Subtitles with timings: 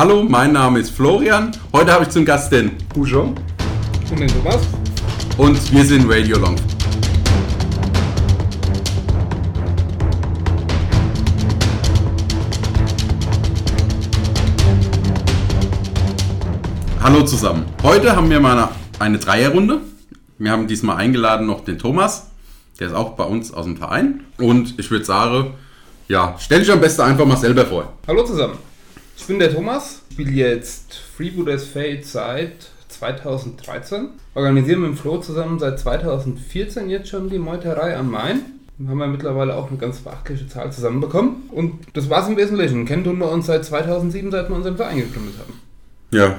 [0.00, 1.50] Hallo, mein Name ist Florian.
[1.72, 3.34] Heute habe ich zum Gast den Ujo.
[4.12, 4.60] Und den Thomas?
[5.36, 6.54] und wir sind Radio Long.
[17.02, 17.66] Hallo zusammen.
[17.82, 18.68] Heute haben wir mal eine,
[19.00, 19.80] eine Dreierrunde.
[20.38, 22.28] Wir haben diesmal eingeladen noch den Thomas.
[22.78, 24.20] Der ist auch bei uns aus dem Verein.
[24.36, 25.54] Und ich würde sagen,
[26.06, 27.94] ja, stell dich am besten einfach mal selber vor.
[28.06, 28.67] Hallo zusammen.
[29.18, 34.10] Ich bin der Thomas, spiele jetzt Freebooters Fate seit 2013.
[34.34, 38.40] Organisieren mit dem Flo zusammen seit 2014 jetzt schon die Meuterei am Main.
[38.78, 41.48] Dann haben wir mittlerweile auch eine ganz beachtliche Zahl zusammenbekommen.
[41.50, 42.86] Und das war's im Wesentlichen.
[42.86, 45.60] Kennen tun wir uns seit 2007, seit wir unseren Verein gegründet haben.
[46.10, 46.36] Ja,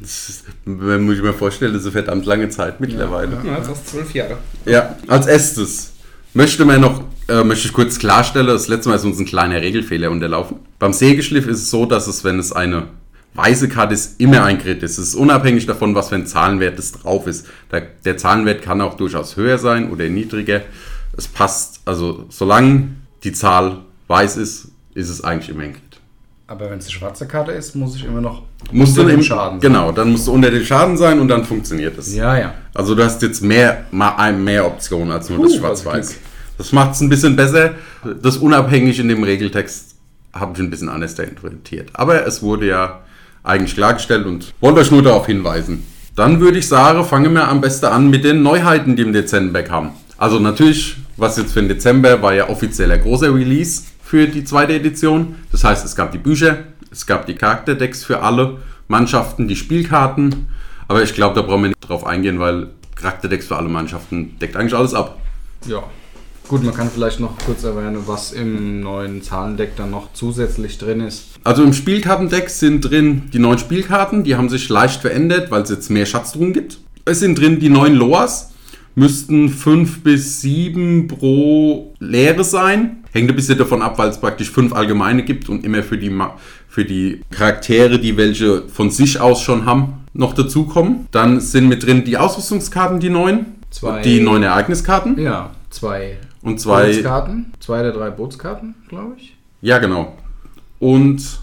[0.00, 3.40] das ist, wenn muss ich mir vorstellen, das ist eine verdammt lange Zeit mittlerweile.
[3.44, 4.36] Ja, jetzt fast zwölf Jahre.
[4.66, 5.92] Ja, als erstes
[6.34, 9.62] möchte man noch, äh, möchte ich kurz klarstellen, das letzte Mal ist uns ein kleiner
[9.62, 10.58] Regelfehler unterlaufen.
[10.78, 12.88] Beim Sägeschliff ist es so, dass es, wenn es eine
[13.34, 14.98] weiße Karte ist, immer ein Crit ist.
[14.98, 17.46] Es ist unabhängig davon, was für ein Zahlenwert es drauf ist.
[17.70, 20.62] Der, der Zahlenwert kann auch durchaus höher sein oder niedriger.
[21.16, 22.88] Es passt, also solange
[23.22, 25.82] die Zahl weiß ist, ist es eigentlich immer ein Crit.
[26.48, 29.60] Aber wenn es eine schwarze Karte ist, muss ich immer noch Musst unter dem Schaden
[29.60, 29.72] sein.
[29.72, 32.12] Genau, dann musst du unter dem Schaden sein und dann funktioniert es.
[32.12, 32.54] Ja, ja.
[32.74, 36.16] Also du hast jetzt mehr, mehr Optionen als nur Puh, das Schwarz-Weiß.
[36.60, 37.70] Das macht es ein bisschen besser.
[38.22, 39.94] Das unabhängig in dem Regeltext
[40.34, 41.88] habe ich ein bisschen anders interpretiert.
[41.94, 43.00] Aber es wurde ja
[43.42, 45.86] eigentlich klargestellt und wollte euch nur darauf hinweisen.
[46.16, 49.62] Dann würde ich sagen, fangen wir am besten an mit den Neuheiten, die im Dezember
[49.62, 49.92] kamen.
[50.18, 54.74] Also natürlich, was jetzt für den Dezember war ja offizieller großer Release für die zweite
[54.74, 55.36] Edition.
[55.52, 56.58] Das heißt, es gab die Bücher,
[56.90, 60.48] es gab die Charakterdecks für alle Mannschaften, die Spielkarten.
[60.88, 64.56] Aber ich glaube, da brauchen wir nicht drauf eingehen, weil Charakterdecks für alle Mannschaften deckt
[64.56, 65.18] eigentlich alles ab.
[65.66, 65.84] Ja.
[66.50, 71.00] Gut, man kann vielleicht noch kurz erwähnen, was im neuen Zahlendeck dann noch zusätzlich drin
[71.00, 71.26] ist.
[71.44, 75.70] Also im Spielkartendeck sind drin die neuen Spielkarten, die haben sich leicht verändert, weil es
[75.70, 76.78] jetzt mehr Schatztruhen gibt.
[77.04, 78.50] Es sind drin die neuen Loas,
[78.96, 83.04] müssten 5 bis 7 pro Leere sein.
[83.12, 86.10] Hängt ein bisschen davon ab, weil es praktisch 5 allgemeine gibt und immer für die,
[86.10, 86.34] Ma-
[86.68, 91.06] für die Charaktere, die welche von sich aus schon haben, noch dazukommen.
[91.12, 93.46] Dann sind mit drin die Ausrüstungskarten, die neuen.
[93.70, 95.16] Zwei- Die neuen Ereigniskarten.
[95.20, 97.52] Ja, zwei Und zwei Bootskarten.
[97.60, 99.36] Zwei der drei Bootskarten, glaube ich.
[99.62, 100.16] Ja, genau.
[100.78, 101.40] Und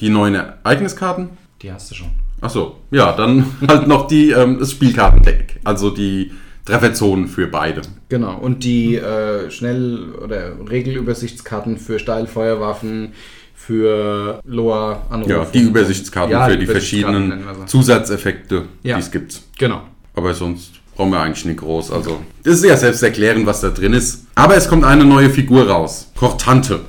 [0.00, 1.30] die neuen Ereigniskarten.
[1.62, 2.08] Die hast du schon.
[2.40, 5.60] Achso, ja, dann halt noch die, ähm, das Spielkartendeck.
[5.64, 6.32] Also die
[6.66, 7.82] Trefferzonen für beide.
[8.08, 8.36] Genau.
[8.36, 13.12] Und die äh, Schnell- oder Regelübersichtskarten für Steilfeuerwaffen,
[13.54, 15.32] für Loa Anrufe.
[15.32, 17.66] Ja, die Übersichtskarten Ja, für die Übersichtskarten verschiedenen.
[17.66, 18.96] Zusatzeffekte, Ja.
[18.96, 19.40] die es gibt.
[19.58, 19.82] Genau.
[20.14, 21.90] Aber sonst brauchen wir eigentlich nicht groß.
[21.90, 24.26] Also, das ist ja selbst erklären, was da drin ist.
[24.34, 26.10] Aber es kommt eine neue Figur raus.
[26.16, 26.80] Cortante.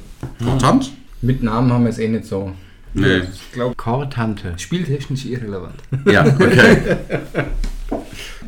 [0.44, 0.92] Cortant?
[1.22, 2.52] Mit Namen haben wir es eh nicht so.
[2.94, 3.18] Nee.
[3.18, 4.54] Ich glaube, Kortante.
[4.58, 5.76] spieltechnisch irrelevant.
[6.06, 6.78] Ja, okay.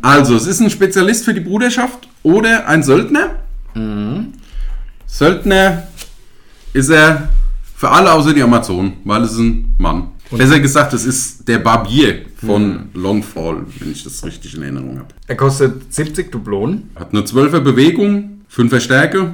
[0.01, 3.31] Also, es ist ein Spezialist für die Bruderschaft oder ein Söldner.
[5.07, 5.88] Söldner
[6.74, 7.29] ist er
[7.75, 10.09] für alle außer die Amazonen, weil es ist ein Mann.
[10.31, 15.07] Besser gesagt, es ist der Barbier von Longfall, wenn ich das richtig in Erinnerung habe.
[15.27, 16.89] Er kostet 70 Dublonen.
[16.95, 19.33] Hat eine 12er Bewegung, 5er Stärke,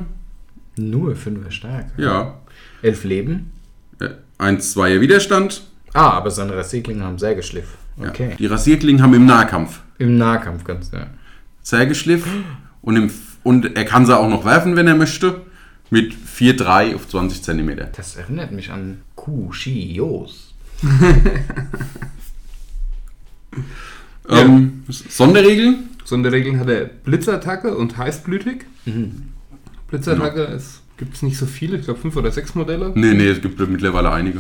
[0.78, 1.92] Nur 5er Stärke.
[2.02, 2.40] ja,
[2.82, 3.52] 11 Leben.
[4.40, 5.64] 1, 2er Widerstand.
[5.94, 7.78] Ah, aber seine Rasierklingen haben Sägeschliff.
[8.02, 8.10] Ja.
[8.10, 8.36] Okay.
[8.38, 11.08] Die Rasierklingen haben im Nahkampf Im Nahkampf ganz ja.
[11.62, 12.26] Sägeschliff
[12.82, 13.12] und, im,
[13.44, 15.42] und er kann sie auch noch werfen, wenn er möchte,
[15.92, 17.78] mit 4,3 auf 20 cm.
[17.96, 20.53] Das erinnert mich an Kushios.
[24.30, 25.90] Ähm, Sonderregeln?
[26.06, 28.64] Sonderregeln hat er Blitzattacke und heißblütig.
[29.90, 32.92] Blitzattacke ist gibt es nicht so viele, ich glaube fünf oder sechs Modelle.
[32.96, 34.40] Nee, nee, es gibt mittlerweile einige.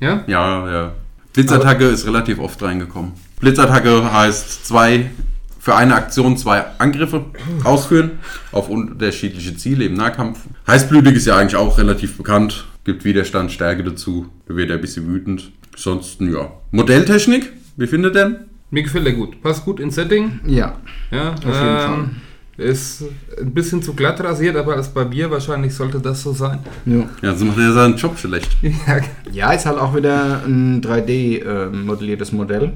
[0.00, 0.22] Ja?
[0.26, 0.92] Ja, ja.
[1.32, 3.12] Blitzattacke ist relativ oft reingekommen.
[3.40, 5.10] Blitzattacke heißt zwei
[5.58, 7.24] für eine Aktion zwei Angriffe
[7.64, 8.12] ausführen
[8.52, 10.40] auf unterschiedliche Ziele im Nahkampf.
[10.66, 12.66] Heißblütig ist ja eigentlich auch relativ bekannt.
[12.84, 14.26] Gibt Widerstand, Stärke dazu.
[14.46, 15.52] Da wird er ein bisschen wütend.
[15.74, 16.50] Ansonsten, ja.
[16.70, 18.44] Modelltechnik, wie findet ihr?
[18.70, 19.40] Mir gefällt er gut.
[19.42, 20.40] Passt gut ins Setting.
[20.46, 20.78] Ja.
[21.10, 21.94] Ja, Auf jeden Fall.
[21.98, 22.16] ähm,
[22.56, 23.04] Ist
[23.40, 26.60] ein bisschen zu glatt rasiert, aber als Barbier wahrscheinlich sollte das so sein.
[26.86, 27.08] ja.
[27.22, 28.50] Ja, so macht er seinen Job schlecht.
[28.62, 29.00] Ja,
[29.32, 32.72] Ja, ist halt auch wieder ein 3D-modelliertes Modell.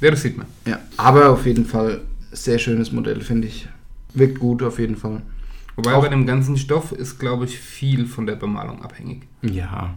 [0.00, 0.46] ja, das sieht man.
[0.66, 0.78] Ja.
[0.96, 2.00] Aber auf jeden Fall
[2.32, 3.68] sehr schönes Modell, finde ich.
[4.14, 5.22] Wirkt gut auf jeden Fall.
[5.76, 9.22] Wobei Auch- bei dem ganzen Stoff ist, glaube ich, viel von der Bemalung abhängig.
[9.42, 9.94] Ja.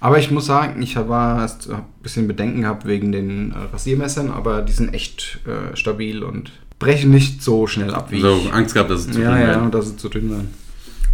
[0.00, 3.56] Aber ich muss sagen, ich war erst hab ein bisschen Bedenken gehabt wegen den äh,
[3.72, 8.36] Rasiermessern, aber die sind echt äh, stabil und brechen nicht so schnell ab wie Also
[8.44, 8.52] ich.
[8.52, 9.70] Angst gehabt, dass es zu Ja, dünn ja, werden.
[9.70, 10.48] dass sie zu dünn werden.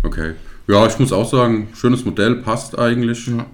[0.02, 0.32] Okay.
[0.66, 3.26] Ja, ich muss auch sagen, schönes Modell, passt eigentlich.
[3.26, 3.46] Ja.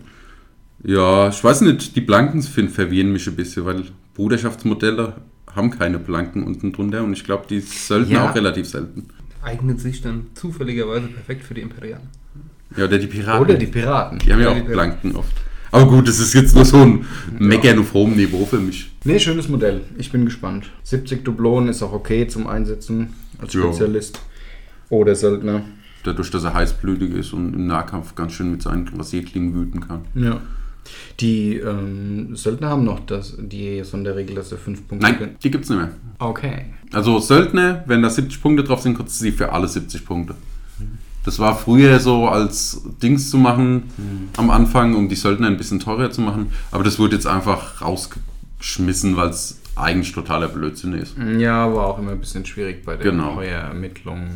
[0.84, 3.84] Ja, ich weiß nicht, die Blanken find, verwirren mich ein bisschen, weil
[4.14, 5.14] Bruderschaftsmodelle
[5.55, 8.28] haben keine Blanken unten drunter und ich glaube, die sollten Ja.
[8.31, 9.08] auch relativ selten.
[9.43, 12.08] Eignet sich dann zufälligerweise perfekt für die Imperialen.
[12.76, 13.42] Ja, oder die Piraten.
[13.42, 14.18] Oder die Piraten.
[14.18, 15.00] Die haben ja Oder die auch Piraten.
[15.00, 15.32] Blanken oft.
[15.70, 17.04] Aber gut, das ist jetzt nur so ein
[17.38, 18.92] Meckern auf hohem Niveau für mich.
[19.04, 19.80] Nee, schönes Modell.
[19.98, 20.70] Ich bin gespannt.
[20.84, 23.62] 70 Dublonen ist auch okay zum Einsetzen als Ja.
[23.62, 24.20] Spezialist.
[24.88, 25.62] Oder Söldner.
[26.04, 30.02] Dadurch, dass er heißblütig ist und im Nahkampf ganz schön mit seinen Rasierklingen wüten kann.
[30.14, 30.40] Ja.
[31.20, 35.70] Die ähm, Söldner haben noch das, die Sonderregel, dass sie 5 Punkte Nein, die gibt's
[35.70, 35.90] nicht mehr.
[36.18, 36.66] Okay.
[36.92, 40.34] Also Söldner, wenn da 70 Punkte drauf sind, du sie für alle 70 Punkte.
[41.24, 45.80] Das war früher so als Dings zu machen am Anfang, um die Söldner ein bisschen
[45.80, 46.52] teurer zu machen.
[46.70, 51.14] Aber das wurde jetzt einfach rausgeschmissen, weil es eigentlich totaler Blödsinn ist.
[51.38, 53.40] Ja, war auch immer ein bisschen schwierig bei der Genau.
[53.40, 54.28] Ermittlung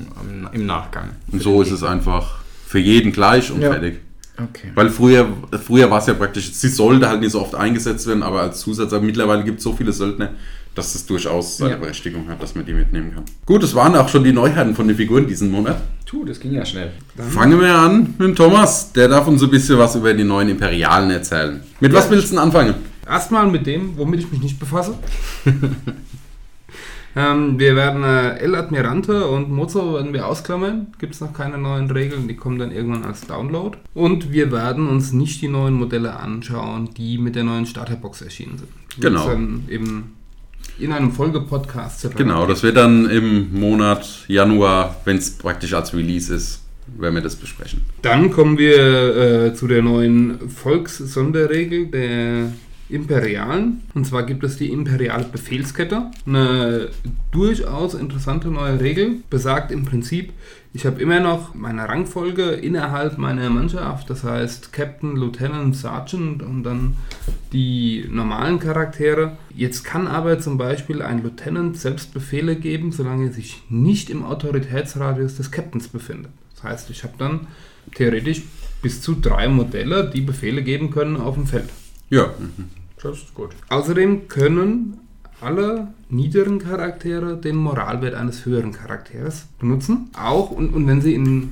[0.53, 1.11] im, Nachgang.
[1.31, 3.71] Und so ist es einfach für jeden gleich und Ja.
[3.71, 4.01] fertig.
[4.37, 4.71] Okay.
[4.75, 5.27] Weil früher,
[5.65, 8.61] früher war es ja praktisch, sie sollte halt nicht so oft eingesetzt werden, aber als
[8.61, 10.31] Zusatz, aber mittlerweile gibt es so viele Söldner,
[10.79, 11.77] dass es durchaus seine Ja.
[11.77, 13.25] Berechtigung hat, dass man die mitnehmen kann.
[13.45, 15.83] Gut, das waren auch schon die Neuheiten von den Figuren diesen Monat.
[16.07, 16.93] Tu, das ging ja schnell.
[17.17, 18.93] Fangen wir an mit dem Thomas.
[18.93, 21.61] Der darf uns ein bisschen was über die neuen Imperialen erzählen.
[21.81, 22.75] Mit was willst du denn anfangen?
[23.07, 24.95] Erstmal mit dem, womit ich mich nicht befasse.
[27.17, 30.89] ähm, wir werden äh, El Admirante und Mozo werden wir ausklammern.
[30.99, 33.77] Gibt es noch keine neuen Regeln, die kommen dann irgendwann als Download.
[33.95, 38.59] Und wir werden uns nicht die neuen Modelle anschauen, die mit der neuen Starterbox erschienen
[38.59, 38.69] sind.
[39.01, 39.27] Genau.
[39.27, 40.18] Dann eben
[40.79, 46.35] in einem Folgepodcast Genau, das wird dann im Monat Januar, wenn es praktisch als Release
[46.35, 46.63] ist,
[46.97, 47.83] werden wir das besprechen.
[48.03, 52.53] Dann kommen wir äh, zu der neuen Volkssonderregel der
[52.89, 53.83] Imperialen.
[53.95, 56.11] Und zwar gibt es die imperiale Befehlskette.
[56.27, 56.89] Eine
[57.31, 59.17] durchaus interessante neue Regel.
[59.29, 60.33] Besagt im Prinzip,
[60.75, 64.11] ich habe immer noch meine Rangfolge innerhalb meiner Mannschaft.
[64.11, 66.97] Das heißt Captain, Lieutenant, Sergeant und dann
[67.53, 69.39] die normalen Charaktere.
[69.55, 74.25] Jetzt kann aber zum Beispiel ein Lieutenant selbst Befehle geben, solange er sich nicht im
[74.25, 76.33] Autoritätsradius des Captains befindet.
[76.55, 77.47] Das heißt, ich habe dann
[77.95, 78.43] theoretisch
[78.83, 81.71] bis zu drei Modelle, die Befehle geben können auf dem Feld.
[82.11, 82.69] Ja, mhm.
[83.03, 83.51] Das ist gut.
[83.69, 84.99] Außerdem können
[85.41, 90.11] alle niederen Charaktere den Moralwert eines höheren Charakters benutzen.
[90.19, 91.51] Auch und, und wenn sie in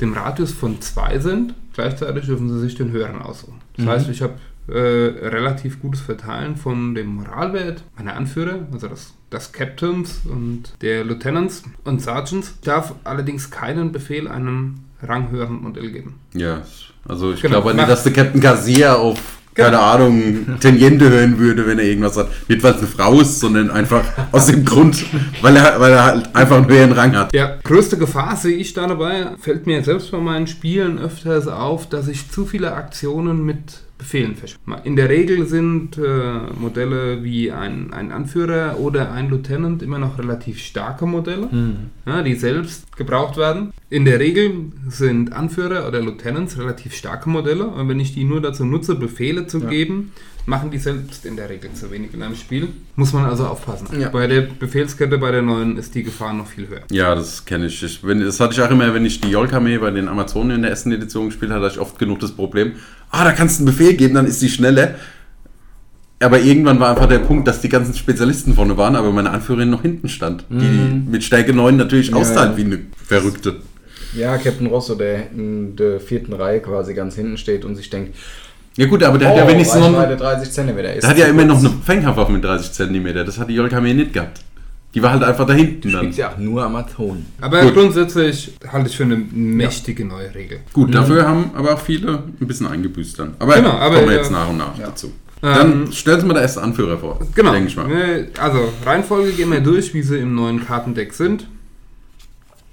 [0.00, 3.60] dem Radius von zwei sind, gleichzeitig dürfen sie sich den höheren aussuchen.
[3.76, 3.90] Das Mhm.
[3.90, 4.34] heißt, ich habe
[4.68, 11.04] äh, relativ gutes Verteilen von dem Moralwert meiner Anführer, also das, das Captains und der
[11.04, 12.54] Lieutenants und Sergeants.
[12.60, 16.14] Ich darf allerdings keinen Befehl einem ranghöheren Modell geben.
[16.34, 16.62] ja.
[17.08, 17.60] Also ich Genau.
[17.62, 19.82] glaube nicht, dass der Captain Garcia auf, keine Genau.
[19.82, 22.28] Ahnung, Teniente hören würde, wenn er irgendwas hat.
[22.48, 25.04] Nicht, weil es eine Frau ist, sondern einfach aus dem Grund,
[25.42, 27.32] weil er, weil er halt einfach einen höheren Rang hat.
[27.34, 31.88] Ja, größte Gefahr sehe ich da dabei, fällt mir selbst bei meinen Spielen öfters auf,
[31.88, 34.82] dass ich zu viele Aktionen mit Befehlen verschwinde.
[34.84, 40.18] In der Regel sind äh, Modelle wie ein, ein Anführer oder ein Lieutenant immer noch
[40.18, 41.48] relativ starke Modelle,
[42.04, 43.72] ja, die selbst gebraucht werden.
[43.88, 48.40] In der Regel sind Anführer oder Lieutenants relativ starke Modelle und wenn ich die nur
[48.42, 49.68] dazu nutze, Befehle zu Ja.
[49.70, 50.12] geben,
[50.46, 52.68] machen die selbst in der Regel zu wenig in einem Spiel.
[52.94, 53.88] Muss man also aufpassen.
[54.00, 54.08] Ja.
[54.08, 56.82] Bei der Befehlskette, bei der neuen, ist die Gefahr noch viel höher.
[56.90, 57.82] Ja, das kenne ich.
[57.82, 60.62] ich wenn, das hatte ich auch immer, wenn ich die Yolk-Armee bei den Amazonen in
[60.62, 62.72] der ersten Edition gespielt habe, hatte ich oft genug das Problem,
[63.10, 64.94] ah, da kannst du einen Befehl geben, dann ist die schneller.
[66.18, 69.68] Aber irgendwann war einfach der Punkt, dass die ganzen Spezialisten vorne waren, aber meine Anführerin
[69.68, 70.46] noch hinten stand.
[70.48, 72.56] Die mit Stärke 9 natürlich Ja, austeilt ja.
[72.56, 73.56] wie eine Verrückte.
[74.14, 78.16] Ja, Captain Rosso, der in der vierten Reihe quasi ganz hinten steht und sich denkt,
[78.76, 80.88] Ja gut, aber der hat ja wenigstens noch, Reichweite eine- 30 Zentimeter.
[80.88, 83.14] der Ist hat ja immer noch eine Fänghaft mit 30 cm.
[83.24, 84.40] Das hat die Yolk-Armee nicht gehabt.
[84.94, 86.10] Die war halt einfach da hinten dann.
[86.12, 87.26] ja auch nur Amazonen.
[87.40, 87.74] Aber Gut.
[87.74, 90.60] grundsätzlich halte ich für eine mächtige neue Regel.
[90.72, 93.34] Gut, dafür haben aber auch viele ein bisschen eingebüßt dann.
[93.38, 94.86] Aber, Genau, aber, kommen wir äh, jetzt nach und nach ja.
[94.86, 95.12] dazu.
[95.42, 97.20] Dann stellen Sie mal der erste Anführer vor.
[97.34, 97.52] Genau.
[97.52, 97.86] Denke ich mal.
[98.40, 101.46] Also, Reihenfolge gehen wir durch, wie sie im neuen Kartendeck sind.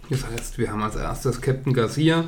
[0.09, 2.23] Das heißt, wir haben als erstes Captain Garcia.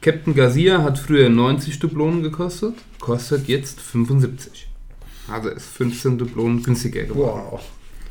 [0.00, 4.68] Captain Garcia hat früher 90 Dublonen gekostet, kostet jetzt 75.
[5.28, 7.42] Also ist 15 Dublonen günstiger geworden.
[7.50, 7.60] Wow.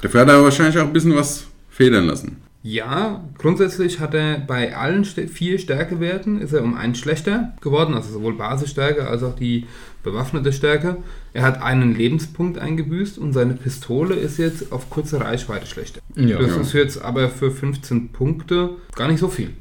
[0.02, 2.38] Dafür hat er wahrscheinlich auch ein bisschen was federn lassen.
[2.64, 8.12] Ja, grundsätzlich hat er bei allen vier Stärkewerten ist er um einen schlechter geworden, also
[8.12, 9.66] sowohl Basisstärke als auch die
[10.04, 10.98] bewaffnete Stärke.
[11.34, 16.02] Er hat einen Lebenspunkt eingebüßt und seine Pistole ist jetzt auf kurze Reichweite schlechter.
[16.16, 16.40] Ja.
[16.40, 16.62] das ja.
[16.62, 19.52] ist jetzt aber für 15 Punkte gar nicht so viel.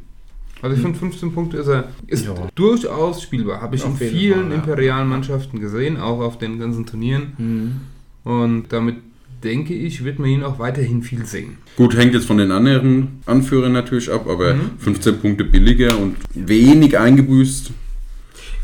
[0.63, 2.35] Also ich finde 15 Punkte ist er ist Ja.
[2.55, 3.61] durchaus spielbar.
[3.61, 4.55] Habe ich Auf in vielen Fall, ja.
[4.57, 7.33] imperialen Mannschaften gesehen, auch auf den ganzen Turnieren.
[7.37, 8.31] Mhm.
[8.31, 8.97] Und damit
[9.45, 11.59] denke ich, wird man ihn auch weiterhin viel sehen.
[11.77, 14.71] Gut, hängt jetzt von den anderen Anführern natürlich ab, aber Mhm.
[14.79, 17.71] 15 Punkte billiger und wenig eingebüßt.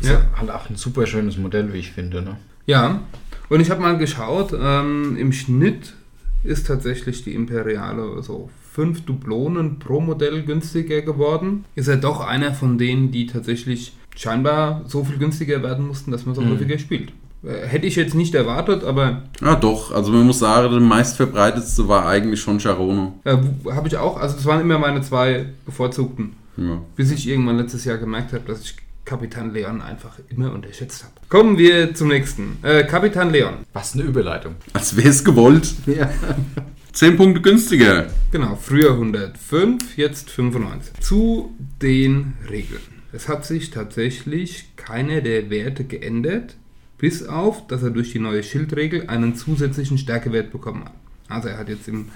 [0.01, 0.13] Ist Ja.
[0.13, 2.21] ja halt auch ein super schönes Modell, wie ich finde.
[2.23, 2.37] Ne?
[2.65, 3.01] Ja,
[3.49, 5.93] und ich habe mal geschaut, ähm, im Schnitt
[6.43, 11.63] ist tatsächlich die Imperiale so fünf Dublonen pro Modell günstiger geworden.
[11.75, 16.25] Ist er doch einer von denen, die tatsächlich scheinbar so viel günstiger werden mussten, dass
[16.25, 16.51] man so Mhm.
[16.51, 17.11] häufiger spielt.
[17.43, 19.91] Äh, Hätte ich jetzt nicht erwartet, aber Ja, doch.
[19.93, 23.19] Also man muss sagen, der meistverbreitetste war eigentlich schon Charono.
[23.25, 23.37] äh,
[23.71, 26.33] habe ich auch, also das waren immer meine zwei bevorzugten.
[26.57, 26.81] Ja.
[26.95, 28.75] Bis ich irgendwann letztes Jahr gemerkt habe, dass ich
[29.05, 31.13] Kapitän Leon einfach immer unterschätzt habe.
[31.27, 32.57] Kommen wir zum nächsten.
[32.63, 33.55] Äh, Kapitän Leon.
[33.73, 34.55] Was eine Überleitung.
[34.71, 35.73] Als wäre es gewollt.
[35.85, 36.09] Ja.
[36.93, 38.05] 10 Punkte günstiger.
[38.31, 40.93] Genau, früher 105, jetzt 95.
[40.99, 42.83] Zu den Regeln.
[43.11, 46.55] Es hat sich tatsächlich keiner der Werte geändert,
[46.99, 50.93] bis auf, dass er durch die neue Schildregel einen zusätzlichen Stärkewert bekommen hat.
[51.29, 52.09] Also er hat jetzt im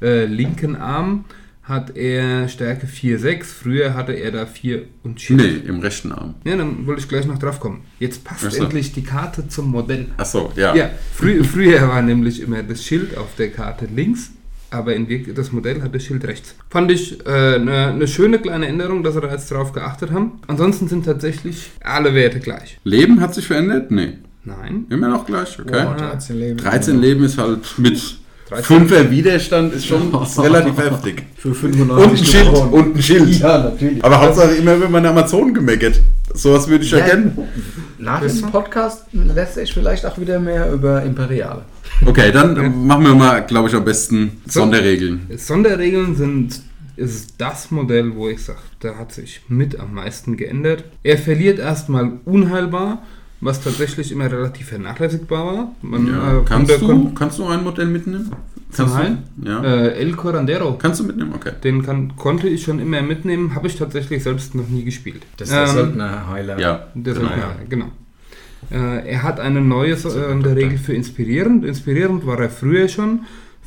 [0.00, 1.24] äh, linken Arm
[1.70, 5.64] hat er Stärke 4,6, früher hatte er da 4 und Schild.
[5.64, 6.34] Nee, im rechten Arm.
[6.44, 7.84] Ja, dann wollte ich gleich noch drauf kommen.
[7.98, 8.64] Jetzt passt Ach so.
[8.64, 10.08] endlich die Karte zum Modell.
[10.18, 10.74] Achso, ja.
[10.74, 14.32] Ja, frü früher war nämlich immer das Schild auf der Karte links,
[14.70, 16.54] aber in das Modell hat das Schild rechts.
[16.68, 20.40] Fand ich eine äh, ne schöne kleine Änderung, dass sie da jetzt drauf geachtet haben.
[20.48, 22.78] Ansonsten sind tatsächlich alle Werte gleich.
[22.84, 23.90] Leben hat sich verändert?
[23.90, 24.18] Nee.
[24.44, 24.86] Nein.
[24.88, 25.84] Immer noch gleich, okay.
[25.84, 26.56] Boah, 13 Leben.
[26.58, 28.19] 13 Leben ist halt mit
[28.50, 28.88] 13.
[28.88, 31.22] 5er Widerstand ist schon relativ heftig.
[31.36, 32.72] Für Und 95 ein Schild, Dublonen.
[32.72, 33.40] und ein Schild.
[33.40, 34.04] Ja, natürlich.
[34.04, 36.00] Aber Hauptsache immer, wenn man Amazonen gemeckert.
[36.34, 37.06] Sowas würde ich ja, Ja.
[37.08, 37.38] kennen.
[37.98, 41.62] Nach dem Podcast lässt sich vielleicht auch wieder mehr über Imperiale.
[42.06, 44.60] Okay, dann äh, machen wir mal, glaube ich, am besten So.
[44.60, 45.28] Sonderregeln.
[45.36, 46.62] Sonderregeln sind
[46.96, 50.84] ist das Modell, wo ich sage, da hat sich mit am meisten geändert.
[51.02, 53.02] Er verliert erstmal unheilbar,
[53.40, 55.74] was tatsächlich immer relativ vernachlässigbar war.
[55.82, 56.38] Man, Ja.
[56.40, 58.30] äh, Kannst, du, kannst du ein Modell mitnehmen?
[58.76, 59.18] Kannst Heilen?
[59.36, 59.48] du?
[59.50, 59.62] Ja.
[59.64, 60.74] Äh, El Corandero.
[60.78, 61.32] Kannst du mitnehmen?
[61.34, 61.52] Okay.
[61.64, 65.22] Den kann, konnte ich schon immer mitnehmen, habe ich tatsächlich selbst noch nie gespielt.
[65.38, 66.58] Das ist der Ähm, Söldner-Heiler.
[66.60, 66.86] Ja.
[66.94, 67.26] Der genau.
[67.28, 67.86] Söldner, genau.
[68.70, 71.64] Äh, er hat eine neue äh, in der Regel für inspirierend.
[71.64, 73.20] Inspirierend war er früher schon.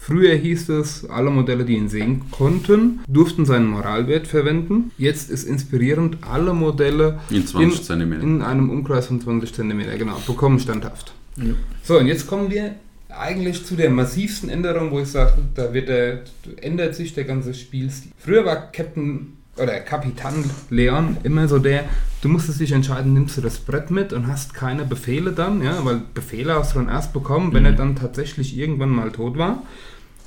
[0.05, 4.91] Früher hieß es, alle Modelle, die ihn sehen konnten, durften seinen Moralwert verwenden.
[4.97, 8.21] Jetzt ist inspirierend, alle Modelle In 20 Zentimeter.
[8.21, 11.13] in einem Umkreis von 20 cm, genau, bekommen standhaft.
[11.37, 11.53] Ja.
[11.83, 12.75] So, und jetzt kommen wir
[13.07, 16.23] eigentlich zu der massivsten Änderung, wo ich sage, da wird der,
[16.57, 18.11] ändert sich der ganze Spielstil.
[18.17, 21.85] Früher war Captain oder Kapitän Leon immer so der,
[22.21, 25.85] du musstest dich entscheiden, nimmst du das Brett mit und hast keine Befehle dann, ja,
[25.85, 29.63] weil Befehle hast du dann erst bekommen, wenn er dann tatsächlich irgendwann mal tot war.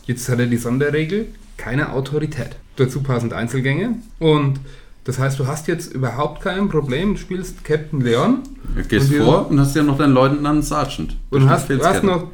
[0.06, 2.50] Jetzt hat er die Sonderregel, keine Autorität.
[2.76, 4.60] Dazu passend Einzelgänge und
[5.04, 8.38] das heißt, du hast jetzt überhaupt kein Problem, du spielst Captain Leon
[8.74, 11.16] Du gehst Und vor und hast ja noch deinen Leutnant Sergeant.
[11.30, 12.06] und hast, du hast Befehlskette.
[12.06, 12.28] noch,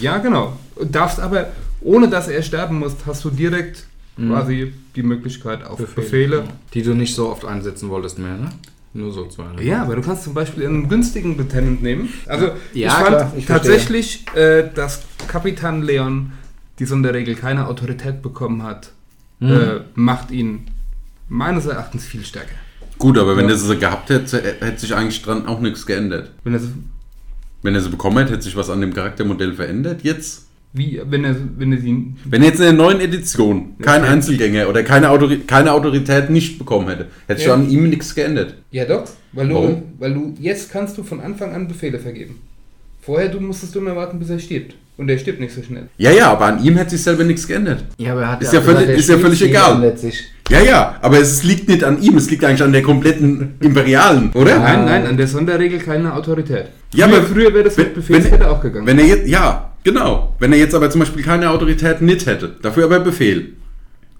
[0.00, 1.48] ja genau, und darfst aber,
[1.82, 3.84] ohne dass er sterben muss, hast du direkt
[4.18, 4.30] Mhm.
[4.30, 6.38] quasi die Möglichkeit auf Befehle.
[6.38, 6.44] Befehle.
[6.72, 8.48] Die du nicht so oft einsetzen wolltest mehr, ne?
[8.94, 9.44] Nur so zwei.
[9.52, 9.62] ne?
[9.62, 12.08] Ja, aber du kannst zum Beispiel einen günstigen Lieutenant nehmen.
[12.24, 16.32] Also Ja, ich fand klar, ich tatsächlich, äh, dass Kapitän Leon
[16.78, 18.92] die Sonderregel keine Autorität bekommen hat,
[19.38, 19.50] Mhm.
[19.50, 20.66] äh, macht ihn
[21.28, 22.54] meines Erachtens viel stärker.
[22.98, 23.52] Gut, aber wenn Ja.
[23.52, 26.30] er sie gehabt hätte, hätte sich eigentlich dran auch nichts geändert.
[26.44, 26.68] Wenn er, so-
[27.62, 30.02] Wenn er sie bekommen hätte, hätte sich was an dem Charaktermodell verändert.
[30.04, 34.02] Jetzt, wie, wenn er, wenn er sie wenn er jetzt in der neuen Edition kein
[34.02, 34.12] Okay.
[34.12, 37.54] Einzelgänger oder keine, Autori keine Autorität nicht bekommen hätte, hätte sich Ja.
[37.54, 38.54] an ihm nichts geändert.
[38.70, 39.82] Ja doch, weil du, Warum?
[39.98, 42.38] weil du jetzt kannst du von Anfang an Befehle vergeben.
[43.02, 44.74] Vorher du musstest du immer warten, bis er stirbt.
[44.98, 45.88] Und er stirbt nicht so schnell.
[45.98, 47.84] Ja, ja, aber an ihm hätte sich selber nichts geändert.
[47.98, 49.94] Ja, aber er hat Ist ja völlig- ist ja völlig egal.
[50.48, 54.30] Ja, ja, aber es liegt nicht an ihm, es liegt eigentlich an der kompletten Imperialen,
[54.32, 54.58] oder?
[54.58, 56.66] Nein, nein, an der Sonderregel keine Autorität.
[56.94, 58.86] Ja, früher, aber früher wäre das mit wenn- Befehlskette auch gegangen.
[58.86, 60.34] Wenn er jetzt, ja, genau.
[60.38, 63.52] Wenn er jetzt aber zum Beispiel keine Autorität nicht hätte, dafür aber Befehl,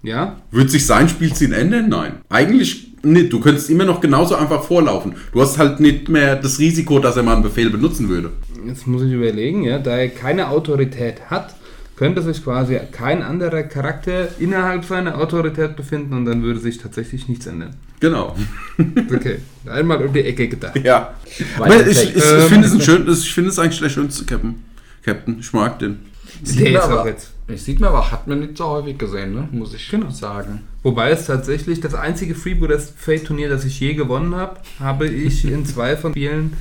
[0.03, 1.89] ja, Wird sich sein Spielziel ändern?
[1.89, 2.13] Nein.
[2.29, 3.33] Eigentlich nicht.
[3.33, 5.15] Du könntest immer noch genauso einfach vorlaufen.
[5.33, 8.31] Du hast halt nicht mehr das Risiko, dass er mal einen Befehl benutzen würde.
[8.67, 11.55] Jetzt muss ich überlegen, ja, da er keine Autorität hat,
[11.95, 17.27] könnte sich quasi kein anderer Charakter innerhalb seiner Autorität befinden und dann würde sich tatsächlich
[17.27, 17.75] nichts ändern.
[17.99, 18.35] Genau.
[19.15, 20.77] Okay, einmal um die Ecke gedacht.
[20.83, 21.13] Ja.
[21.59, 22.41] Aber ich, ich, ich Ähm.
[22.49, 24.55] finde es ein schön, ich finde es eigentlich der schönste Captain.
[25.03, 25.37] Captain.
[25.39, 25.99] Ich mag den.
[26.43, 27.31] Sieht man aber- auch jetzt.
[27.49, 29.47] Ich sieht man aber, hat man nicht so häufig gesehen, ne?
[29.53, 30.09] muss ich Genau.
[30.09, 30.63] sagen.
[30.83, 35.45] Wobei es tatsächlich das einzige Freebooters Fate Turnier, das ich je gewonnen habe, habe ich
[35.45, 36.53] in zwei von Spielen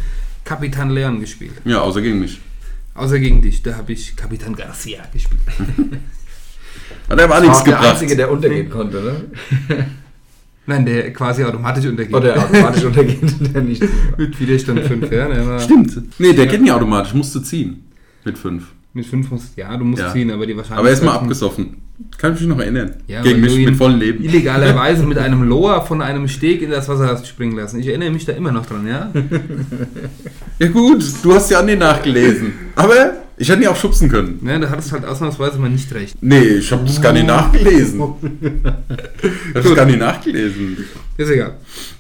[0.47, 1.53] Kapitan Leon gespielt.
[1.67, 2.41] Ja, außer gegen mich.
[2.95, 5.43] Außer gegen dich, da habe ich Kapitan Garcia gespielt.
[7.09, 7.93] Aber der war Das nichts war der gebracht.
[7.93, 9.03] Einzige, der untergehen konnte,
[9.69, 9.87] ne?
[10.69, 12.15] Nein, der quasi automatisch untergeht.
[12.15, 13.21] Oder automatisch untergeht,
[13.55, 13.83] der nicht.
[14.17, 15.61] Mit Widerstand 5, ja.
[15.61, 16.01] Stimmt.
[16.19, 17.13] Nee, der geht nicht automatisch.
[17.15, 17.85] Musst du ziehen.
[18.25, 18.73] Mit fünf.
[18.93, 20.13] Mit 5 musst ja, du musst Ja.
[20.13, 20.79] ziehen, aber die Wahrscheinlichkeit.
[20.79, 21.77] Aber er ist mal abgesoffen.
[22.19, 22.95] Kann ich mich noch erinnern.
[23.07, 24.23] Ja, Gegen mich mit vollem Leben.
[24.25, 27.81] Illegalerweise mit einem Loa von einem Steg in das Wasser hast springen lassen.
[27.81, 29.11] Ich erinnere mich da immer noch dran, ja?
[30.59, 32.53] Ja gut, du hast ja nie nachgelesen.
[32.77, 34.41] Aber ich hätte ihn auch schubsen können.
[34.47, 36.17] ja da hattest du halt ausnahmsweise mal nicht recht.
[36.23, 38.01] Nee, ich habe das gar nicht nachgelesen.
[39.23, 40.77] Ich habe das gar nicht nachgelesen.
[41.17, 41.55] Ist egal.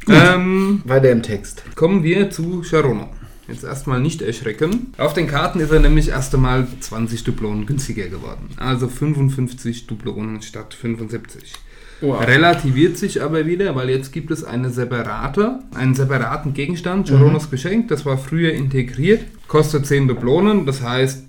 [0.09, 1.62] Ähm, Weiter im Text.
[1.75, 3.09] kommen wir zu Sharono.
[3.49, 4.93] Jetzt erstmal nicht erschrecken.
[4.99, 8.49] Auf den Karten ist er nämlich erst einmal 20 Dublonen günstiger geworden.
[8.57, 11.53] Also 55 Dublonen statt 75.
[12.00, 12.26] Wow.
[12.26, 17.88] Relativiert sich aber wieder, weil jetzt gibt es eine separate, einen separaten Gegenstand, Sharonos Geschenk.
[17.88, 20.67] Das war früher integriert, kostet 10 Dublonen.
[20.67, 21.26] Das heißt,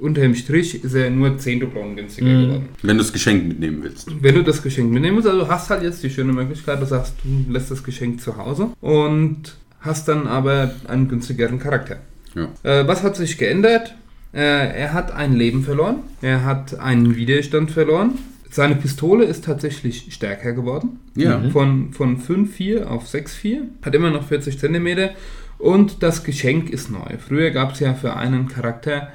[0.00, 2.42] unter dem Strich ist er nur 10 Dublonen günstiger Mhm.
[2.46, 2.68] geworden.
[2.82, 4.08] Wenn du das Geschenk mitnehmen willst.
[4.22, 6.86] Wenn du das Geschenk mitnehmen willst, also du hast halt jetzt die schöne Möglichkeit, du
[6.86, 9.54] sagst, du lässt das Geschenk zu Hause und
[9.86, 11.98] hast dann aber einen günstigeren Charakter.
[12.34, 12.48] Ja.
[12.62, 13.94] Äh, was hat sich geändert?
[14.32, 18.18] Äh, er hat ein Leben verloren, er hat einen Widerstand verloren.
[18.50, 21.00] Seine Pistole ist tatsächlich stärker geworden.
[21.14, 21.42] Ja.
[21.50, 23.60] Von, von 5,4 auf 6,4.
[23.82, 25.10] Hat immer noch 40 cm.
[25.58, 27.16] Und das Geschenk ist neu.
[27.18, 29.08] Früher gab es ja für einen Charakter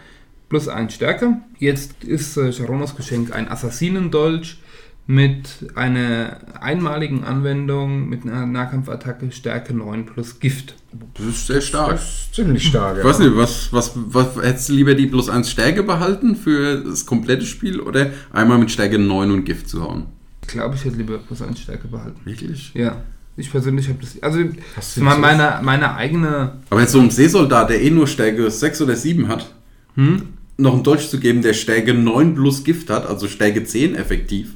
[0.50, 1.38] plus ein Stärke.
[1.60, 4.60] Jetzt ist äh, Sharonos Geschenk ein Assassinendolch
[5.08, 10.76] mit einer einmaligen Anwendung mit einer Nahkampfattacke Stärke 9 plus Gift.
[11.16, 11.92] Das ist sehr stark.
[11.92, 12.98] Das ist ziemlich stark.
[13.00, 16.78] Ich weiß nicht, was, was, was hättest du lieber die plus 1 Stärke behalten für
[16.84, 20.06] das komplette Spiel oder einmal mit Stärke 9 und Gift zu hauen?
[20.44, 22.20] Ich glaube, ich hätte lieber plus ein Stärke behalten.
[22.24, 22.72] Wirklich?
[22.74, 23.04] Ja.
[23.38, 24.22] Ich persönlich habe das.
[24.22, 26.54] Also, Hast das du meine, meine eigene.
[26.70, 29.50] Aber jetzt so einem Seesoldat, der eh nur Stärke 6 oder 7 hat,
[29.96, 30.24] Hm?
[30.58, 34.54] noch einen Dolch zu geben, der Stärke 9 plus Gift hat, also Stärke 10 effektiv.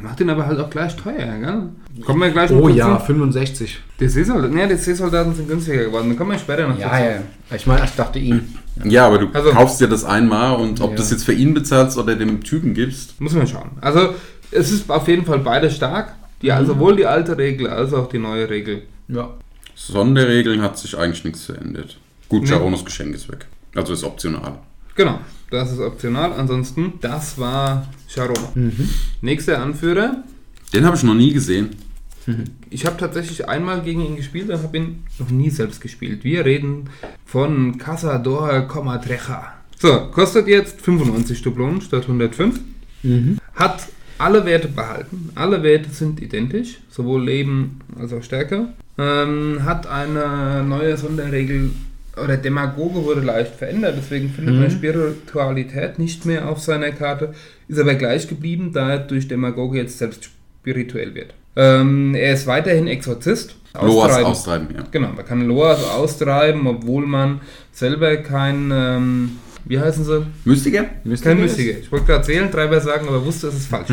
[0.00, 1.62] Macht den aber halt auch gleich teuer, gell?
[2.04, 2.78] Kommen wir gleich noch Oh dazu.
[2.78, 3.80] ja, 65.
[3.98, 6.08] Die Seesoldaten, ja, die Seesoldaten sind günstiger geworden.
[6.10, 7.16] Da kommen wir später noch Ja, ja.
[7.54, 8.56] Ich meine, ich dachte ihn.
[8.84, 10.96] Ja, aber du Also- kaufst dir das einmal und ob Ja.
[10.96, 13.20] du das jetzt für ihn bezahlst oder dem Typen gibst.
[13.20, 13.70] Muss man schauen.
[13.80, 14.14] Also,
[14.52, 16.14] es ist auf jeden Fall beide stark.
[16.42, 16.66] Die, Mhm.
[16.66, 18.82] Sowohl die alte Regel als auch die neue Regel.
[19.08, 19.30] Ja.
[19.74, 21.98] Sonderregeln hat sich eigentlich nichts verändert.
[22.28, 22.48] Gut, Nee.
[22.48, 23.46] Charonos Geschenk ist weg.
[23.74, 24.58] Also ist optional.
[24.94, 25.20] Genau,
[25.50, 26.32] das ist optional.
[26.32, 28.52] Ansonsten, das war Sharono.
[28.54, 28.88] Mhm.
[29.20, 30.24] Nächster Anführer.
[30.72, 31.70] Den habe ich noch nie gesehen.
[32.70, 36.24] Ich habe tatsächlich einmal gegen ihn gespielt und habe ihn noch nie selbst gespielt.
[36.24, 36.88] Wir reden
[37.24, 39.54] von Cazador Comatrecha.
[39.78, 42.60] So, kostet jetzt 95 Dublonen statt 105.
[43.02, 43.38] Mhm.
[43.54, 45.30] Hat alle Werte behalten.
[45.34, 48.68] Alle Werte sind identisch, sowohl Leben als auch Stärke.
[48.96, 51.72] Ähm, hat eine neue Sonderregel,
[52.20, 54.60] oder Demagoge wurde leicht verändert, deswegen findet Mhm.
[54.60, 57.32] man Spiritualität nicht mehr auf seiner Karte,
[57.68, 60.24] ist aber gleich geblieben, da er durch Demagoge jetzt selbst
[60.60, 61.34] spirituell wird.
[61.56, 63.56] Ähm, er ist weiterhin Exorzist.
[63.74, 64.26] Loas Austreiben.
[64.26, 64.84] austreiben, ja.
[64.90, 67.40] Genau, man kann Loas austreiben, obwohl man
[67.72, 70.26] selber kein, ähm, wie heißen sie?
[70.44, 70.84] Mystiker?
[71.22, 71.78] Kein Mystiker.
[71.78, 73.88] Ich wollte gerade Seelentreiber sagen, aber wusste, es ist falsch.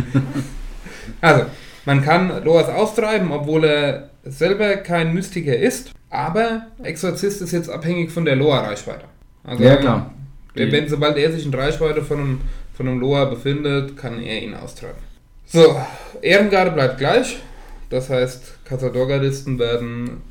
[1.22, 1.46] also,
[1.86, 8.12] man kann Loas austreiben, obwohl er selber kein Mystiker ist, aber Exorzist ist jetzt abhängig
[8.12, 9.06] von der Loa-Reichweite.
[9.44, 10.14] Also, Ja, klar.
[10.54, 12.42] Wenn, wenn, sobald er sich in Reichweite von einem,
[12.74, 14.98] von einem Loa befindet, kann er ihn austreiben.
[15.46, 15.80] So,
[16.22, 17.38] Ehrengarde bleibt gleich.
[17.90, 20.22] Das heißt, Cazador-Gardisten werden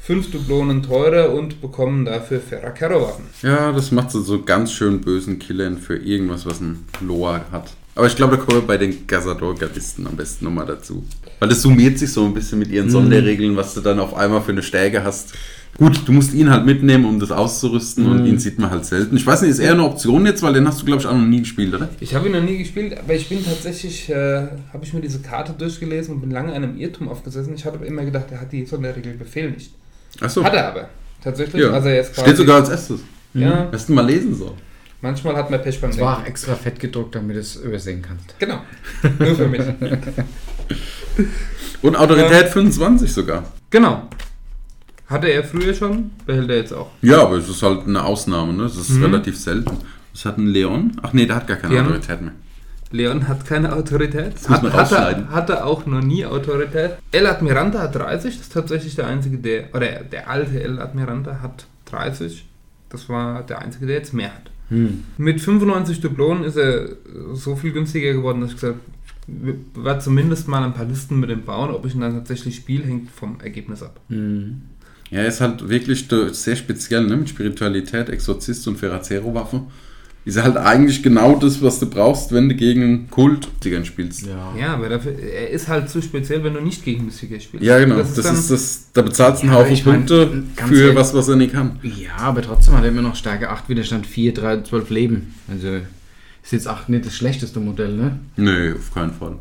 [0.00, 3.26] 5 Dublonen teurer und bekommen dafür Ferracero-Waffen.
[3.42, 7.72] Ja, das macht so, so ganz schön bösen Killern für irgendwas, was ein Loa hat.
[7.98, 11.04] Aber ich glaube, da kommen wir bei den Cazador-Gardisten am besten nochmal dazu.
[11.40, 14.40] Weil das summiert sich so ein bisschen mit ihren Sonderregeln, was du dann auf einmal
[14.40, 15.34] für eine Stärke hast.
[15.76, 19.16] Gut, du musst ihn halt mitnehmen, um das auszurüsten und ihn sieht man halt selten.
[19.16, 21.12] Ich weiß nicht, ist eher eine Option jetzt, weil den hast du, glaube ich, auch
[21.12, 21.88] noch nie gespielt, oder?
[21.98, 25.18] Ich habe ihn noch nie gespielt, aber ich bin tatsächlich, äh, habe ich mir diese
[25.18, 27.52] Karte durchgelesen und bin lange einem Irrtum aufgesessen.
[27.56, 29.72] Ich habe immer gedacht, er hat die Sonderregel Befehl nicht.
[30.20, 30.44] Achso.
[30.44, 30.88] Hat er aber.
[31.20, 31.64] Tatsächlich.
[31.64, 31.72] Ja.
[31.72, 33.00] Also er ist Steht sogar als erstes.
[33.34, 34.67] Ja, Hättest du mal lesen sollen.
[35.00, 36.30] Manchmal hat man Pech beim Es war auch Denken.
[36.30, 38.38] extra fett gedruckt, damit du es übersehen kannst.
[38.38, 38.60] Genau.
[39.18, 39.62] Nur für mich.
[41.82, 43.44] Und Autorität 25 sogar.
[43.70, 44.08] genau.
[45.06, 46.90] Hatte er früher schon, behält er jetzt auch.
[47.00, 48.64] Ja, aber es ist halt eine Ausnahme, ne?
[48.64, 49.04] Das ist Mhm.
[49.04, 49.78] relativ selten.
[50.12, 50.92] Was hat ein Leon?
[51.02, 51.86] Ach nee, der hat gar keine Leon?
[51.86, 52.32] Autorität mehr.
[52.90, 54.34] Leon hat keine Autorität.
[54.34, 55.30] Das muss man hat, rausschneiden.
[55.30, 56.92] hatte, hatte auch noch nie Autorität.
[57.10, 61.40] El Admiranta hat 30, das ist tatsächlich der einzige, der, oder der alte El Admiranta
[61.40, 62.46] hat 30.
[62.90, 64.50] Das war der einzige, der jetzt mehr hat.
[64.68, 65.04] Hm.
[65.16, 66.90] Mit 95 Dublonen ist er
[67.32, 71.20] so viel günstiger geworden, dass ich gesagt habe, ich werde zumindest mal ein paar Listen
[71.20, 71.70] mit dem bauen.
[71.70, 74.00] Ob ich ihn dann tatsächlich spiele, hängt vom Ergebnis ab.
[74.08, 74.62] Hm.
[75.10, 77.16] Ja, er ist halt wirklich sehr speziell, ne?
[77.16, 79.62] Mit Spiritualität, Exorzist und Ferrazero-Waffe.
[80.28, 84.26] Ist halt eigentlich genau das, was du brauchst, wenn du gegen einen Kult Tigern spielst.
[84.26, 84.52] Ja.
[84.60, 87.64] Ja, aber dafür, er ist halt zu speziell, wenn du nicht gegen Mystiker spielst.
[87.64, 87.96] Ja, genau.
[87.96, 90.80] Das Das ist das, da bezahlst du einen Ja, Haufen ich mein, Punkte ganz für
[90.82, 91.78] ehrlich- was, was er nicht kann.
[91.82, 95.34] Ja, aber trotzdem hat er immer noch Stärke 8, Widerstand 4, 3, 12 Leben.
[95.50, 95.68] Also
[96.42, 98.18] Ist jetzt auch nicht das schlechteste Modell, ne?
[98.36, 99.36] Nee, auf keinen Fall.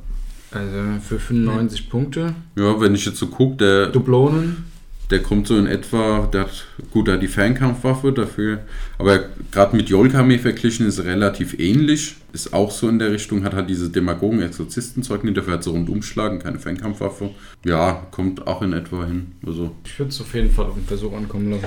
[0.51, 2.33] Also für 95 Punkte.
[2.55, 4.63] Ja, wenn ich jetzt so gucke, der, Dublonen.
[5.09, 8.59] Der kommt so in etwa, der hat gut, die Fernkampfwaffe dafür,
[8.97, 9.19] aber
[9.51, 13.69] gerade mit Yolkame verglichen ist relativ ähnlich, ist auch so in der Richtung, hat halt
[13.69, 17.29] diese Demagogen-Exorzistenzeug nicht, dafür hat so rundumschlagen, keine Fernkampfwaffe.
[17.65, 19.31] Ja, kommt auch in etwa hin.
[19.45, 21.65] Also, Ich würde es auf jeden Fall auf den Versuch ankommen lassen.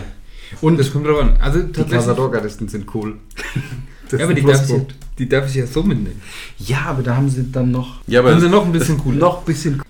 [0.60, 1.36] Und Das kommt drauf an.
[1.40, 1.92] Also die tatsächlich.
[1.92, 3.16] Casador-Gardisten sind cool.
[4.12, 4.76] Ja, aber die darf, ich,
[5.20, 6.20] die darf ich ja so mitnehmen.
[6.58, 9.18] Ja, aber da haben sie dann noch, ja, aber Dann sind noch ein bisschen cooler.
[9.18, 9.80] noch ein bisschen.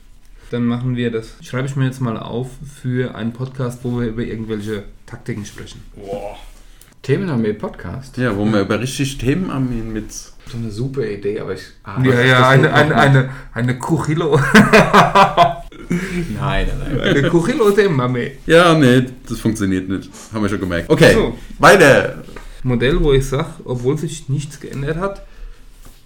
[0.50, 1.34] Dann machen wir das.
[1.42, 2.48] Schreibe ich mir jetzt mal auf
[2.82, 5.80] für einen Podcast, wo wir über irgendwelche Taktiken sprechen.
[7.02, 8.16] Themenarmee Podcast.
[8.16, 11.62] ja, wo wir über richtig Themenarmeen mit So eine super Idee, aber ich.
[11.84, 14.38] ah, Ja, ja, eine, eine, eine, eine Kuchilo.
[15.88, 17.00] Nein, nein, nein.
[17.00, 18.32] Eine Kuchilo Mame.
[18.46, 20.10] Ja, nee, das funktioniert nicht.
[20.32, 20.88] Haben wir schon gemerkt.
[20.90, 21.38] Okay, So.
[21.58, 22.22] weiter.
[22.62, 25.22] Modell, wo ich sage, obwohl sich nichts geändert hat,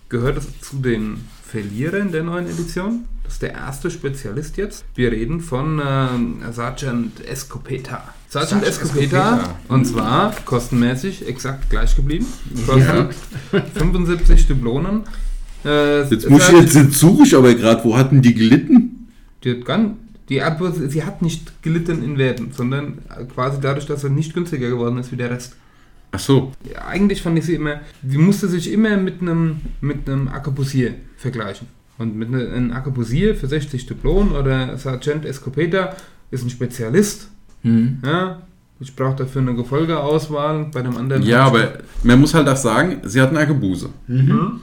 [0.09, 3.05] gehört es zu den Verlierern der neuen Edition.
[3.25, 4.85] Das ist der erste Spezialist jetzt.
[4.95, 8.03] Wir reden von ähm, Sergeant Escopeta.
[8.29, 9.55] Sergeant Escopeta, Escopeta.
[9.69, 12.27] und zwar kostenmäßig exakt gleich geblieben.
[12.67, 13.15] Kostet
[13.75, 15.03] 75 Dublonen.
[15.65, 19.09] Äh, Jetzt muss ich jetzt, jetzt suche ich aber gerade, wo hatten die gelitten?
[19.43, 19.91] Die hat, gar,
[20.29, 22.99] die bloß- sie hat nicht gelitten in Werten, sondern
[23.35, 25.57] quasi dadurch, dass sie nicht günstiger geworden ist wie der Rest.
[26.13, 30.09] Ach so, Ja, eigentlich fand ich sie immer, die musste sich immer mit einem mit
[30.09, 30.29] einem
[31.17, 31.67] vergleichen.
[31.99, 35.95] Und mit ne- einem Arquebusier für 60 Dublonen oder Sergeant Escopeta
[36.31, 37.29] ist ein Spezialist.
[37.63, 37.99] Hm.
[38.05, 38.43] Ja,
[38.81, 40.67] ich brauche dafür eine Gefolgeauswahl.
[40.73, 41.23] Bei dem anderen.
[41.23, 43.91] ja, aber man muss halt auch sagen, sie hat eine Arkebuse.
[44.09, 44.61] Mhm.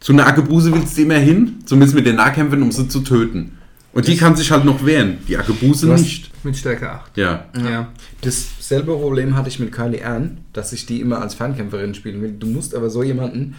[0.00, 3.52] Zu einer Arkebuse willst du immer hin, zumindest mit den Nahkämpfern, um sie zu töten.
[3.94, 6.30] Und die kann sich halt noch wehren, die Arkebuse nicht.
[6.44, 7.16] Mit Stärke 8.
[7.16, 7.46] Ja.
[7.56, 7.88] Ja.
[8.20, 12.34] Dasselbe Problem hatte ich mit Kylie Ann, dass ich die immer als Fernkämpferin spielen will.
[12.38, 13.54] Du musst aber so jemanden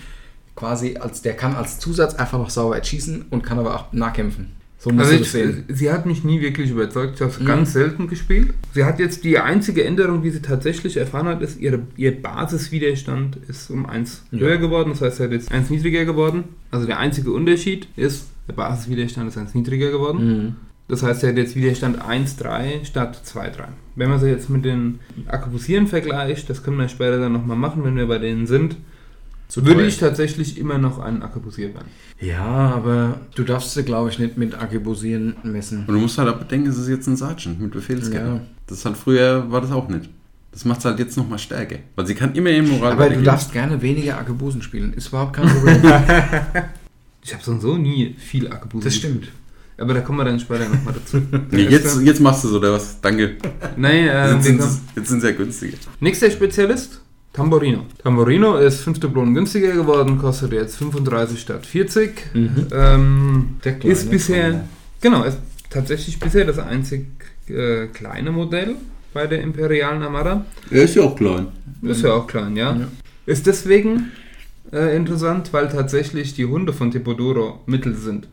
[0.56, 4.54] quasi als der kann als Zusatz einfach noch sauber erschießen und kann aber auch nahkämpfen.
[4.78, 7.16] So Also ich, sie hat mich nie wirklich überzeugt.
[7.16, 7.46] Ich habe es Mhm.
[7.46, 8.54] ganz selten gespielt.
[8.74, 13.38] Sie hat jetzt die einzige Änderung, die sie tatsächlich erfahren hat, ist, ihre, ihr Basiswiderstand
[13.48, 14.40] ist um 1 Ja.
[14.40, 14.90] höher geworden.
[14.92, 16.44] Das heißt, sie hat jetzt 1 niedriger geworden.
[16.72, 20.26] Also der einzige Unterschied ist, der Basiswiderstand ist 1 niedriger geworden.
[20.46, 20.56] Mhm.
[20.88, 23.70] Das heißt, sie hat jetzt Widerstand 1,3 statt 2,3.
[23.96, 27.84] Wenn man sie jetzt mit den Akkubusieren vergleicht, das können wir später dann nochmal machen,
[27.84, 28.76] wenn wir bei denen sind,
[29.48, 29.88] Zu würde teuer.
[29.88, 31.88] ich tatsächlich immer noch einen Akkubusier werden.
[32.20, 32.44] Ja,
[32.76, 35.86] aber du darfst sie, glaube ich, nicht mit Arkebusieren messen.
[35.88, 38.26] Und du musst halt auch bedenken, es ist jetzt ein Sergeant mit Befehlskette.
[38.26, 38.42] Ja.
[38.68, 40.10] Das halt früher war das auch nicht.
[40.52, 41.78] Das macht es halt jetzt nochmal stärker.
[41.96, 42.94] Weil sie kann immer im Moral.
[42.94, 44.94] Aber du darfst gerne weniger Arkebusen spielen.
[44.94, 45.82] Ist überhaupt kein Problem.
[47.24, 48.86] Ich habe so und so nie viel Akkubusier.
[48.86, 49.28] das stimmt.
[49.80, 51.20] Aber da kommen wir dann später nochmal dazu.
[51.52, 53.02] Nee, jetzt, jetzt machst du so, oder was?
[53.02, 53.38] Danke.
[53.76, 54.62] Nein, äh, Jetzt sind,
[54.96, 55.78] jetzt sind sie ja günstiger.
[56.00, 57.02] Nächster Spezialist,
[57.36, 57.86] Tamborino.
[58.02, 62.34] Tamborino ist 5 Dublonen günstiger geworden, kostet jetzt 35 statt 40.
[62.34, 62.68] Mhm.
[62.72, 64.68] Ähm, Der kleine ist bisher, kleine.
[65.02, 67.08] genau, ist tatsächlich bisher das einzig
[67.50, 68.76] äh, kleine Modell
[69.14, 70.46] bei der Imperialen Armada.
[70.72, 71.48] Er ist ja auch klein.
[71.82, 72.74] Ist ja auch klein, ja.
[72.74, 72.88] Ja.
[73.26, 74.12] Ist deswegen
[74.72, 78.28] äh, interessant, weil tatsächlich die Hunde von Tipodoro mittel sind.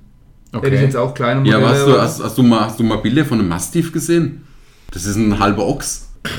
[0.53, 0.85] Hätte ich Okay.
[0.85, 1.61] jetzt auch kleine Modelle.
[1.61, 3.91] Ja, aber hast du, hast, hast, du mal, hast du mal Bilder von einem Mastiff
[3.91, 4.43] gesehen?
[4.93, 6.09] Das ist ein halber Ochs.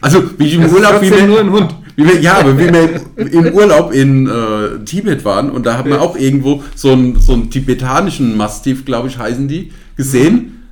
[0.00, 1.74] Also, wie ich im Urlaub, wie wir, nur ein Hund.
[1.96, 5.86] Wie wir, ja, aber wie wir im Urlaub in äh, Tibet waren und da hat
[5.86, 6.00] man Ja.
[6.04, 10.62] auch irgendwo so einen, so einen tibetanischen Mastiff, glaube ich, heißen die, gesehen.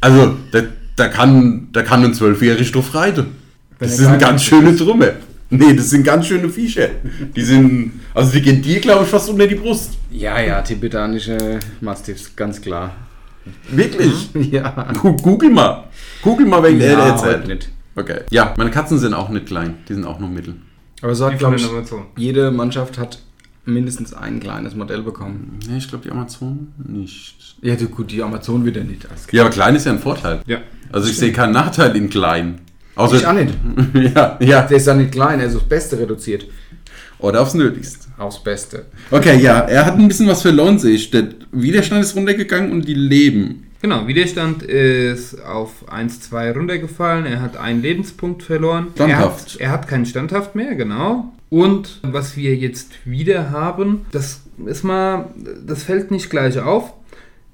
[0.00, 0.62] Also, da,
[0.96, 3.26] da, kann, da kann ein Zwölfjähriger drauf reiten.
[3.78, 5.14] Das sind ganz schöne Trumme.
[5.50, 6.88] Nee, das sind ganz schöne Viecher.
[7.36, 9.98] Die sind, also die gehen dir, glaube ich, fast unter die Brust.
[10.10, 12.94] Ja, ja, tibetanische Mastiffs, ganz klar.
[13.70, 14.30] Wirklich.
[14.50, 14.90] Ja.
[15.22, 15.84] Google mal.
[16.22, 17.38] Google mal, wegen der ja, erzählt.
[17.40, 17.68] heute nicht.
[17.94, 18.20] Okay.
[18.30, 19.78] Ja, meine Katzen sind auch nicht klein.
[19.88, 20.54] Die sind auch noch mittel.
[21.02, 21.68] Aber so Die hat, glaube ich,
[22.16, 23.18] jede Mannschaft hat
[23.64, 25.58] mindestens ein kleines Modell bekommen.
[25.68, 27.56] Nee, ich glaube, die Amazon nicht.
[27.62, 29.08] Ja, du, gut, die Amazon wieder nicht.
[29.10, 30.40] Als Ja, aber klein ist ja ein Vorteil.
[30.46, 30.58] Ja.
[30.90, 32.60] Also ich sehe keinen Nachteil in klein.
[32.92, 33.54] ich auch Außer, nicht.
[34.14, 34.62] ja, ja.
[34.62, 36.46] Der ist ja nicht klein, er ist aufs Beste reduziert.
[37.18, 38.08] Oder aufs Nötigste.
[38.18, 38.86] Aufs Beste.
[39.10, 41.10] Okay, ja, er hat ein bisschen was verloren, sehe ich.
[41.10, 43.68] Der Widerstand ist runtergegangen und die Leben.
[43.82, 47.26] Genau, Widerstand ist auf 1-2 runtergefallen.
[47.26, 48.88] Er hat einen Lebenspunkt verloren.
[48.94, 49.20] Standhaft.
[49.20, 51.32] Er hat, er hat keinen Standhaft mehr, genau.
[51.50, 55.30] Und was wir jetzt wieder haben, das ist mal,
[55.66, 56.94] das fällt nicht gleich auf.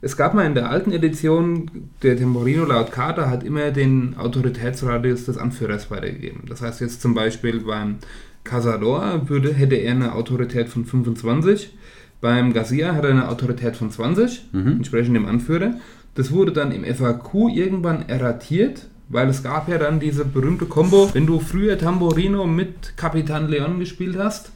[0.01, 5.25] Es gab mal in der alten Edition, der Temporino laut Karte hat immer den Autoritätsradius
[5.25, 6.43] des Anführers weitergegeben.
[6.49, 7.97] Das heißt jetzt zum Beispiel beim
[8.45, 11.75] Cazador würde, hätte er eine Autorität von 25,
[12.21, 14.69] beim Garcia hat er eine Autorität von 20, Mhm.
[14.79, 15.75] entsprechend dem Anführer.
[16.19, 21.09] Das wurde dann im FAQ irgendwann erratiert, weil es gab ja dann diese berühmte Combo,
[21.15, 24.51] wenn du früher Tamborino mit Kapitan Leon gespielt hast,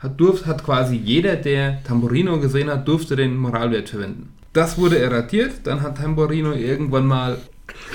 [0.00, 4.30] hat, durf, hat quasi jeder, der Tamburino gesehen hat, durfte den Moralwert verwenden.
[4.54, 7.38] Das wurde erratiert, dann hat Tamburino irgendwann mal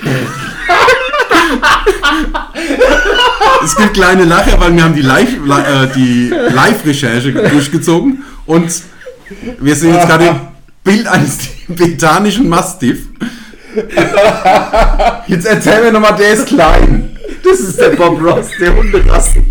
[3.62, 8.82] Es gibt kleine Lacher, weil wir haben die Live- äh, Live-Recherche durchgezogen und
[9.60, 10.49] wir sehen jetzt gerade
[10.84, 13.06] Bild eines tibetanischen Mastiff.
[15.26, 17.16] Jetzt erzähl mir nochmal, der ist klein.
[17.44, 19.46] Das ist der Bob Ross, der Hunderassen.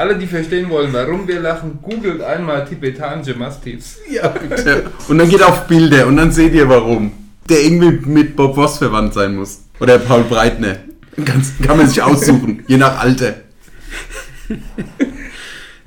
[0.00, 3.98] alle, die verstehen wollen, warum wir lachen, googelt einmal tibetanische Mastiffs.
[4.10, 4.90] Ja, bitte.
[5.08, 7.12] Und dann geht auf Bilder und dann seht ihr warum.
[7.48, 9.60] Der irgendwie mit Bob Ross verwandt sein muss.
[9.78, 10.76] Oder Paul Breitner.
[11.24, 13.34] Ganz, kann man sich aussuchen, je nach Alter.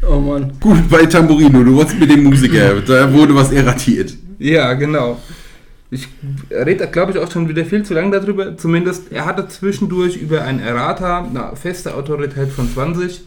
[0.07, 0.51] Oh Mann.
[0.59, 4.13] Gut, bei Tamburino, du wolltest mit dem Musiker, da wurde was erratiert.
[4.37, 5.21] Ja, genau.
[5.89, 6.07] Ich
[6.49, 8.57] rede, glaube ich, auch schon wieder viel zu lange darüber.
[8.57, 13.21] Zumindest, er hatte zwischendurch über ein Errata eine feste Autorität von 20.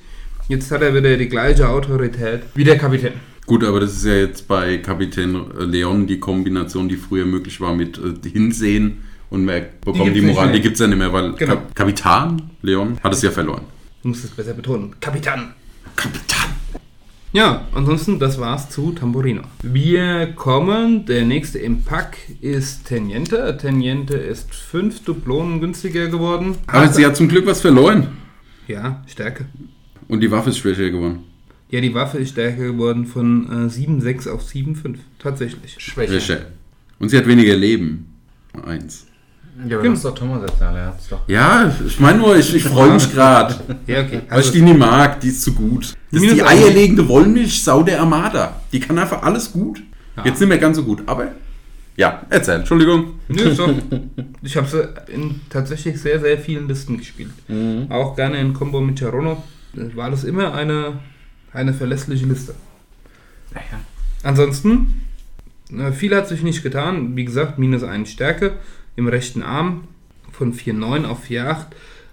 [0.48, 3.12] Jetzt hat er wieder die gleiche Autorität wie der Kapitän.
[3.46, 7.74] Gut, aber das ist ja jetzt bei Kapitän Leon die Kombination, die früher möglich war
[7.74, 11.12] mit äh, Hinsehen und bekommt gibt's die, nicht Moral, die gibt es ja nicht mehr,
[11.12, 11.54] weil Genau.
[11.54, 13.62] Kap Kapitän Leon hat es ja verloren.
[14.02, 14.94] Du musst es besser betonen.
[15.00, 15.54] Kapitän.
[15.96, 16.50] Kapitän!
[17.32, 19.42] Ja, ansonsten, das war's zu Tamburino.
[19.62, 23.56] Wir kommen, der nächste im Pack ist Teniente.
[23.60, 26.56] Teniente ist fünf Dublonen günstiger geworden.
[26.68, 28.08] Aber sie hat zum Glück was verloren.
[28.68, 29.46] Ja, Stärke.
[30.08, 31.24] Und die Waffe ist schwächer geworden.
[31.68, 34.94] Ja, die Waffe ist stärker geworden von äh, 7,6 auf 7,5.
[35.18, 35.76] Tatsächlich.
[35.78, 36.20] Schwäche.
[36.20, 36.46] Schwächer.
[37.00, 38.14] Und sie hat weniger Leben.
[38.64, 39.06] Eins.
[39.58, 39.90] Ja, aber Genau.
[39.94, 41.20] das ist doch Thomas erzählt, er hat's doch.
[41.28, 43.54] Ja, ich meine nur, ich, ich freue mich gerade.
[43.86, 44.20] Ja, okay.
[44.28, 45.94] Weil ich die nicht mag, die ist zu gut.
[46.12, 48.60] Das ist die eierlegende Wollmilchsau der Armada.
[48.72, 49.82] Die kann einfach alles gut.
[50.16, 50.24] Ja.
[50.26, 51.28] Jetzt nicht mehr ganz so gut, aber.
[51.96, 53.14] Ja, erzähl, Entschuldigung.
[53.28, 53.74] Nö, so.
[54.42, 57.30] Ich habe sie in tatsächlich sehr, sehr vielen Listen gespielt.
[57.88, 59.42] Auch gerne in Combo mit Charono.
[59.94, 60.98] War das immer eine,
[61.54, 62.54] eine verlässliche Liste.
[63.52, 63.80] Naja.
[64.22, 65.02] Ansonsten,
[65.74, 67.16] äh, viel hat sich nicht getan.
[67.16, 68.54] Wie gesagt, minus 1 Stärke
[68.96, 69.84] im rechten Arm
[70.32, 71.66] von 4,9 auf 4,8.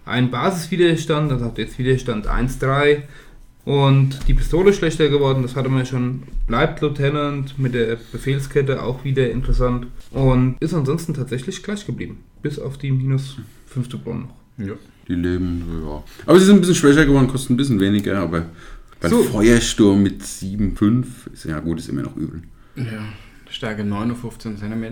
[0.06, 3.04] Ein Basiswiderstand, das hat jetzt Widerstand 1,3.
[3.66, 6.24] Und die Pistole ist schlechter geworden, das hatte man schon.
[6.48, 9.88] Bleibt Lieutenant mit der Befehlskette auch wieder interessant.
[10.12, 12.20] Und ist ansonsten tatsächlich gleich geblieben.
[12.42, 14.66] Bis auf die minus 5 Dublonen noch.
[14.68, 14.74] Ja.
[15.08, 16.04] Die leben, ja.
[16.26, 18.46] Aber sie sind ein bisschen schwächer geworden, kosten ein bisschen weniger, aber
[19.00, 19.24] bei So.
[19.24, 22.42] Feuersturm mit 7,5 ist ja gut, ist immer noch übel.
[22.76, 23.04] ja.
[23.64, 24.84] Stärke 9 auf 15 cm.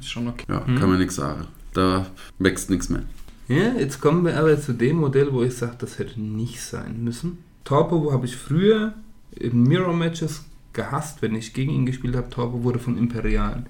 [0.00, 0.46] Ist schon okay.
[0.48, 0.78] Ja, Mhm.
[0.78, 1.44] kann man nichts sagen.
[1.74, 2.06] Da
[2.38, 3.02] wächst nichts mehr.
[3.48, 7.04] Ja, jetzt kommen wir aber zu dem Modell, wo ich sage, das hätte nicht sein
[7.04, 7.36] müssen.
[7.64, 8.94] Torpo habe ich früher
[9.32, 12.30] in Mirror-Matches gehasst, wenn ich gegen ihn gespielt habe.
[12.30, 13.66] Torpo wurde von Imperialen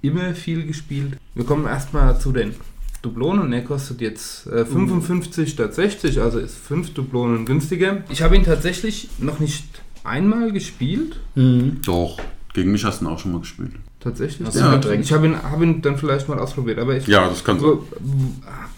[0.00, 1.18] immer viel gespielt.
[1.34, 2.54] Wir kommen erstmal zu den
[3.02, 3.52] Dublonen.
[3.52, 8.04] Er kostet jetzt äh, 55 statt 60, also ist 5 Dublonen günstiger.
[8.08, 9.66] Ich habe ihn tatsächlich noch nicht
[10.02, 11.20] einmal gespielt.
[11.84, 12.18] Doch,
[12.54, 13.72] gegen mich hast du ihn auch schon mal gespielt.
[14.00, 14.46] Tatsächlich.
[14.46, 14.70] Hast Ja.
[14.70, 15.04] verdrängt?
[15.04, 17.86] Ich habe ihn, habe ihn dann vielleicht mal ausprobiert, aber ich Ja, das kann so.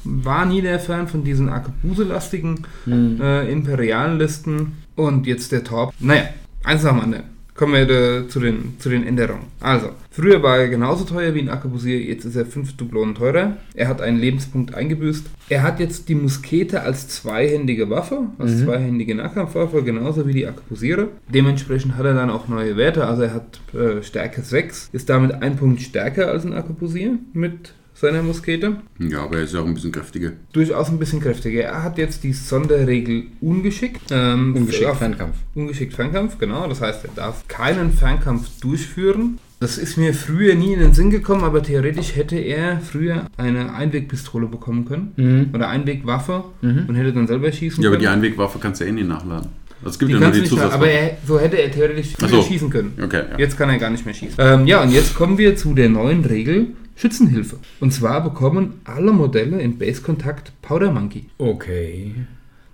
[0.04, 3.20] war nie der Fan von diesen Akabuse-lastigen Mhm.
[3.20, 4.72] äh, imperialen Listen.
[4.96, 5.92] Und jetzt der Top.
[5.98, 6.24] Naja,
[6.64, 7.24] eins nach dem anderen.
[7.61, 9.44] Kommen wir da zu, den, zu den Änderungen.
[9.61, 13.59] Also, früher war er genauso teuer wie ein Arkebusier, jetzt ist er 5 Dublonen teurer.
[13.75, 15.27] Er hat einen Lebenspunkt eingebüßt.
[15.51, 18.64] Er hat jetzt die Muskete als zweihändige Waffe, als Mhm.
[18.64, 21.09] zweihändige Nahkampfwaffe, genauso wie die Arkebusiere.
[21.29, 23.07] Dementsprechend hat er dann auch neue Werte.
[23.07, 27.75] Also er hat äh, Stärke 6, ist damit ein Punkt stärker als ein Arkebusier mit
[28.00, 30.32] seiner Muskete Ja, aber er ist ja auch ein bisschen kräftiger.
[30.52, 31.62] durchaus ein bisschen kräftiger.
[31.62, 34.00] Er hat jetzt die Sonderregel ungeschickt.
[34.10, 35.36] Ähm, Ungeschickt Fernkampf.
[35.54, 36.66] Ungeschickt Fernkampf, genau.
[36.68, 39.38] Das heißt, er darf keinen Fernkampf durchführen.
[39.60, 43.74] Das ist mir früher nie in den Sinn gekommen, aber theoretisch hätte er früher eine
[43.74, 45.12] Einwegpistole bekommen können.
[45.16, 45.50] Mhm.
[45.54, 46.84] Oder Einwegwaffe Mhm.
[46.88, 48.16] und hätte dann selber schießen Ja, aber die können.
[48.16, 49.48] Einwegwaffe kannst du ja eh nicht nachladen.
[49.84, 50.74] Es gibt die ja nur die Zusatzwaffe.
[50.74, 52.42] aber er, so hätte er theoretisch so.
[52.42, 52.92] schießen können.
[53.02, 53.38] Okay, ja.
[53.38, 54.36] Jetzt kann er gar nicht mehr schießen.
[54.38, 57.57] Ähm, ja, und jetzt kommen wir zu der neuen Regel Schützenhilfe.
[57.81, 61.26] Und zwar bekommen alle Modelle in Base-Kontakt Powder Monkey.
[61.38, 62.14] Okay.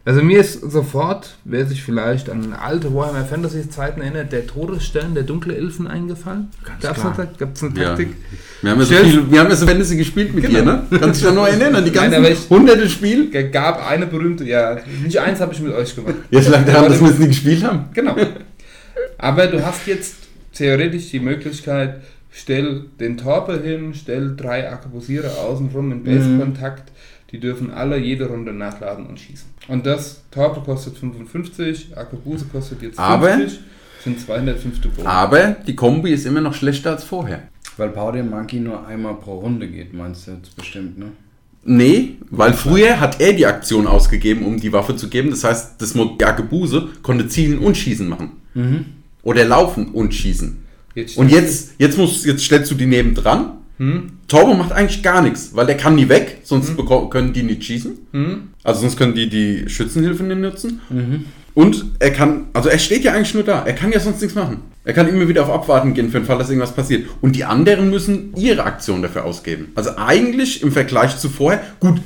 [0.05, 5.15] Also mir ist sofort, wer sich vielleicht an alte Warhammer Fantasy Zeiten erinnert, der Todesstern
[5.15, 6.49] der dunkle Elfen eingefallen.
[6.65, 7.19] Ganz Gab's klar.
[7.19, 7.89] eine, gab's eine Ja.
[7.89, 8.09] Taktik?
[8.63, 10.59] Wir haben ja so viel, wir haben ja so Fantasy gespielt mit Genau.
[10.61, 10.87] dir, ne?
[11.01, 13.31] Kannst dich da noch erinnern an die Nein, ganzen aber ich- hunderte Spiel?
[13.33, 16.15] Es gab eine berühmte, ja, nicht eins habe ich mit euch gemacht.
[16.31, 17.87] Jetzt lag daran, dass wir es nicht gespielt haben.
[17.93, 18.15] Genau.
[19.19, 20.15] Aber du hast jetzt
[20.53, 22.01] theoretisch die Möglichkeit,
[22.37, 26.93] stell den Torpe hin, stell drei Arkebusiere außenrum in Base-Kontakt.
[27.33, 29.49] Die dürfen alle jede Runde nachladen und schießen.
[29.69, 33.39] Und das Torpe kostet 55, Arkebuse kostet jetzt 50, Aber-
[34.05, 35.11] sind 205 Dublonen.
[35.11, 37.43] Aber die Kombi ist immer noch schlechter als vorher.
[37.77, 41.07] Weil Powder Monkey nur einmal pro Runde geht, meinst du jetzt bestimmt, ne?
[41.65, 45.31] Nee, weil früher hat er die Aktion ausgegeben, um die Waffe zu geben.
[45.31, 48.31] Das heißt, das Jagdbuse konnte zielen und schießen machen.
[49.25, 50.59] Oder laufen und schießen.
[50.97, 53.53] Jetzt Und jetzt, jetzt, musst, jetzt stellst du die nebendran.
[53.79, 54.13] Hm?
[54.27, 57.63] Torbo macht eigentlich gar nichts, weil der kann nie weg, sonst beko- können die nicht
[57.63, 57.93] schießen.
[58.13, 58.39] Hm?
[58.65, 60.81] Also sonst können die die Schützenhilfe nicht nutzen.
[61.55, 63.65] Und er kann, also er steht ja eigentlich nur da.
[63.65, 64.59] Er kann ja sonst nichts machen.
[64.85, 67.07] Er kann immer wieder auf Abwarten gehen für den Fall, dass irgendwas passiert.
[67.21, 69.69] Und die anderen müssen ihre Aktion dafür ausgeben.
[69.75, 72.01] Also eigentlich im Vergleich zu vorher, gut,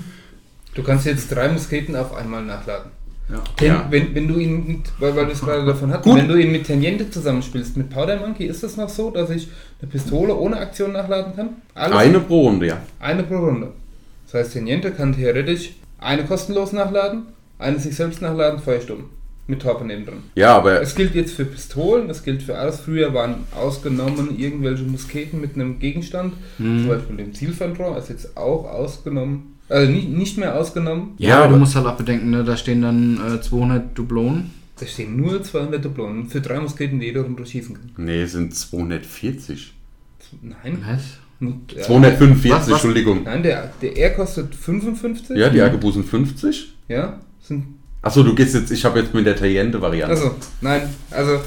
[0.75, 2.93] Du kannst jetzt drei Musketen auf einmal nachladen.
[3.31, 3.43] Ja.
[3.57, 3.87] Ten, Ja.
[3.91, 6.51] wenn, wenn du ihn, mit, weil, weil du es gerade davon hattest, wenn du ihn
[6.53, 9.49] mit Teniente zusammenspielst, mit Powder Monkey, ist es noch so, dass ich
[9.81, 11.49] eine Pistole ohne Aktion nachladen kann?
[11.75, 12.81] Alles eine pro Runde, ja.
[12.99, 13.69] Eine pro Runde.
[14.27, 17.25] Das heißt, Teniente kann theoretisch eine kostenlos nachladen,
[17.59, 19.05] eine sich selbst nachladen, Feuersturm.
[19.47, 20.19] Mit Torpe nebendran.
[20.37, 22.79] Ja, aber Es gilt jetzt für Pistolen, es gilt für alles.
[22.81, 26.81] Früher waren ausgenommen irgendwelche Musketen mit einem Gegenstand, Mhm.
[26.83, 31.13] zum Beispiel dem Zielfernrohr, ist jetzt auch ausgenommen, also nicht, nicht mehr ausgenommen.
[31.19, 34.51] Ja, Ja, aber du musst halt auch bedenken, ne, da stehen dann äh, 200 Dublonen.
[34.79, 37.91] Da stehen nur 200 Dublonen für drei Musketen, die jeder Runde schießen kann.
[37.97, 39.73] nee, es sind 240.
[40.43, 40.79] Nein.
[40.87, 41.03] Was?
[41.41, 41.83] Nicht- ja.
[41.83, 42.69] 245, Was, was?
[42.73, 43.23] Entschuldigung.
[43.25, 45.37] Nein, der, der R kostet 55.
[45.37, 46.73] Ja, die Argebusen 50.
[46.89, 47.65] Ja, sind.
[48.03, 50.15] Achso, du gehst jetzt, ich habe jetzt mit der Tangente-Variante.
[50.15, 51.41] Also, nein, also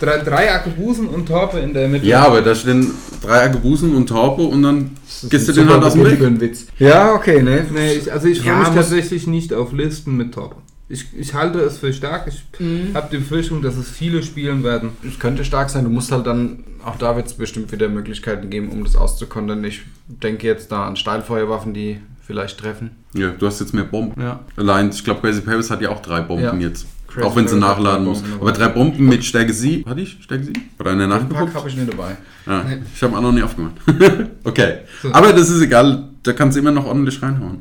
[0.00, 2.06] drei, drei Arkebusen und Torpe in der Mitte.
[2.06, 2.90] Ja, aber da stehen
[3.22, 4.90] drei Argebusen und Torpe und dann
[5.28, 6.18] gehst du den halt aus dem Weg.
[6.18, 6.66] für einen Witz.
[6.78, 7.66] Ja, okay, ne?
[7.72, 10.56] Nee, ich, also ich freue Ja, mich tatsächlich nicht auf Listen mit Torpe.
[10.90, 12.26] Ich, ich halte es für stark.
[12.28, 12.94] Ich Mhm.
[12.94, 14.90] habe die Befürchtung, dass es viele spielen werden.
[15.06, 18.48] Es könnte stark sein, du musst halt dann, auch da wird es bestimmt wieder Möglichkeiten
[18.48, 19.62] geben, um das auszukontern.
[19.64, 22.92] Ich denke jetzt da an Steilfeuerwaffen, die vielleicht treffen.
[23.12, 24.18] Ja, du hast jetzt mehr Bomben.
[24.20, 24.40] Ja.
[24.56, 26.54] Allein, ich glaube, Crazy Paris hat ja auch drei Bomben Ja.
[26.68, 26.86] jetzt.
[27.08, 28.22] Crazy auch wenn sie nachladen muss.
[28.40, 29.88] Aber drei Bomben mit Stärke 7.
[29.88, 30.62] Hatte ich Stärke 7?
[30.78, 31.54] Oder eine nachgeguckt?
[31.54, 32.16] habe ich nicht dabei.
[32.46, 33.74] Ja, ich habe auch noch nie aufgemacht.
[34.44, 34.74] okay.
[35.12, 37.58] Aber das ist egal, da kannst du immer noch ordentlich reinhauen.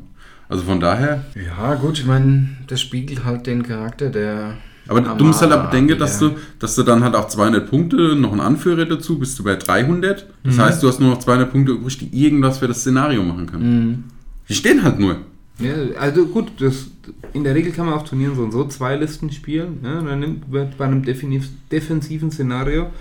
[0.49, 1.23] Also von daher.
[1.35, 4.53] Ja, gut, ich meine, das spiegelt halt den Charakter der.
[4.89, 8.15] Aber du musst halt Armada bedenken, dass du, dass du dann halt auch 200 Punkte,
[8.15, 10.25] noch einen Anführer dazu, bist du bei 300.
[10.43, 10.61] Das Mhm.
[10.61, 13.85] heißt, du hast nur noch 200 Punkte übrig, die irgendwas für das Szenario machen können.
[13.87, 14.03] Mhm.
[14.47, 15.17] Die stehen halt nur.
[15.59, 16.87] Ja, also gut, das,
[17.33, 19.79] in der Regel kann man auf Turnieren so und so zwei Listen spielen.
[19.83, 22.91] Ja, dann nimmt wird bei einem definiv, defensiven Szenario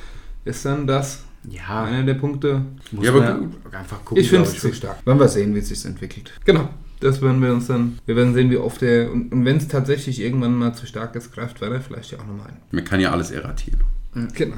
[0.45, 2.63] ist dann das Ja, einer der Punkte.
[2.93, 4.23] muss Ja, aber man einfach gucken.
[4.23, 4.99] Ich finde es zu stark.
[5.05, 6.33] Wenn wir sehen, wie es sich entwickelt.
[6.45, 6.69] Genau.
[7.01, 9.69] Das werden wir uns dann, wir werden sehen, wie oft der, und, und wenn es
[9.69, 12.57] tatsächlich irgendwann mal zu stark ist, greift Werder vielleicht ja auch nochmal ein.
[12.71, 13.81] Man kann ja alles erratieren.
[14.35, 14.57] Genau.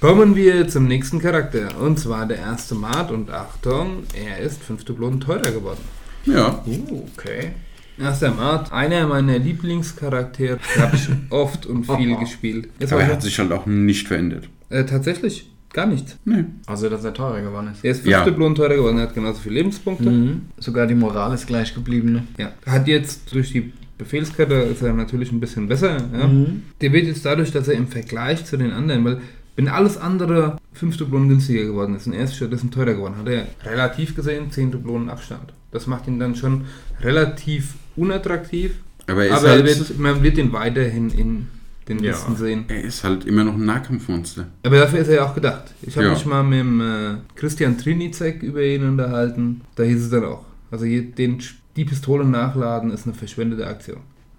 [0.00, 1.80] Kommen wir zum nächsten Charakter.
[1.80, 3.10] Und zwar der erste Mart.
[3.10, 5.80] Und Achtung, er ist fünf Dublonen teurer geworden.
[6.24, 6.62] Ja.
[6.66, 7.52] Uh, okay.
[7.98, 12.68] Erster Mart, einer meiner Lieblingscharaktere, habe ich oft und viel gespielt.
[12.78, 14.48] Jetzt Aber er hat sich halt auch nicht verändert.
[14.70, 16.16] äh, tatsächlich gar nichts.
[16.24, 16.44] Nee.
[16.66, 17.84] Also, dass er teurer geworden ist.
[17.84, 18.24] Er ist fünf Ja.
[18.24, 20.10] Dublonen teurer geworden, er hat genauso viele Lebenspunkte.
[20.10, 20.42] Mhm.
[20.58, 22.12] Sogar die Moral ist gleich geblieben.
[22.12, 22.22] Ne?
[22.38, 22.52] Ja.
[22.66, 25.96] Hat jetzt durch die Befehlskette ist er natürlich ein bisschen besser.
[26.12, 26.26] Ja.
[26.26, 26.62] Mhm.
[26.80, 29.20] Der wird jetzt dadurch, dass er im Vergleich zu den anderen, weil
[29.54, 33.28] wenn alles andere 5 Dublonen günstiger geworden ist und er ist stattdessen teurer geworden, hat
[33.28, 35.52] er relativ gesehen 10 Dublonen Abstand.
[35.72, 36.66] Das macht ihn dann schon
[37.02, 38.72] relativ unattraktiv,
[39.06, 41.46] Aber er ist, aber er halt, wird, man wird ihn weiterhin in
[41.88, 42.12] den Ja.
[42.12, 42.64] Listen sehen.
[42.68, 44.46] er ist halt immer noch ein Nahkampfmonster.
[44.64, 45.64] Aber dafür ist er ja auch gedacht.
[45.82, 46.12] Ich habe Ja.
[46.12, 49.62] mich mal mit dem äh, Christian Trinizek über ihn unterhalten.
[49.74, 50.44] Da hieß es dann auch.
[50.70, 51.38] Also je- den,
[51.76, 53.98] die Pistole nachladen ist eine verschwendete Aktion.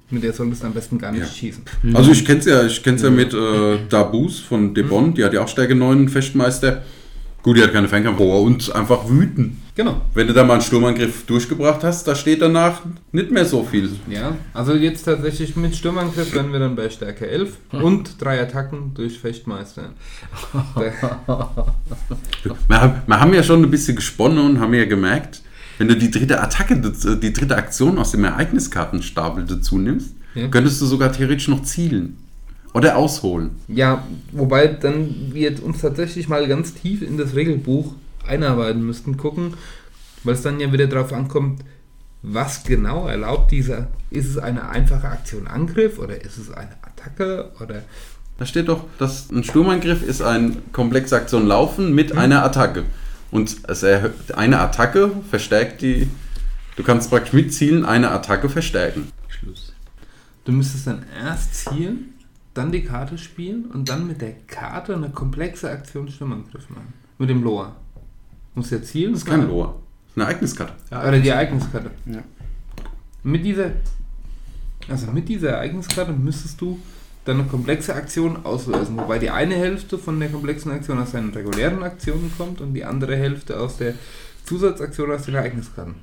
[0.09, 1.27] Mit der solltest du am besten gar nicht Ja.
[1.27, 1.63] schießen.
[1.93, 5.41] Also ich kenn's ja, ich kenn's ja mit äh, Dabus von Debon, die hat ja
[5.43, 6.83] auch Stärke 9 Festmeister.
[7.43, 9.61] Gut, die hat keine Fernkampfrohr und einfach wüten.
[9.75, 9.99] Genau.
[10.13, 13.89] Wenn du da mal einen Sturmangriff durchgebracht hast, da steht danach nicht mehr so viel.
[14.09, 18.93] Ja, also jetzt tatsächlich mit Sturmangriff wären wir dann bei Stärke 11 und drei Attacken
[18.93, 19.89] durch Fechtmeister.
[22.67, 25.41] Wir haben, wir haben ja schon ein bisschen gesponnen und haben ja gemerkt,
[25.77, 30.47] wenn du die dritte Attacke, die dritte Aktion aus dem Ereigniskartenstapel dazu nimmst, Ja.
[30.47, 32.17] könntest du sogar theoretisch noch zielen.
[32.73, 33.51] Oder ausholen.
[33.67, 37.93] ja, wobei dann wir uns tatsächlich mal ganz tief in das Regelbuch
[38.27, 39.53] einarbeiten müssten, gucken,
[40.23, 41.61] weil es dann ja wieder darauf ankommt,
[42.23, 47.51] was genau erlaubt dieser, ist es eine einfache Aktion Angriff oder ist es eine Attacke
[47.61, 47.83] oder
[48.39, 52.85] Da steht doch, dass ein Sturmangriff ist ein komplexe Aktion Laufen mit einer Attacke.
[53.29, 56.07] Und es erhö- eine Attacke verstärkt die.
[56.75, 59.09] Du kannst praktisch mit Zielen eine Attacke verstärken.
[59.27, 59.73] Schluss.
[60.45, 62.13] du müsstest dann erst zielen,
[62.53, 66.93] dann die Karte spielen und dann mit der Karte eine komplexe Aktion Sturmangriff machen.
[67.17, 67.75] Mit dem Loa.
[68.53, 69.13] Du musst ja zielen.
[69.13, 69.67] Das ist kein Loa.
[69.67, 69.75] Das
[70.11, 70.73] ist eine Ereigniskarte.
[70.91, 71.91] Oder die Ereigniskarte.
[72.05, 72.23] Ja.
[73.23, 73.71] Mit dieser,
[74.89, 76.79] also mit dieser Ereigniskarte müsstest du
[77.25, 78.97] dann eine komplexe Aktion auslösen.
[78.97, 82.83] Wobei die eine Hälfte von der komplexen Aktion aus seinen regulären Aktionen kommt und die
[82.83, 83.93] andere Hälfte aus der
[84.45, 85.95] Zusatzaktion aus den Ereigniskarten.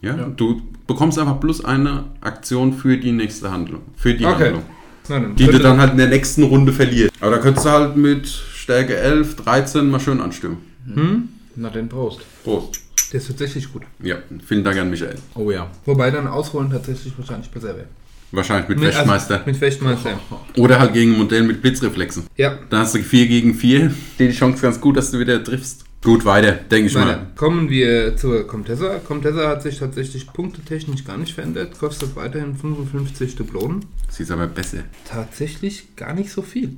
[0.00, 0.16] Ja?
[0.16, 0.28] Ja.
[0.28, 3.82] Du bekommst einfach plus eine Aktion für die nächste Handlung.
[3.96, 4.44] Für die Okay.
[4.44, 4.62] Handlung.
[5.08, 7.12] Dann Die du dann halt in der nächsten Runde verlierst.
[7.20, 10.58] Aber da könntest du halt mit Stärke 11, 13 mal schön anstimmen.
[10.92, 11.28] Hm?
[11.56, 12.20] Na den Prost.
[12.44, 12.80] Prost.
[13.12, 13.82] Der ist tatsächlich gut.
[14.02, 15.16] Ja, vielen Dank an Michael.
[15.34, 15.70] Oh ja.
[15.84, 17.86] Wobei dann Ausholen tatsächlich wahrscheinlich besser wäre.
[18.30, 19.42] Wahrscheinlich mit Mit- also Fechtmeister.
[19.44, 20.18] Mit Fechtmeister.
[20.56, 22.24] Oder halt gegen ein Modell mit Blitzreflexen.
[22.36, 22.58] Ja.
[22.70, 23.92] Dann hast du 4 gegen 4.
[24.18, 25.84] Die Chance ganz gut, dass du wieder triffst.
[26.02, 27.06] Gut, weiter, denke ich Weiter.
[27.06, 27.26] mal.
[27.36, 28.98] Kommen wir zur Comtessa.
[28.98, 33.84] Comtessa hat sich tatsächlich punktetechnisch gar nicht verändert, kostet weiterhin 55 Dublonen.
[34.08, 34.78] Sie ist aber besser.
[35.08, 36.76] Tatsächlich gar nicht so viel.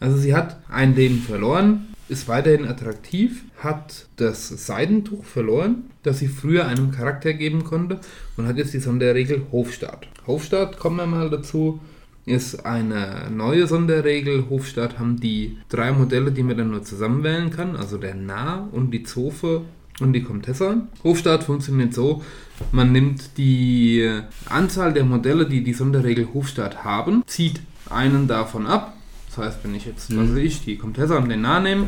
[0.00, 6.28] Also sie hat ein Leben verloren, ist weiterhin attraktiv, hat das Seidentuch verloren, das sie
[6.28, 8.00] früher einem Charakter geben konnte
[8.38, 10.08] und hat jetzt die Sonderregel Hofstaat.
[10.26, 11.78] Hofstaat, kommen wir mal dazu,
[12.24, 14.46] ist eine neue Sonderregel.
[14.48, 18.92] Hofstaat haben die drei Modelle, die man dann nur zusammenwählen kann, also der Nah und
[18.92, 19.62] die Zofe
[20.00, 20.86] und die Comtessa.
[21.04, 22.22] Hofstaat funktioniert so,
[22.70, 24.08] man nimmt die
[24.48, 27.60] Anzahl der Modelle, die die Sonderregel Hofstaat haben, zieht
[27.90, 28.94] einen davon ab.
[29.28, 31.86] Das heißt, wenn ich jetzt, was weiß ich, die Comtessa und den Nah nehme,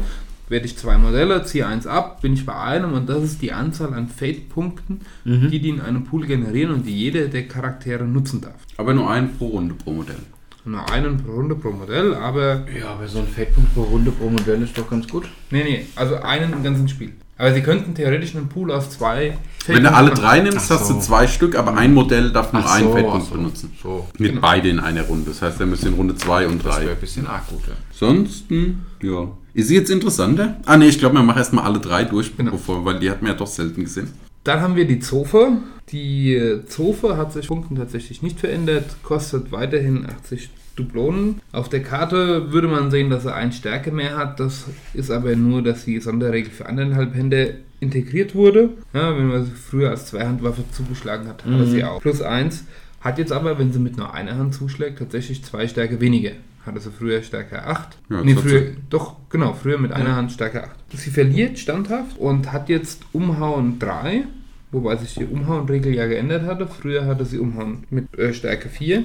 [0.54, 3.52] werde ich zwei Modelle, ziehe eins ab, bin ich bei einem und das ist die
[3.52, 8.40] Anzahl an Fate-Punkten, die die in einem Pool generieren und die jede der Charaktere nutzen
[8.40, 8.54] darf.
[8.76, 10.20] Aber nur einen pro Runde pro Modell.
[10.64, 14.30] Nur einen pro Runde pro Modell, aber Ja, aber so ein Feldpunkt pro Runde pro
[14.30, 15.28] Modell ist doch ganz gut.
[15.50, 17.14] nee, nee, also einen im ganzen Spiel.
[17.36, 20.88] Aber sie könnten theoretisch einen Pool aus zwei Wenn du alle drei nimmst, Ach hast
[20.90, 21.00] du so.
[21.00, 23.34] zwei Stück, aber ein Modell darf nur einen so, Feldpunkt so.
[23.34, 23.72] benutzen.
[23.82, 24.06] So.
[24.18, 24.40] Mit Genau.
[24.40, 25.30] beide in einer Runde.
[25.30, 26.92] Das heißt, er müsste in Runde 2 und Das wäre 3.
[26.92, 27.62] ein bisschen arg gut.
[27.66, 27.74] Ja.
[27.90, 29.28] Ansonsten, ja.
[29.52, 30.56] Ist sie jetzt interessanter?
[30.66, 32.52] Ah ne, ich glaube, wir machen erstmal alle drei durch, Genau.
[32.52, 34.08] bevor, weil die hat man ja doch selten gesehen.
[34.44, 35.52] Dann haben wir die Zofe.
[35.90, 41.40] Die Zofe hat sich Punkten tatsächlich nicht verändert, kostet weiterhin 80 Dublonen.
[41.52, 44.40] Auf der Karte würde man sehen, dass er ein Stärke mehr hat.
[44.40, 48.70] Das ist aber nur, dass die Sonderregel für anderthalb Hände integriert wurde.
[48.92, 51.70] Ja, wenn man sie früher als Zweihandwaffe zugeschlagen hat, hat er Mhm.
[51.70, 52.00] sie auch.
[52.00, 52.64] Plus eins.
[53.00, 56.30] Hat jetzt aber, wenn sie mit nur einer Hand zuschlägt, tatsächlich zwei Stärke weniger.
[56.64, 57.98] Hatte sie früher Stärke 8.
[58.08, 60.16] Ja, nee, früher, doch, genau, früher mit einer Ja.
[60.16, 60.70] Hand Stärke 8.
[60.96, 64.24] Sie verliert standhaft und hat jetzt Umhauen 3.
[64.72, 66.66] Wobei sich die Umhauen-Regel ja geändert hatte.
[66.66, 69.04] Früher hatte sie Umhauen mit äh, Stärke 4.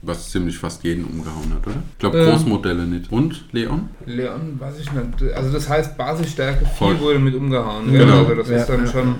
[0.00, 1.76] Was ziemlich fast jeden umgehauen hat, oder?
[1.92, 2.30] Ich glaube, Ähm.
[2.30, 3.10] Großmodelle nicht.
[3.10, 3.88] Und, Leon?
[4.06, 5.32] Leon, weiß ich nicht.
[5.34, 7.00] Also das heißt, Basisstärke 4 Voll.
[7.00, 7.90] wurde mit umgehauen.
[7.92, 8.04] Genau.
[8.04, 8.18] Genau.
[8.20, 9.14] Also das Ja, ist dann ja, schon...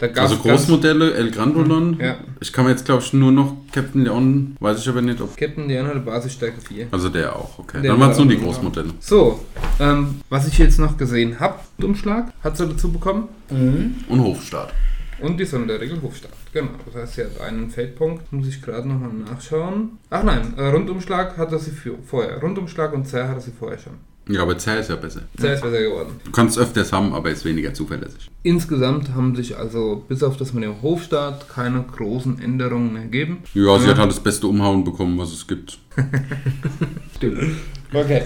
[0.00, 1.96] Da gab's Also Großmodelle, El Grandolon.
[2.00, 2.16] Ja.
[2.40, 5.36] Ich kann mir jetzt, glaube ich, nur noch Captain Leon, weiß ich aber nicht, ob...
[5.36, 6.88] Captain Leon hatte Basisstärke 4.
[6.90, 7.80] Also der auch, okay.
[7.80, 8.90] Der Dann waren es nur die auch- Großmodelle.
[8.98, 9.38] So,
[9.78, 13.28] ähm, was ich jetzt noch gesehen habe, Umschlag hat sie dazu bekommen.
[13.50, 14.72] Und Hofstaat.
[15.20, 16.32] Und die Sonderregel Hofstaat.
[16.52, 16.70] Genau.
[16.86, 18.32] Das heißt, sie hat einen Feldpunkt.
[18.32, 19.98] Muss ich gerade nochmal nachschauen.
[20.10, 22.40] Ach nein, äh, Rundumschlag hatte sie für, vorher.
[22.40, 23.94] Rundumschlag und Zerr hatte sie vorher schon.
[24.28, 25.22] Ja, aber Zerr ist ja besser.
[25.36, 26.20] Zerr ist besser geworden.
[26.24, 28.30] Du kannst öfters haben, aber ist weniger zuverlässig.
[28.42, 33.42] Insgesamt haben sich also bis auf das mit dem Hofstaat keine großen Änderungen ergeben.
[33.52, 35.78] Ja, sie hat halt das beste Umhauen bekommen, was es gibt.
[37.16, 37.56] Stimmt.
[37.92, 38.22] Okay.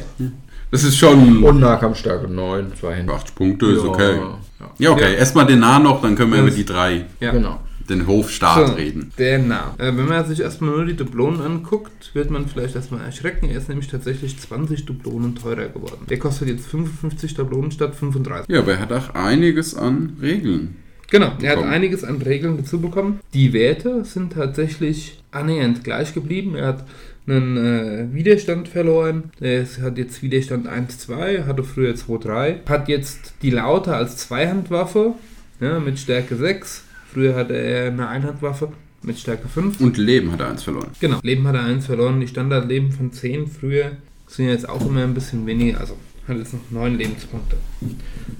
[0.70, 3.12] Das ist schon Und Nahkampfstärke 9, zwei Hände.
[3.12, 4.16] 80 Punkte, ist Ja, okay.
[4.16, 4.38] Ja.
[4.78, 5.12] Ja, okay.
[5.12, 5.18] Ja.
[5.18, 7.30] Erstmal den Nah noch, dann können wir Das- über die drei, Ja.
[7.32, 7.60] Genau.
[7.88, 9.12] den Hofstaat So, reden.
[9.16, 9.74] Der Nah.
[9.78, 13.48] Äh, wenn man sich erstmal nur die Dublonen anguckt, wird man vielleicht erstmal erschrecken.
[13.48, 16.04] Er ist nämlich tatsächlich 20 Dublonen teurer geworden.
[16.10, 18.48] Der kostet jetzt 55 Dublonen statt 35.
[18.54, 20.76] Ja, aber er hat auch einiges an Regeln.
[21.10, 21.72] Genau, er hat bekommen.
[21.72, 23.20] einiges an Regeln dazu bekommen.
[23.32, 26.54] Die Werte sind tatsächlich annähernd gleich geblieben.
[26.56, 26.84] Er hat
[27.28, 29.30] einen äh, Widerstand verloren.
[29.40, 32.66] Er ist- hat jetzt Widerstand 1-2, hatte früher 2-3.
[32.68, 35.14] Hat jetzt die Laute als Zweihandwaffe
[35.60, 36.84] ja, mit Stärke 6.
[37.12, 38.72] Früher hatte er eine Einhandwaffe
[39.02, 39.80] mit Stärke 5.
[39.80, 40.88] Und Leben hat er eins verloren.
[41.00, 42.20] Genau, Leben hat er 1 verloren.
[42.20, 43.92] Die Standardleben von 10 früher
[44.26, 45.80] sind jetzt auch immer ein bisschen weniger.
[45.80, 47.56] Also hat jetzt noch 9 Lebenspunkte.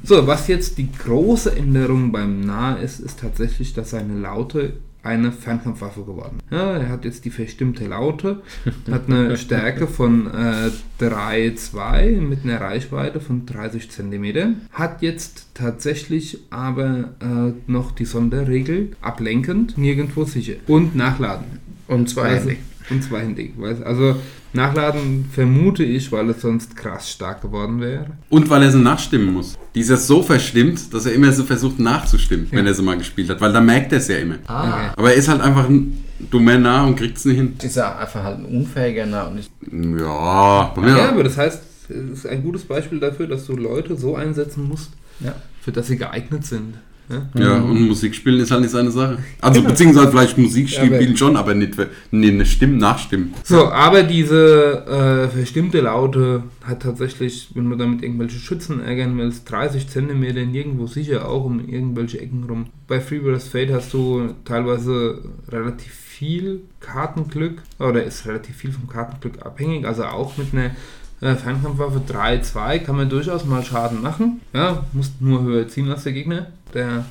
[0.05, 5.33] So, was jetzt die große Änderung beim Nah ist, ist tatsächlich, dass seine Laute eine
[5.33, 6.39] Fernkampfwaffe geworden.
[6.51, 8.43] Ja, er hat jetzt die verstimmte Laute,
[8.91, 10.71] hat eine Stärke von äh,
[11.01, 18.91] 3,2 mit einer Reichweite von 30 cm, hat jetzt tatsächlich aber äh, noch die Sonderregel
[19.01, 21.47] ablenkend, nirgendwo sicher und nachladen.
[21.87, 22.51] Und zwei Also,
[22.91, 23.53] und zweihändig.
[23.85, 24.17] Also
[24.53, 28.07] nachladen vermute ich, weil es sonst krass stark geworden wäre.
[28.29, 29.59] Und weil er sie nachstimmen muss.
[29.75, 32.97] Die ist ja so verstimmt, dass er immer so versucht nachzustimmen, wenn er sie mal
[32.99, 33.41] gespielt hat.
[33.41, 34.37] Weil da merkt er es ja immer.
[34.47, 34.69] Ah.
[34.69, 34.91] Okay.
[34.97, 37.55] Aber er ist halt einfach ein dummer Nah und kriegt es nicht hin.
[37.63, 39.51] Ist er einfach halt ein unfähiger Nah und nicht.
[39.71, 40.97] Ja, Ja.
[40.97, 41.09] ja.
[41.11, 44.91] aber das heißt, es ist ein gutes Beispiel dafür, dass du Leute so einsetzen musst,
[45.21, 45.35] Ja.
[45.61, 46.75] für das sie geeignet sind.
[47.09, 47.41] Ja?
[47.41, 49.19] Ja, und Musik spielen ist halt nicht seine Sache.
[49.41, 51.75] Also, beziehungsweise vielleicht Musik spielen schon, aber nicht,
[52.11, 53.35] nee, eine Stimme nachstimmen.
[53.45, 59.51] So, aber diese äh, verstimmte Laute hat tatsächlich, wenn du damit irgendwelche Schützen ärgern willst,
[59.51, 62.67] 30 Zentimeter nirgendwo sicher, auch um irgendwelche Ecken rum.
[62.87, 69.47] Bei Freeburst Fate hast du teilweise relativ viel Kartenglück, oder ist relativ viel vom Kartenglück
[69.47, 70.73] abhängig, also auch mit einer
[71.21, 74.41] äh, Fernkampfwaffe 3-2 kann man durchaus mal Schaden machen.
[74.53, 76.47] Ja, musst nur höher ziehen als der Gegner.
[76.75, 77.05] Der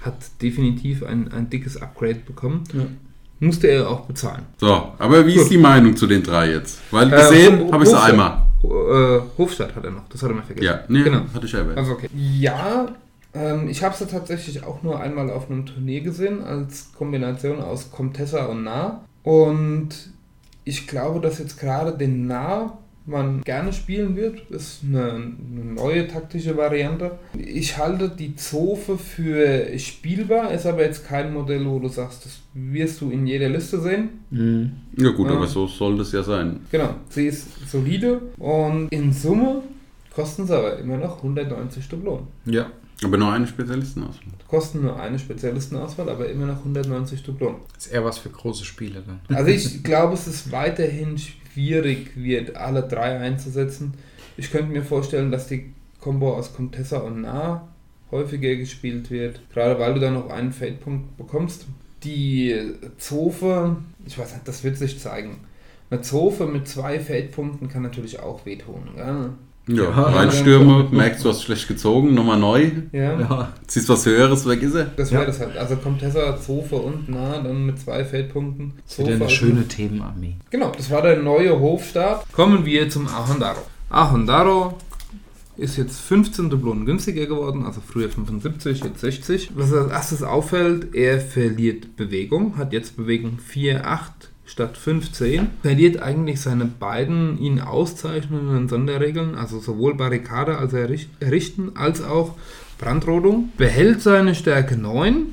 [0.00, 2.64] hat definitiv ein, ein dickes Upgrade bekommen.
[2.72, 2.84] Ja.
[3.40, 4.42] Musste er auch bezahlen.
[4.58, 5.52] So, aber wie ist Gut.
[5.52, 6.78] die Meinung zu den drei jetzt?
[6.90, 8.42] Weil Äh, gesehen Ho- habe ich sie einmal.
[8.62, 10.64] Ho- äh, Hofstadt hat er noch, das hat er mal vergessen.
[10.66, 11.22] Ja, nee, Genau.
[11.34, 11.76] hatte ich erwähnt.
[11.76, 12.08] Also okay.
[12.14, 12.86] Ja,
[13.34, 17.90] ähm, ich habe sie tatsächlich auch nur einmal auf einem Turnier gesehen, als Kombination aus
[17.90, 19.00] Comtessa und Nah.
[19.24, 19.88] Und
[20.64, 24.40] ich glaube, dass jetzt gerade den Nah man gerne spielen wird.
[24.50, 27.18] Ist eine, eine neue taktische Variante.
[27.38, 32.38] Ich halte die Zofe für spielbar, ist aber jetzt kein Modell, wo du sagst, das
[32.54, 34.08] wirst du in jeder Liste sehen.
[34.30, 34.72] Mhm.
[34.96, 35.36] Ja gut, Ja.
[35.36, 36.60] aber so soll das ja sein.
[36.70, 39.62] Genau, sie ist solide und in Summe
[40.14, 42.26] kosten sie aber immer noch 190 Dublonen.
[42.46, 42.70] Ja.
[43.02, 44.32] Aber nur eine Spezialistenauswahl.
[44.48, 47.56] Kosten nur eine Spezialistenauswahl, aber immer noch 190 Dublonen.
[47.76, 49.36] Ist eher was für große Spiele dann.
[49.36, 51.16] Also ich glaube, es ist weiterhin
[51.54, 53.94] schwierig, wird alle drei einzusetzen.
[54.36, 57.68] Ich könnte mir vorstellen, dass die Combo aus Contessa und Nah
[58.10, 61.66] häufiger gespielt wird, gerade weil du dann noch einen Fade-Punkt bekommst.
[62.02, 62.54] Die
[62.98, 65.38] Zofe, ich weiß nicht, das wird sich zeigen.
[65.90, 68.90] Eine Zofe mit zwei Fade-Punkten kann natürlich auch wehtun.
[68.96, 69.30] Gell?
[69.66, 69.90] Ja, Ja.
[69.90, 73.18] Reinstürme, merkst du hast schlecht gezogen, nochmal neu, Ja.
[73.20, 73.52] Ja.
[73.66, 74.84] ziehst was Höheres, weg ist er.
[74.96, 75.26] Das wäre Ja.
[75.26, 75.56] das halt.
[75.56, 78.72] Also Contessa, Zofe und Nah, dann mit zwei Feldpunkten.
[78.98, 80.36] Ja eine schöne Themenarmee.
[80.50, 82.30] Genau, das war der neue Hofstart.
[82.32, 83.60] Kommen wir zum Ahondaro.
[83.90, 84.76] Ahondaro
[85.56, 89.50] ist jetzt 15 Dublonen günstiger geworden, also früher 75, jetzt 60.
[89.54, 94.13] Was als erstes auffällt, er verliert Bewegung, hat jetzt Bewegung 4, 8
[94.46, 95.48] statt 15.
[95.62, 102.36] Verliert eigentlich seine beiden ihn auszeichnenden Sonderregeln, also sowohl Barrikade als erricht- errichten, als auch
[102.78, 103.50] Brandrodung.
[103.56, 105.26] Behält seine Stärke 9,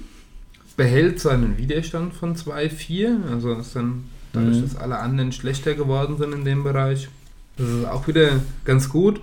[0.78, 4.62] behält seinen Widerstand von 2, 4, also ist dann dadurch, Mhm.
[4.62, 7.09] dass alle anderen schlechter geworden sind in dem Bereich.
[7.57, 9.20] Das ist auch wieder ganz gut.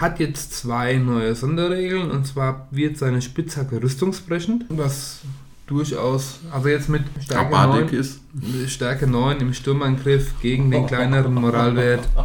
[0.00, 5.20] Hat jetzt zwei neue Sonderregeln und zwar wird seine Spitzhacke rüstungsbrechend, was
[5.66, 8.20] durchaus, also jetzt mit Stärke Abartig 9, ist.
[8.68, 12.00] Stärke 9 im Sturmangriff gegen den kleineren Moralwert,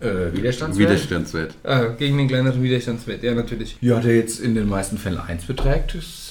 [0.00, 0.88] Äh, Widerstandswert?
[0.90, 1.54] Widerstandswert.
[1.62, 3.78] äh, gegen den kleineren Widerstandswert, ja natürlich.
[3.80, 6.23] Ja, der jetzt in den meisten Fällen 1 beträgt, ist.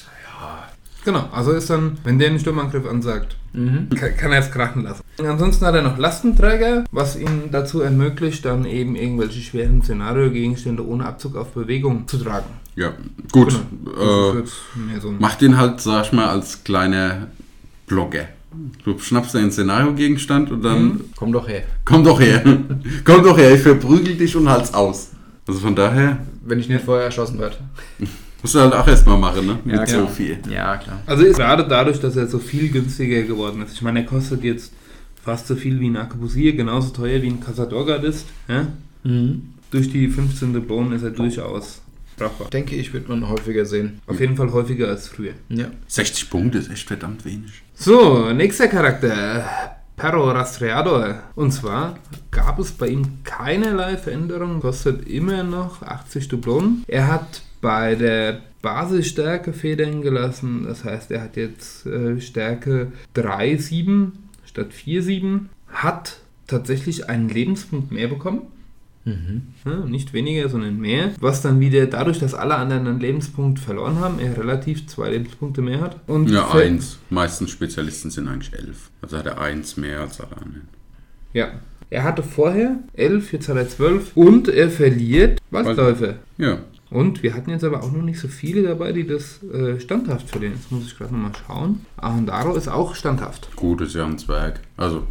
[1.04, 3.88] Genau, also ist dann, wenn der einen Sturmangriff ansagt, Mhm.
[3.90, 5.02] kann, kann er es krachen lassen.
[5.24, 11.06] Ansonsten hat er noch Lastenträger, was ihm dazu ermöglicht, dann eben irgendwelche schweren Szenario-Gegenstände ohne
[11.06, 12.46] Abzug auf Bewegung zu tragen.
[12.74, 12.92] Ja,
[13.30, 13.54] gut.
[13.84, 14.32] Genau.
[14.40, 14.42] Äh,
[15.00, 17.28] so ein mach den halt, sag ich mal, als kleiner
[17.86, 18.24] Blogger.
[18.84, 21.00] Du schnappst einen Szenario-Gegenstand und dann Mhm.
[21.16, 21.62] Komm doch her.
[21.84, 22.42] komm doch her.
[23.04, 25.10] komm doch her, ich verprügel dich und halt's aus.
[25.46, 27.56] Also von daher Wenn ich nicht vorher erschossen werde.
[28.44, 29.58] Musst du halt auch erstmal machen, ne?
[29.64, 30.38] Mit Ja, so viel.
[30.50, 31.00] Ja, klar.
[31.06, 33.72] Also ist gerade dadurch, dass er so viel günstiger geworden ist.
[33.72, 34.70] Ich meine, er kostet jetzt
[35.24, 38.26] fast so viel wie ein Akabusir, genauso teuer wie ein Casadorgard ist.
[38.46, 38.66] Ja?
[39.02, 39.54] Mhm.
[39.70, 41.80] Durch die 15 Dublonen ist er durchaus
[42.18, 42.50] brauchbar.
[42.50, 44.02] Denke ich, wird man häufiger sehen.
[44.06, 45.32] Auf jeden Fall häufiger als früher.
[45.48, 45.68] Ja.
[45.88, 47.62] 60 Punkte ist echt verdammt wenig.
[47.74, 49.46] So, nächster Charakter.
[49.96, 51.22] Perro Rastreador.
[51.34, 51.98] Und zwar
[52.30, 56.84] gab es bei ihm keinerlei Veränderung, kostet immer noch 80 Dublonen.
[56.88, 64.10] Er hat bei der Basisstärke Federn gelassen, das heißt, er hat jetzt äh, Stärke 3,7
[64.44, 65.46] statt 4,7.
[65.68, 68.42] Hat tatsächlich einen Lebenspunkt mehr bekommen.
[69.06, 69.54] Mhm.
[69.64, 71.12] Ja, nicht weniger, sondern mehr.
[71.20, 75.62] Was dann wieder dadurch, dass alle anderen einen Lebenspunkt verloren haben, er relativ zwei Lebenspunkte
[75.62, 75.96] mehr hat.
[76.06, 76.98] Und Ja, eins.
[77.08, 78.90] Meisten Spezialisten sind eigentlich elf.
[79.00, 80.68] Also hat er eins mehr als alle anderen.
[81.32, 81.52] Ja.
[81.88, 86.16] Er hatte vorher 11, jetzt hat er 12 und er verliert Waldläufer.
[86.36, 86.58] Ja.
[86.94, 90.30] Und wir hatten jetzt aber auch noch nicht so viele dabei, die das äh, standhaft
[90.30, 90.54] verlieren.
[90.54, 91.84] Jetzt muss ich gerade nochmal schauen.
[91.96, 93.48] Ahondaro ist auch standhaft.
[93.56, 94.60] Gut, ist ja ein Zwerg.
[94.76, 95.02] Also,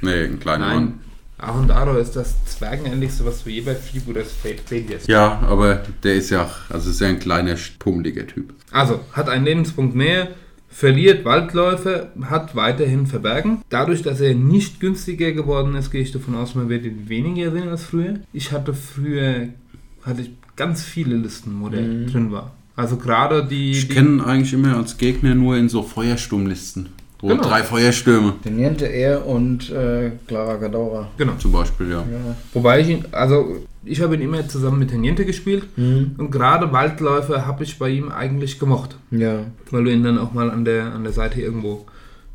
[0.00, 0.76] nee, ein kleiner Nein.
[0.76, 1.00] Mann.
[1.38, 4.32] Ahondaro ist das Zwergenähnlichste, was du je bei Freebooters
[4.70, 5.08] wirst.
[5.08, 8.54] Ja, aber der ist ja, also ist ja ein kleiner, pummeliger Typ.
[8.70, 10.28] Also, hat einen Lebenspunkt mehr,
[10.68, 13.62] verliert Waldläufer, hat weiterhin Verbergen.
[13.70, 17.50] Dadurch, dass er nicht günstiger geworden ist, gehe ich davon aus, man wird ihn weniger
[17.50, 18.20] sehen als früher.
[18.32, 19.48] Ich hatte früher
[20.04, 22.06] hatte ich ganz viele Listen, wo der Mhm.
[22.08, 22.50] drin war.
[22.76, 23.70] Also gerade die...
[23.72, 26.86] Ich die kenne eigentlich immer als Gegner nur in so Feuersturmlisten.
[27.20, 27.42] Wo Genau.
[27.42, 31.08] drei Feuerstürme Den Niente er und äh, Clara Gadora.
[31.16, 31.32] genau.
[31.38, 31.96] zum Beispiel, ja.
[32.02, 32.36] Ja.
[32.52, 36.12] Wobei ich ihn, also Ich habe ihn immer zusammen mit Teniente gespielt Mhm.
[36.18, 39.40] und gerade Waldläufer habe ich bei ihm eigentlich gemocht, Ja.
[39.70, 41.86] weil du ihn dann auch mal an der, an der Seite irgendwo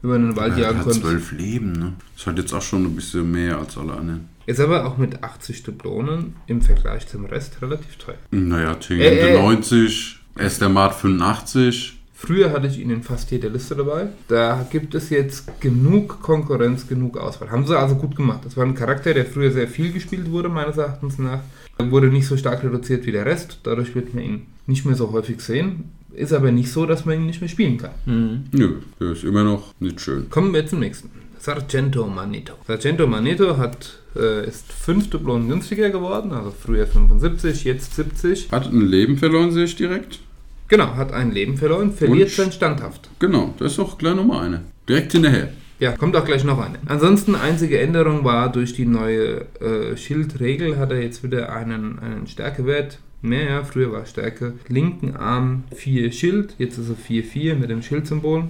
[0.02, 1.02] über den Wald Er jagen hat konntest.
[1.06, 1.94] zwölf Leben, ne?
[2.18, 4.28] Das hat jetzt auch schon ein bisschen mehr als alle anderen.
[4.46, 8.18] Ist aber auch mit 80 Dublonen im Vergleich zum Rest relativ teuer.
[8.32, 9.42] Naja, Tengente Äh, äh.
[9.42, 12.00] 90, Estermat 85.
[12.14, 14.08] Früher hatte ich ihn in fast jeder Liste dabei.
[14.30, 17.52] Da gibt es jetzt genug Konkurrenz, genug Auswahl.
[17.52, 18.42] Haben sie also gut gemacht.
[18.46, 21.42] Das war ein Charakter, der früher sehr viel gespielt wurde, meines Erachtens nach.
[21.78, 23.60] Er wurde nicht so stark reduziert wie der Rest.
[23.64, 25.92] Dadurch wird man ihn nicht mehr so häufig sehen.
[26.14, 27.92] Ist aber nicht so, dass man ihn nicht mehr spielen kann.
[28.06, 28.44] Mhm.
[28.54, 30.30] Nö, der ist immer noch nicht schön.
[30.30, 31.10] Kommen wir zum nächsten.
[31.40, 32.54] Sargento Manito.
[32.68, 38.52] Sargento Manito hat, äh, ist 5 Dublonen günstiger geworden, also früher 75, jetzt 70.
[38.52, 40.20] Hat ein Leben verloren, sehe ich direkt.
[40.68, 43.10] Genau, hat ein Leben verloren, verliert sein Standhaft.
[43.20, 44.62] Genau, das ist auch gleich Nummer eine.
[44.88, 45.50] Direkt hinterher.
[45.80, 46.78] Ja, kommt auch gleich noch eine.
[46.86, 52.28] Ansonsten einzige Änderung war durch die neue äh, Schildregel hat er jetzt wieder einen, einen
[52.28, 53.50] Stärkewert mehr.
[53.50, 58.46] Ja, früher war Stärke linken Arm 4 Schild, jetzt ist er 4-4 mit dem Schildsymbol.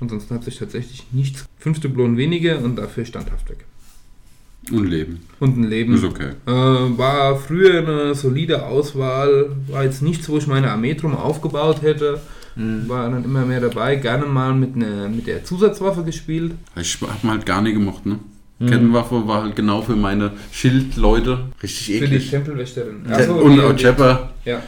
[0.00, 1.46] Ansonsten hat sich tatsächlich nichts.
[1.58, 3.64] Fünf Dublonen weniger und dafür standhaft weg.
[4.72, 5.20] Und Leben.
[5.40, 5.94] Und ein Leben.
[5.94, 6.30] Ist okay.
[6.46, 11.82] Äh, war früher eine solide Auswahl, war jetzt nichts, wo ich meine Armee drum aufgebaut
[11.82, 12.20] hätte.
[12.56, 12.88] Mhm.
[12.88, 16.52] War dann immer mehr dabei, gerne mal mit, ne, mit der Zusatzwaffe gespielt.
[16.80, 18.18] Ich hab ihn halt gar nicht gemocht, ne?
[18.60, 22.30] Kettenwaffe war halt genau für meine Schildleute richtig Für die eklig.
[22.30, 23.04] Tempelwächterin.
[23.08, 24.32] Der- Achso, und auch Jepper.
[24.44, 24.62] Ja,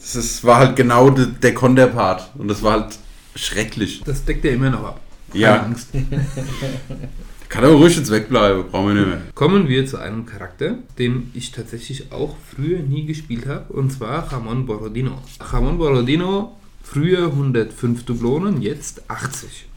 [0.00, 2.30] Das ist, war halt genau de, der Konterpart.
[2.38, 2.98] Und das war halt
[3.36, 4.02] schrecklich.
[4.04, 5.00] das deckt er immer noch ab.
[5.30, 5.62] Keine Ja.
[5.62, 5.88] Angst.
[7.48, 9.22] Kann aber ruhig jetzt wegbleiben, brauchen wir nicht mehr.
[9.34, 14.32] Kommen wir zu einem Charakter, den ich tatsächlich auch früher nie gespielt habe, und zwar
[14.32, 15.22] Ramon Borodino.
[15.40, 19.68] Ramon Borodino, früher 105 Dublonen, jetzt 80.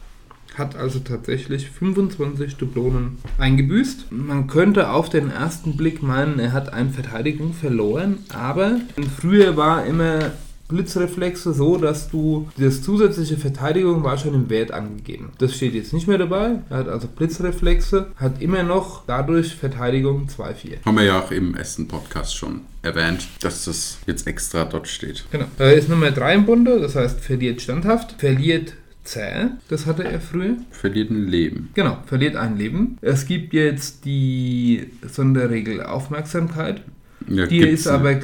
[0.56, 4.10] Hat also tatsächlich 25 Dublonen eingebüßt.
[4.10, 8.80] Man könnte auf den ersten Blick meinen, er hat eine Verteidigung verloren, aber
[9.18, 10.32] früher war immer
[10.70, 15.32] Blitzreflexe so, dass du das zusätzliche Verteidigung war schon im Wert angegeben.
[15.38, 16.60] Das steht jetzt nicht mehr dabei.
[16.70, 20.84] Er hat also Blitzreflexe, hat immer noch dadurch Verteidigung 2-4.
[20.84, 25.24] Haben wir ja auch im ersten Podcast schon erwähnt, dass das jetzt extra dort steht.
[25.30, 25.46] Genau.
[25.58, 30.20] Er ist Nummer 3 im Bunde, das heißt verliert standhaft, verliert zäh, das hatte er
[30.20, 30.56] früher.
[30.70, 31.70] Verliert ein Leben.
[31.74, 32.98] Genau, verliert ein Leben.
[33.00, 36.82] Es gibt jetzt die Sonderregel Aufmerksamkeit.
[37.28, 38.20] Ja, Die ist aber.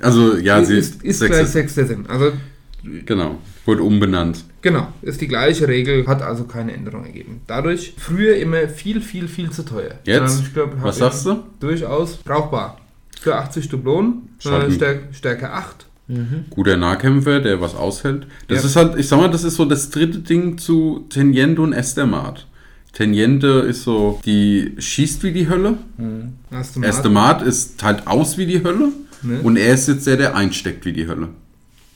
[0.00, 2.06] Also, ja, sie ist, ist Sex gleich sechster Sinn.
[2.08, 2.32] Also
[3.04, 3.38] Genau.
[3.64, 4.44] Wurde umbenannt.
[4.62, 7.42] Genau, ist die gleiche Regel, hat also keine Änderung ergeben.
[7.46, 9.94] Dadurch früher immer viel, viel, viel zu teuer.
[10.04, 10.54] Jetzt?
[10.54, 11.42] Glaub, Was sagst du?
[11.60, 12.80] Durchaus brauchbar.
[13.20, 14.70] Für 80 Dublonen, äh.
[14.70, 15.86] Stärke, Stärke 8.
[16.06, 16.46] Mhm.
[16.50, 18.26] Guter Nahkämpfer, der was aushält.
[18.46, 18.68] Das Ja.
[18.68, 22.46] ist halt, ich sag mal, das ist so das dritte Ding zu Teniente und Estermat.
[22.94, 25.76] Teniente ist so, die schießt wie die Hölle.
[25.98, 26.34] Mhm.
[26.82, 28.88] Estermat ist teilt aus wie die Hölle.
[29.22, 29.40] Ne?
[29.42, 31.28] Und er ist jetzt der, der einsteckt wie die Hölle.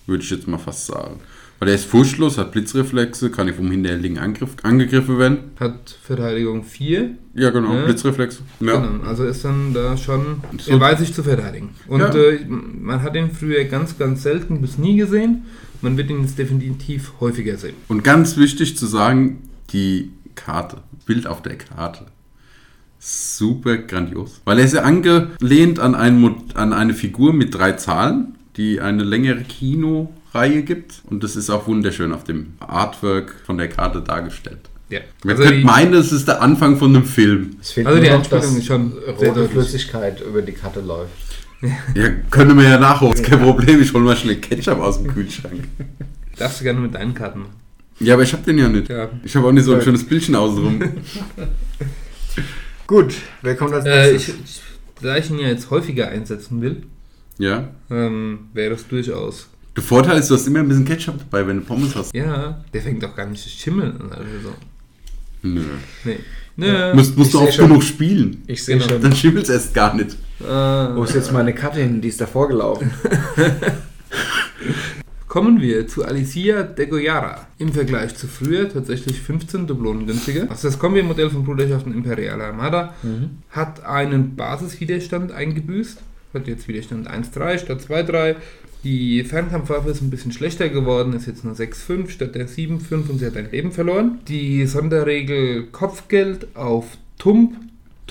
[0.06, 1.20] Würde ich jetzt mal fast sagen.
[1.58, 5.38] Weil er ist furchtlos, hat Blitzreflexe, kann nicht vom hinterhältigen Angriff, angegriffen werden.
[5.60, 7.10] Hat Verteidigung 4.
[7.34, 7.84] Ja, genau, Ja.
[7.84, 8.40] Blitzreflexe.
[8.58, 8.80] Ja.
[8.80, 11.70] Genau, also ist dann da schon, So- er weiß sich zu verteidigen.
[11.86, 12.12] Und Ja.
[12.12, 15.44] äh, man hat ihn früher ganz, ganz selten bis nie gesehen.
[15.82, 17.74] Man wird ihn jetzt definitiv häufiger sehen.
[17.86, 22.06] Und ganz wichtig zu sagen, die Karte, Bild auf der Karte.
[23.04, 24.40] Super grandios.
[24.44, 29.02] Weil er ist ja angelehnt an, ein, an eine Figur mit drei Zahlen, die eine
[29.02, 31.02] längere Kinoreihe gibt.
[31.10, 34.60] Und das ist auch wunderschön auf dem Artwork von der Karte dargestellt.
[34.88, 35.00] Ja.
[35.24, 37.56] Man Also könnte meinen, es ist der Anfang von einem Film.
[37.60, 39.48] Es fehlt Also nur die noch, Anspielung ist schon rote.
[39.48, 41.10] Flüssigkeit über die Karte läuft.
[41.94, 43.80] Ja, können wir ja nachholen, ist kein Problem.
[43.82, 45.62] Ich hol mal schnell Ketchup aus dem Kühlschrank.
[46.36, 47.52] darfst du gerne mit deinen Karten machen.
[48.00, 48.88] Ja, aber ich habe den ja nicht.
[48.88, 49.08] Ja.
[49.24, 49.84] Ich habe auch nicht so ein Ja.
[49.84, 50.80] schönes Bildchen außenrum.
[52.86, 54.34] Gut, wer kommt als Äh, nächstes?
[54.34, 54.60] ich, ich,
[55.02, 56.82] da ich ihn ja jetzt häufiger einsetzen will,
[57.38, 57.68] Ja.
[57.90, 59.48] ähm, wäre das durchaus.
[59.76, 62.14] Der Vorteil ist, du hast immer ein bisschen Ketchup dabei, wenn du Pommes hast.
[62.14, 64.10] Ja, der fängt doch gar nicht zu schimmeln an.
[64.12, 64.54] Also so.
[65.48, 65.62] Nö.
[66.04, 66.18] Nee.
[66.56, 66.94] Nö.
[66.94, 67.68] Musst, musst ich du oft schon.
[67.68, 68.42] genug spielen.
[68.46, 68.90] ich sehe genau.
[68.90, 69.00] schon.
[69.02, 70.10] Dann schimmelt es erst gar nicht.
[70.40, 72.00] Äh, Wo ist jetzt meine Karte hin?
[72.02, 72.90] Die ist davor gelaufen.
[75.32, 77.46] Kommen wir zu Alicia de Goyara.
[77.56, 80.42] Im Vergleich zu früher tatsächlich 15 Dublonen günstiger.
[80.50, 82.92] Also das Kombi-Modell von Bruderschaften Imperiale Armada
[83.48, 86.02] hat einen Basiswiderstand eingebüßt.
[86.34, 88.36] Hat jetzt Widerstand 1,3 statt 2,3.
[88.84, 93.18] Die Fernkampfwaffe ist ein bisschen schlechter geworden, ist jetzt nur 6,5 statt der 7,5 und
[93.18, 94.18] sie hat ein Leben verloren.
[94.28, 97.56] Die Sonderregel Kopfgeld auf Tump.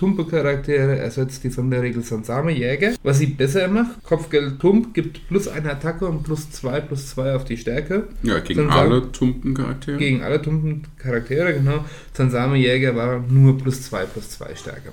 [0.02, 2.96] Tumpe Charaktere ersetzt die Sonderregel Sansame Jäger.
[3.04, 7.36] Was sie besser macht, Kopfgeld Tump gibt plus eine Attacke und plus 2 plus 2
[7.36, 8.08] auf die Stärke.
[8.24, 9.98] Ja, gegen Dann alle Tumpen-Charaktere.
[10.00, 11.86] Gegen alle Tumpen Charaktere, genau.
[12.14, 14.90] Sansame Jäger war nur plus 2 plus 2 Stärke.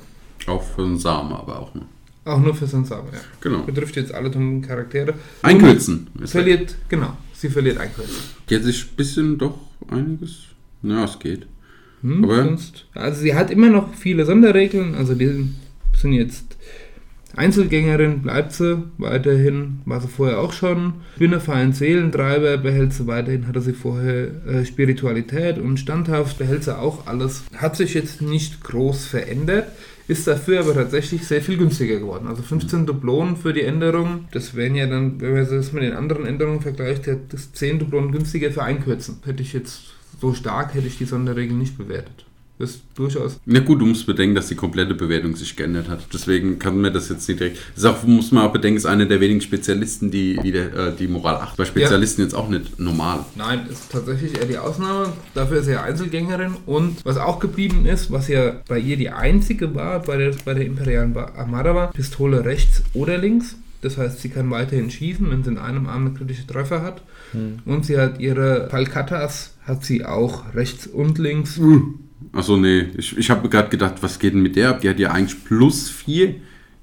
[0.47, 1.75] Auch für den Samen aber auch.
[1.75, 1.87] Ne?
[2.27, 3.21] Auch nur für Sansaba, ja.
[3.41, 3.63] Genau.
[3.63, 5.15] Betrifft jetzt alle dummen Charaktere.
[5.41, 6.09] Einkürzen.
[6.27, 7.17] Verliert, genau.
[7.33, 8.17] Sie verliert Einkürzen.
[8.47, 9.59] Geht sich ein bisschen doch
[9.91, 10.41] einiges.
[10.83, 11.47] Ja, es geht.
[12.03, 14.95] Hm, Aber- sonst, also sie hat immer noch viele Sonderregeln.
[14.95, 15.49] Also die
[15.97, 16.57] sind jetzt
[17.37, 20.95] Einzelgängerin, bleibt sie weiterhin, war sie vorher auch schon.
[21.17, 27.07] Spinnerfein Seelentreiber behält sie weiterhin, hatte sie vorher äh, Spiritualität und standhaft behält sie auch
[27.07, 27.45] alles.
[27.57, 29.67] Hat sich jetzt nicht groß verändert,
[30.09, 32.27] ist dafür aber tatsächlich sehr viel günstiger geworden.
[32.29, 35.93] Also 15 Dublonen für die Änderung, das wären ja dann, wenn man das mit den
[35.93, 39.19] anderen Änderungen vergleicht, das 10 Dublonen günstiger für Einkürzen.
[39.25, 39.83] Hätte ich jetzt
[40.21, 42.25] so stark, hätte ich die Sonderregel nicht bewertet.
[42.59, 46.01] Das ist durchaus Na gut, du musst bedenken, dass die komplette Bewertung sich geändert hat.
[46.13, 47.59] Deswegen kann man das jetzt nicht direkt.
[47.77, 50.93] Das auch, muss man auch bedenken, ist einer der wenigen Spezialisten, die, die, der, äh,
[50.93, 51.57] die Moral 8.
[51.57, 53.25] Bei Spezialisten jetzt auch nicht normal.
[53.37, 55.13] Nein, ist tatsächlich eher die Ausnahme.
[55.35, 56.57] Dafür ist sie ja Einzelgängerin.
[56.67, 60.55] Und was auch geblieben ist, was ja bei ihr die einzige war, bei der, bei
[60.55, 63.55] der imperialen Armada war, Pistole rechts oder links.
[63.81, 67.03] Das heißt, sie kann weiterhin schießen, wenn sie in einem Arm eine kritische Treffer hat.
[67.65, 71.61] Und sie hat ihre Falcatas, hat sie auch rechts und links.
[72.33, 72.87] Achso, nee.
[72.97, 74.81] Ich, ich habe gerade gedacht, was geht denn mit der ab?
[74.81, 76.35] Die hat ja eigentlich plus 4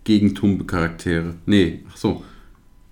[0.03, 1.35] gegen Tumbe-Charaktere.
[1.45, 2.23] Nee, ach so.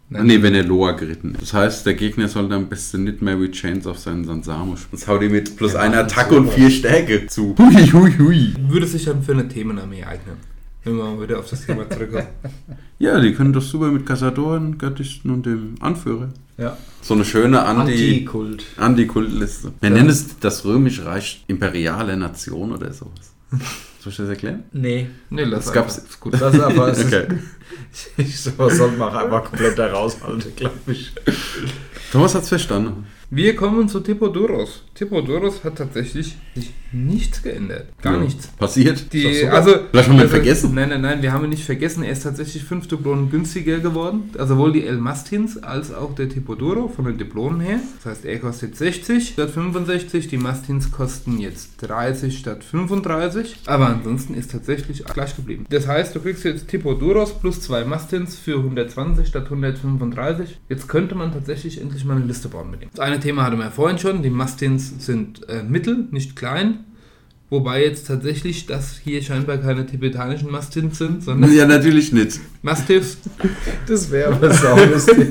[0.10, 0.28] Nein.
[0.28, 1.42] Nee, wenn er Loa geritten ist.
[1.42, 4.90] Das heißt, der Gegner sollte am besten nicht Mary Chains auf seinen Sansamo spielen.
[4.92, 7.56] Sonst haut ihm mit plus Ja, einer Attacke so und vier Stärke zu.
[7.58, 8.54] Hui, hui, hui.
[8.68, 10.36] Würde sich dann für eine Themenarmee eignen.
[10.84, 12.28] Wenn wir mal wieder auf das Thema zurückkommen.
[13.00, 16.30] Ja, die können doch super mit Kassadoren, Göttichten und dem Anführer.
[16.58, 16.78] Ja.
[17.02, 17.92] So eine schöne Anti...
[17.92, 18.64] Anti-Kult.
[18.78, 19.74] Anti-Kultliste.
[19.82, 19.96] Wir Ja.
[19.96, 23.34] nennen es das Römische Reich imperiale Nation oder sowas.
[24.00, 24.64] Soll ich das erklären?
[24.72, 25.08] Nee.
[25.30, 26.10] Nee, lass Das gab's- einfach.
[26.12, 26.34] Ist gut.
[26.36, 27.28] Das ist aber, es Okay.
[27.92, 31.12] ist, ich sowas sollte man einfach komplett da raushalten, glaube ich.
[32.12, 33.06] Thomas hat's verstanden.
[33.30, 34.84] Wir kommen zu Tippodoros.
[34.94, 37.88] Tippodoros hat tatsächlich sich nichts geändert.
[38.02, 38.20] Gar Ja.
[38.22, 38.48] nichts.
[38.48, 39.12] Passiert.
[39.14, 40.74] Die, also, Vielleicht haben wir ihn also- vergessen.
[40.76, 42.04] Nein, nein, nein, wir haben ihn nicht vergessen.
[42.04, 44.30] Er ist tatsächlich fünf Dublonen günstiger geworden.
[44.38, 47.80] Also sowohl die El Mastins als auch der Tippodoro von den Diplonen her.
[48.04, 50.28] Das heißt, er kostet 60 statt 65.
[50.28, 53.56] Die Mastins kosten jetzt 30 statt 35.
[53.66, 55.66] Aber ansonsten ist tatsächlich gleich geblieben.
[55.70, 60.60] Das heißt, du kriegst jetzt Tippodoros plus zwei Mastins für 120 statt 135.
[60.70, 62.90] Jetzt könnte man tatsächlich endlich mal eine Liste bauen mit ihm.
[62.92, 64.22] Das eine Thema hatten wir ja vorhin schon.
[64.22, 66.83] Die Mastins sind äh, mittel, nicht klein.
[67.54, 72.40] Wobei jetzt tatsächlich das hier scheinbar keine tibetanischen Mastins sind, sondern Ja, natürlich nicht.
[72.64, 73.18] Mastiffs.
[73.88, 75.30] Das wäre aber saulustig.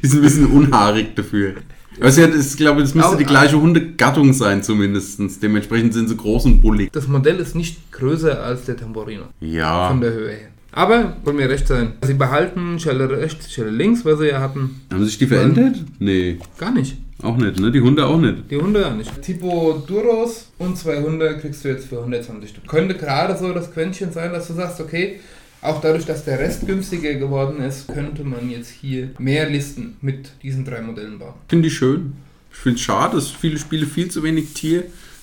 [0.00, 1.54] Die sind ein bisschen unhaarig dafür.
[2.00, 5.18] Hat, ich glaube, das müsste die gleiche Hundegattung sein, zumindest.
[5.42, 6.92] Dementsprechend sind sie groß und bullig.
[6.92, 9.88] Das Modell ist nicht größer als der Tamborino Ja.
[9.88, 10.48] von der Höhe her.
[10.70, 14.80] Aber, wollen mir recht sein, sie behalten Schelle rechts, Schelle links, was sie ja hatten.
[14.92, 15.74] Haben sich die verändert?
[15.98, 16.98] Nee, Gar nicht.
[17.22, 17.70] Auch nicht, ne?
[17.70, 18.50] Die Hunde auch nicht.
[18.50, 19.22] Die Hunde ja nicht.
[19.22, 22.66] Tipo Duros und zwei Hunde kriegst du jetzt für 120 Stück.
[22.66, 25.20] Könnte gerade so das Quäntchen sein, dass du sagst, okay,
[25.62, 30.30] auch dadurch, dass der Rest günstiger geworden ist, könnte man jetzt hier mehr Listen mit
[30.42, 31.34] diesen drei Modellen bauen.
[31.48, 32.14] Finde ich schön.
[32.50, 34.54] Ich finde es schade, dass viele Spiele viel zu wenig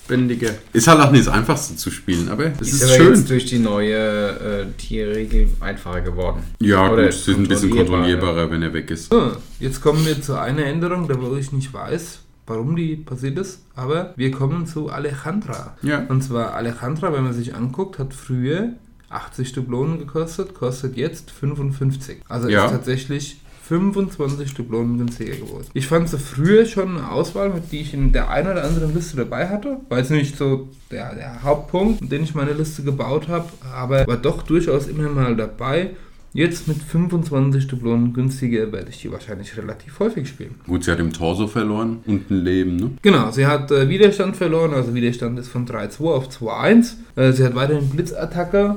[0.08, 0.50] tierbändiger.
[0.72, 3.14] Ist halt auch nicht das Einfachste zu spielen, aber es ist, Ist aber schön.
[3.14, 6.42] jetzt durch die neue äh, Tierregel einfacher geworden.
[6.60, 8.46] Ja, Oder gut, es ist ein bisschen kontrollierbarer.
[8.46, 9.10] kontrollierbarer, wenn er weg ist.
[9.12, 13.38] So, jetzt kommen wir zu einer Änderung, da wo ich nicht weiß, warum die passiert
[13.38, 15.76] ist, aber wir kommen zu Alejandra.
[15.82, 16.04] Ja.
[16.08, 18.70] Und zwar Alejandra, wenn man sich anguckt, hat früher
[19.10, 22.18] 80 Dublonen gekostet, kostet jetzt 55.
[22.28, 22.66] Also Ja.
[22.66, 25.66] ist tatsächlich 25 Dublonen günstiger geworden.
[25.74, 28.94] Ich fand sie früher schon eine Auswahl, mit die ich in der einen oder anderen
[28.94, 29.76] Liste dabei hatte.
[29.90, 34.16] War jetzt nicht so der, der Hauptpunkt, dem ich meine Liste gebaut habe, aber war
[34.16, 35.90] doch durchaus immer mal dabei.
[36.32, 40.54] Jetzt mit 25 Dublonen günstiger werde ich die wahrscheinlich relativ häufig spielen.
[40.66, 42.90] Gut, sie hat im Torso verloren und ein Leben, ne?
[43.02, 46.94] Genau, sie hat äh, Widerstand verloren, also Widerstand ist von 3-2 auf 2-1.
[47.16, 48.76] Äh, sie hat weiterhin Blitzattacke.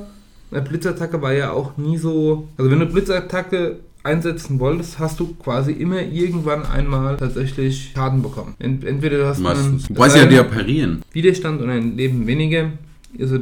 [0.51, 2.49] Eine Blitzattacke war ja auch nie so.
[2.57, 8.55] Also, wenn du Blitzattacke einsetzen wolltest, hast du quasi immer irgendwann einmal tatsächlich Schaden bekommen.
[8.59, 9.89] Ent entweder du hast Meistens.
[9.89, 11.01] einen sie ja ja parieren.
[11.11, 12.71] Widerstand und ein Leben weniger.
[13.17, 13.41] Ist er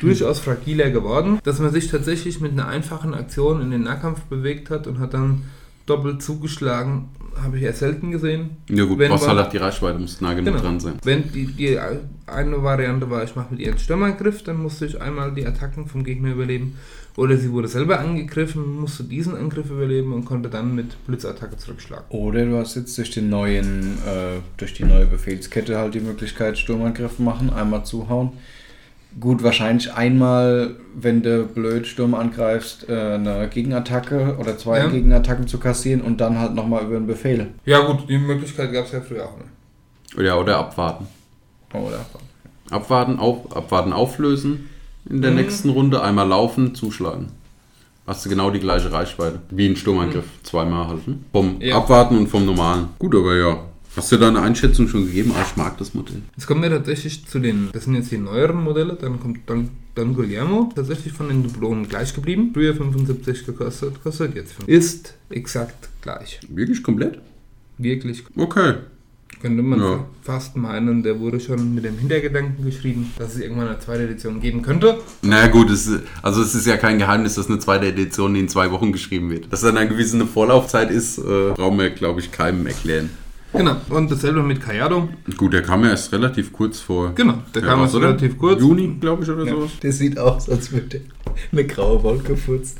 [0.00, 4.70] durchaus fragiler geworden, dass man sich tatsächlich mit einer einfachen Aktion in den Nahkampf bewegt
[4.70, 5.42] hat und hat dann
[5.86, 7.08] doppelt zugeschlagen,
[7.42, 8.50] habe ich eher selten gesehen.
[8.68, 10.60] Ja gut, Wenn brauchst halt auch die Reichweite, muss nah genug Genau.
[10.62, 10.94] dran sein.
[11.02, 11.78] Wenn die, die
[12.26, 15.86] eine Variante war, ich mache mit ihr einen Stürmangriff, dann musste ich einmal die Attacken
[15.86, 16.76] vom Gegner überleben.
[17.18, 22.04] Oder sie wurde selber angegriffen, musste diesen Angriff überleben und konnte dann mit Blitzattacke zurückschlagen.
[22.10, 26.56] Oder du hast jetzt durch den neuen, äh, durch die neue Befehlskette halt die Möglichkeit,
[26.56, 28.34] Sturmangriff machen, einmal zuhauen.
[29.18, 34.86] Gut, wahrscheinlich einmal, wenn du blöd Sturm angreifst, äh, eine Gegenattacke oder zwei Ja.
[34.86, 37.48] Gegenattacken zu kassieren und dann halt nochmal über einen Befehl.
[37.64, 40.24] Ja gut, die Möglichkeit gab es ja früher auch nicht.
[40.24, 41.08] Ja, oder abwarten.
[41.74, 42.06] Oder?
[42.70, 44.68] Abwarten, auf, abwarten, auflösen
[45.10, 45.36] in der Mhm.
[45.38, 47.26] nächsten Runde, einmal laufen, zuschlagen.
[48.06, 49.38] hast du genau die gleiche Reichweite.
[49.50, 50.24] Wie ein Sturmangriff.
[50.42, 51.26] Zweimal halten.
[51.30, 51.76] Vom Ja.
[51.76, 52.88] Abwarten und vom normalen.
[52.98, 53.58] Gut, aber ja.
[53.96, 55.32] Hast du da eine Einschätzung schon gegeben?
[55.36, 56.22] Ah, ich mag das Modell.
[56.36, 59.68] Jetzt kommen wir tatsächlich zu den, das sind jetzt die neueren Modelle, dann kommt Don,
[59.94, 62.50] Don Guillermo, tatsächlich von den Dublonen gleich geblieben.
[62.54, 64.68] Früher 75 gekostet, kostet jetzt 5.
[64.68, 66.40] Ist exakt gleich.
[66.48, 67.18] Wirklich komplett?
[67.76, 68.74] Wirklich Okay.
[69.40, 70.04] Könnte man Ja.
[70.22, 74.40] fast meinen, der wurde schon mit dem Hintergedanken geschrieben, dass es irgendwann eine zweite Edition
[74.40, 74.98] geben könnte.
[75.22, 78.48] Na gut, es, ist- also es ist ja kein Geheimnis, dass eine zweite Edition in
[78.48, 79.52] zwei Wochen geschrieben wird.
[79.52, 83.10] Dass dann eine gewisse Vorlaufzeit ist, äh, brauchen wir, glaube ich, keinem erklären.
[83.52, 85.08] Genau, und dasselbe mit Kayado.
[85.38, 87.12] Gut, der kam ja erst relativ kurz vor.
[87.14, 88.60] Genau, der kam raus, jetzt relativ kurz.
[88.60, 89.52] Juni, glaube ich, oder Ja.
[89.54, 89.70] sowas.
[89.80, 91.00] Das sieht aus, als würde
[91.50, 92.76] eine graue Wolke furzen.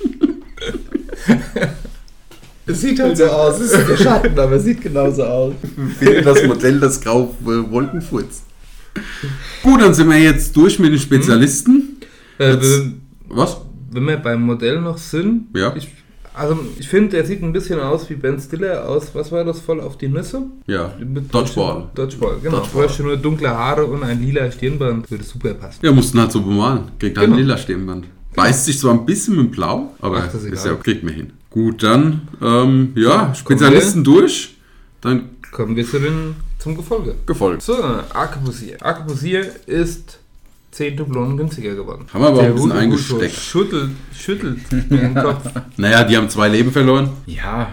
[2.72, 5.54] Es sieht halt so aus, es ist der Schatten, aber es sieht genauso aus.
[5.98, 8.44] Finde das Modell, das grau äh, Wolken furzt.
[9.62, 11.96] Gut, dann sind wir jetzt durch mit den Spezialisten.
[12.38, 12.82] Äh, Jetzt-
[13.28, 13.58] Was?
[13.90, 15.74] wenn wir beim Modell noch sind, Ja.
[15.76, 15.88] ich,
[16.34, 19.60] also ich finde, der sieht ein bisschen aus wie Ben Stiller aus, was war das,
[19.60, 20.42] voll auf die Nüsse?
[20.66, 20.92] Ja.
[20.98, 21.88] Mit- Dodgeball.
[21.94, 22.58] Dodgeball, genau.
[22.58, 22.86] Dodgeball.
[22.86, 25.80] Bräuchte nur dunkle Haare und ein lila Stirnband, würde super passen.
[25.84, 26.84] Ja, mussten halt so bemalen.
[26.98, 27.36] Kriegt halt Genau.
[27.38, 28.06] ein lila Stirnband.
[28.34, 31.12] Beißt sich zwar ein bisschen mit Blau, aber Ach, das ist ist ja, kriegt man
[31.12, 31.32] hin.
[31.52, 34.56] Gut, dann, ähm, ja, Spezialisten durch.
[35.00, 37.14] Dann Kommen wir zu den, zum Gefolge.
[37.26, 37.62] gefolgt.
[37.62, 37.74] So,
[38.14, 38.78] Arkebusier.
[38.82, 40.18] Arkebusier ist
[40.70, 42.06] 10 Dublonen günstiger geworden.
[42.12, 43.34] Haben wir aber auch ein bisschen eingesteckt.
[43.36, 45.44] Schüttelt, schüttelt den Kopf.
[45.76, 47.10] Naja, die haben zwei Leben verloren.
[47.26, 47.68] Ja,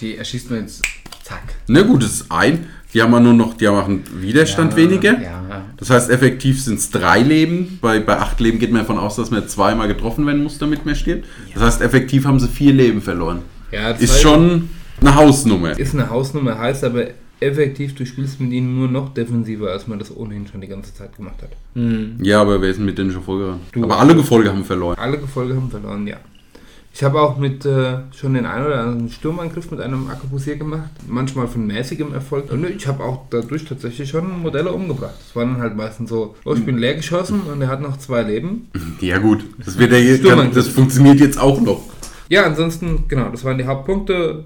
[0.00, 0.82] die erschießt man jetzt.
[1.22, 1.42] Zack.
[1.68, 2.66] Na gut, das ist ein.
[2.96, 5.20] Die haben ja nur noch, die einen Widerstand ja, weniger.
[5.20, 5.66] Ja.
[5.76, 7.78] Das heißt, effektiv sind es drei Leben.
[7.82, 10.86] Bei, bei acht Leben geht man davon aus, dass man zweimal getroffen werden muss, damit
[10.86, 11.26] man stirbt.
[11.52, 13.42] Das heißt, effektiv haben sie vier Leben verloren.
[13.70, 14.70] Ja, Ist heißt, schon
[15.02, 15.78] eine Hausnummer.
[15.78, 17.08] Ist eine Hausnummer, heißt aber
[17.40, 20.94] effektiv, du spielst mit ihnen nur noch defensiver, als man das ohnehin schon die ganze
[20.94, 21.50] Zeit gemacht hat.
[21.74, 22.16] Hm.
[22.22, 23.60] Ja, aber wer ist denn mit denen schon vorgerannt?
[23.72, 23.84] Du.
[23.84, 24.96] Aber alle Gefolge haben verloren.
[24.98, 26.16] Alle Gefolge haben verloren, ja.
[26.96, 30.88] Ich habe auch mit äh, schon den einen oder anderen Sturmangriff mit einem Arkebusier gemacht,
[31.06, 32.50] manchmal von mäßigem Erfolg.
[32.50, 35.12] Und ich habe auch dadurch tatsächlich schon Modelle umgebracht.
[35.18, 37.98] Das waren dann halt meistens so, oh, ich bin leer geschossen und er hat noch
[37.98, 38.70] zwei Leben.
[39.02, 40.54] Ja gut, das, wird ja, jetzt- Sturmangriff.
[40.54, 41.82] das funktioniert jetzt auch noch.
[42.30, 44.44] Ja, ansonsten, genau, das waren die Hauptpunkte.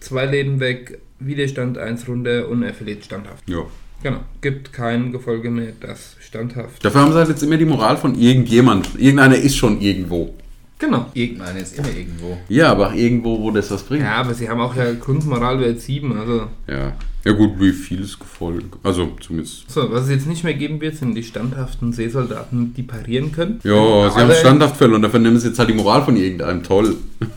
[0.00, 3.48] Zwei Leben weg, Widerstand eins runter und er verliert standhaft.
[3.48, 3.62] Ja.
[4.02, 6.84] Genau, gibt kein Gefolge mehr, das standhaft.
[6.84, 8.90] Dafür haben sie halt jetzt immer die Moral von irgendjemand.
[8.98, 10.34] Irgendeiner ist schon irgendwo.
[10.78, 11.06] Genau.
[11.12, 12.38] Irgendeine ist immer irgendwo.
[12.48, 14.04] Ja, aber auch irgendwo, wo das was bringt.
[14.04, 16.92] Ja, aber sie haben auch ja Grundmoralwert 7, also Ja.
[17.24, 18.64] Ja gut, wie vieles Gefolge.
[18.84, 19.68] Also zumindest.
[19.70, 23.58] So, was es jetzt nicht mehr geben wird, sind die standhaften Seesoldaten, die parieren können.
[23.64, 23.72] Ja,
[24.08, 25.02] sie haben Aber- standhaft verloren.
[25.02, 26.62] Dafür nehmen sie jetzt halt die Moral von irgendeinem.
[26.62, 26.96] Toll.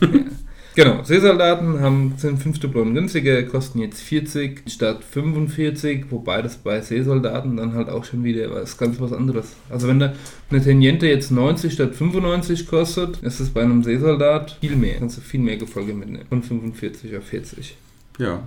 [0.74, 6.80] Genau, Seesoldaten haben, sind 5 Dublonen günstiger, kosten jetzt 40 statt 45, wobei das bei
[6.80, 9.54] Seesoldaten dann halt auch schon wieder was ganz was anderes.
[9.68, 10.14] Also wenn da
[10.50, 14.96] eine Teniente jetzt 90 statt 95 kostet, ist es bei einem Seesoldat viel mehr.
[14.98, 16.26] Kannst du viel mehr Gefolge mitnehmen.
[16.28, 17.76] Von 45 auf 40.
[18.18, 18.42] Ja.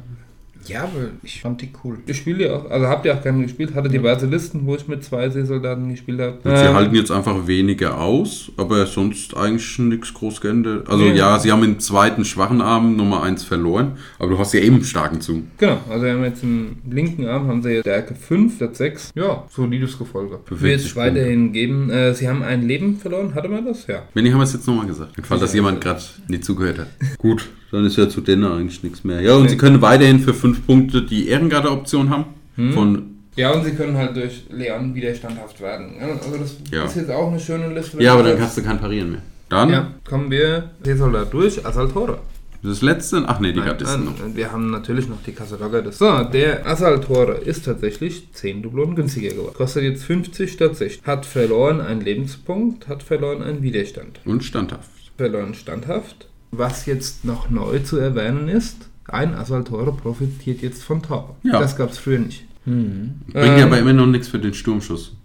[0.70, 1.98] Ja, aber ich fand die cool.
[2.06, 4.88] Ich spiele ja auch, also habt ihr auch gerne gespielt, hatte diverse Listen, wo ich
[4.88, 6.38] mit zwei Seesoldaten gespielt habe.
[6.44, 10.90] Und sie Ähm, halten jetzt einfach weniger aus, aber sonst eigentlich nichts groß geändert.
[10.90, 11.14] Also Ja.
[11.14, 14.76] ja, sie haben im zweiten schwachen Arm Nummer 1 verloren, aber du hast ja eben
[14.76, 15.44] einen starken Zug.
[15.58, 19.12] Genau, also wir haben jetzt im linken Arm haben sie jetzt Stärke 5 statt 6.
[19.16, 20.40] Ja, solides Gefolge.
[20.50, 21.90] Wird 40 es weiterhin geben.
[21.90, 23.88] Äh, sie haben ein Leben verloren, hatte man das?
[23.88, 24.04] Ja.
[24.14, 25.18] Wenn, haben wir es jetzt nochmal gesagt.
[25.18, 26.88] Im Fall, dass jemand gerade nicht zugehört hat.
[27.18, 29.22] Gut, dann ist ja zu denen eigentlich nichts mehr.
[29.22, 29.50] Ja, und Nee.
[29.50, 32.26] sie können weiterhin für 5 Punkte die Ehrengarde-Option haben.
[32.56, 32.74] Hm.
[32.74, 33.06] Von,
[33.36, 35.96] Ja, und sie können halt durch Leon wieder standhaft werden.
[36.00, 36.86] Also das Ja.
[36.86, 38.02] ist jetzt auch eine schöne Liste.
[38.02, 39.22] ja, aber dann kannst du kein Parieren mehr.
[39.50, 42.20] Dann, Ja, kommen wir Seesoldat durch, Assaltore.
[42.64, 44.36] das letzte, ach nee, die Nein, Gardisten nein, noch.
[44.38, 45.92] wir haben natürlich noch die Kasselocker.
[45.92, 49.54] So, der Assaltore ist tatsächlich 10 Dublonen günstiger geworden.
[49.56, 51.06] Kostet jetzt 50 statt 60.
[51.06, 54.20] Hat verloren einen Lebenspunkt, hat verloren einen Widerstand.
[54.26, 54.90] Und standhaft.
[55.18, 56.28] verloren standhaft.
[56.52, 61.36] Was jetzt noch neu zu erwähnen ist, ein Assaltore profitiert jetzt von Taube.
[61.44, 61.60] Ja.
[61.60, 62.46] Das gab es früher nicht.
[62.66, 63.16] Hm.
[63.32, 65.16] Bringt Ähm, ja aber immer noch nichts für den Sturmschuss.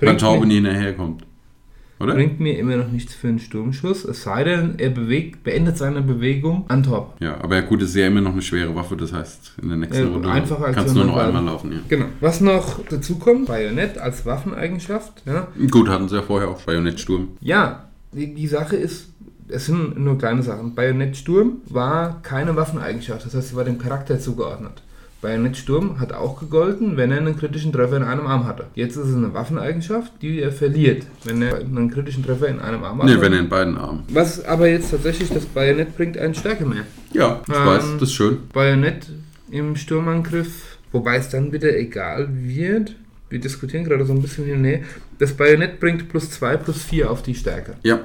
[0.00, 1.24] Wenn Taube nie hinterherkommt.
[2.02, 2.14] Oder?
[2.14, 6.02] Bringt mir immer noch nichts für einen Sturmschuss, es sei denn, er bewegt, beendet seine
[6.02, 7.12] Bewegung an Taube.
[7.20, 9.78] Ja, aber ja, gut, ist ja immer noch eine schwere Waffe, das heißt, in der
[9.78, 11.70] nächsten Ja, Runde einfacher als kannst du nur noch einmal laufen.
[11.70, 11.78] Ja.
[11.88, 12.06] Genau.
[12.18, 15.22] Was noch dazu kommt, Bajonett als Waffeneigenschaft.
[15.26, 17.28] Ja, Gut, hatten sie ja vorher auch Bajonettsturm.
[17.40, 19.11] ja die, die Sache ist,
[19.52, 20.74] es sind nur kleine Sachen.
[20.74, 24.82] Bajonettsturm war keine Waffeneigenschaft, das heißt, sie war dem Charakter zugeordnet.
[25.22, 28.66] Bajonettsturm hat auch gegolten, wenn er einen kritischen Treffer in einem Arm hatte.
[28.74, 32.82] Jetzt ist es eine Waffeneigenschaft, die er verliert, wenn er einen kritischen Treffer in einem
[32.82, 33.20] Arm Nee, hatte.
[33.20, 34.02] wenn er in beiden Armen.
[34.08, 36.82] Was aber jetzt tatsächlich das Bajonett bringt, einen Stärke mehr.
[37.12, 38.38] Ja, ich Ähm, weiß, das ist schön.
[38.52, 39.06] Bajonett
[39.52, 42.96] im Sturmangriff, wobei es dann wieder egal wird.
[43.30, 44.80] Wir diskutieren gerade so ein bisschen und her.
[45.20, 47.74] Das Bajonett bringt plus 2 plus 4 auf die Stärke.
[47.84, 48.00] Ja,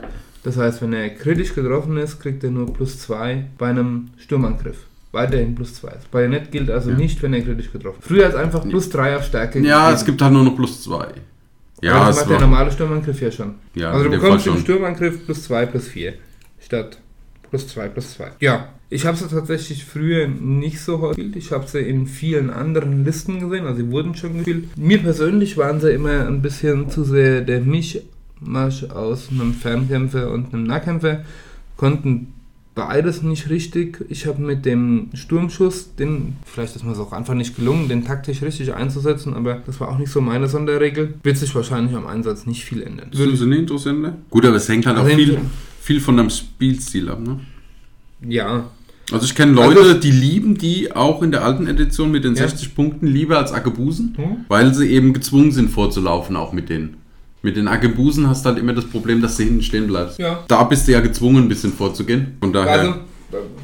[0.48, 4.78] Das heißt, wenn er kritisch getroffen ist, kriegt er nur plus 2 bei einem Sturmangriff.
[5.12, 5.90] Weiterhin plus 2.
[5.90, 6.96] Das Bajonett gilt also Ja.
[6.96, 8.08] nicht, wenn er kritisch getroffen ist.
[8.08, 9.96] Früher hat es einfach plus 3 auf Stärke Ja, gegeben.
[9.96, 11.08] es gibt halt nur noch plus zwei.
[11.82, 13.56] Ja, Aber das macht der normale Sturmangriff ja schon.
[13.76, 14.58] ja also du bekommst im.
[14.58, 16.14] Sturmangriff plus 2 plus 4.
[16.62, 16.98] Statt
[17.50, 18.32] plus 2 plus 2.
[18.40, 18.70] Ja.
[18.90, 21.36] Ich habe sie tatsächlich früher nicht so häufig gespielt.
[21.44, 23.66] Ich habe sie in vielen anderen Listen gesehen.
[23.66, 24.78] Also sie wurden schon gespielt.
[24.78, 27.60] Mir persönlich waren sie immer ein bisschen zu sehr der
[28.42, 31.22] Mischmasch aus einem Fernkämpfer und einem Nahkämpfer.
[31.76, 32.34] Konnten
[32.76, 34.06] beides nicht richtig.
[34.10, 38.06] Ich habe mit dem Sturmschuss, den, vielleicht ist mir es auch einfach nicht gelungen, den
[38.06, 41.16] taktisch richtig einzusetzen, aber das war auch nicht so meine Sonderregel.
[41.24, 43.10] Wird sich wahrscheinlich am Einsatz nicht viel ändern.
[43.12, 44.14] Sind sie nicht interessant?
[44.30, 45.42] Gut, aber es hängt halt Also auch viel, im-
[45.82, 47.40] viel von deinem Spielstil ab, ne?
[48.28, 48.66] Ja,
[49.10, 52.36] Also ich kenne Leute, Also- die lieben die auch in der alten Edition mit den
[52.36, 52.42] Ja.
[52.46, 54.46] 60 Punkten lieber als Akebusen, Hm?
[54.50, 56.98] weil sie eben gezwungen sind vorzulaufen, auch mit denen.
[57.48, 60.20] Mit den Akebusen hast du halt immer das Problem, dass du hinten stehen bleibst.
[60.20, 60.44] Ja.
[60.50, 62.36] Da bist du ja gezwungen, ein bisschen vorzugehen.
[62.42, 62.80] Von daher.
[62.82, 62.94] Also,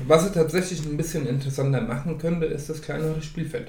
[0.07, 3.67] was es tatsächlich ein bisschen interessanter machen könnte, ist das kleinere Spielfeld.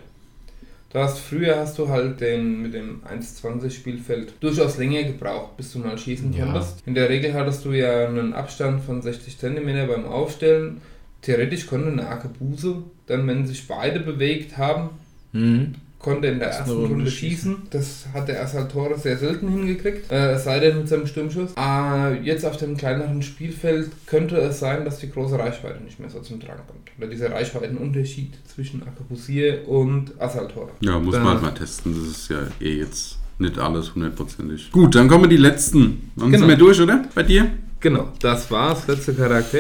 [0.92, 5.72] Du hast früher hast du halt den mit dem 1,20 Spielfeld durchaus länger gebraucht, bis
[5.72, 6.44] du mal schießen Ja.
[6.44, 6.76] konntest.
[6.86, 10.80] In der Regel hattest du ja einen Abstand von 60 cm beim Aufstellen.
[11.22, 14.90] Theoretisch konnte eine Arkebuse dann, wenn sich beide bewegt haben,
[15.32, 15.74] Mhm.
[16.04, 17.56] Konnte in der ersten Runde Runde schießen.
[17.70, 21.52] Das hat der Assaltore sehr selten hingekriegt, äh, es sei denn mit seinem Sturmschuss.
[21.58, 26.10] Äh, jetzt auf dem kleineren Spielfeld könnte es sein, dass die große Reichweite nicht mehr
[26.10, 26.90] so zum Tragen kommt.
[26.98, 30.70] Oder dieser Reichweitenunterschied zwischen Arkebusier und Assaltore.
[30.80, 31.94] Ja, muss man halt mal testen.
[31.98, 34.70] Das ist ja eh jetzt nicht alles hundertprozentig.
[34.70, 36.10] Gut, dann kommen die letzten.
[36.16, 36.38] Dann Genau.
[36.38, 37.04] sind wir durch, oder?
[37.14, 37.50] Bei dir?
[37.80, 38.86] Genau, das war's.
[38.86, 39.58] Letzter Charakter.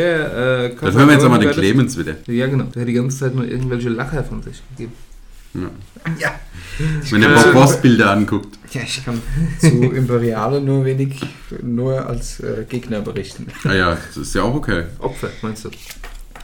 [0.66, 1.94] Äh, Dann hören wir jetzt aber den Clemens.
[1.94, 2.32] Clemens wieder.
[2.32, 2.64] Ja, genau.
[2.74, 4.92] Der hat die ganze Zeit nur irgendwelche Lacher von sich gegeben.
[5.54, 5.70] Ja.
[6.18, 6.40] Ja.
[7.10, 8.58] Wenn der Bob Ross Bilder anguckt.
[8.72, 9.20] Ja, ich kann
[9.60, 11.20] zu Imperiale nur wenig,
[11.62, 13.46] nur als äh, Gegner berichten.
[13.64, 14.84] Ah ja, das ist ja auch okay.
[14.98, 15.70] Opfer, meinst du?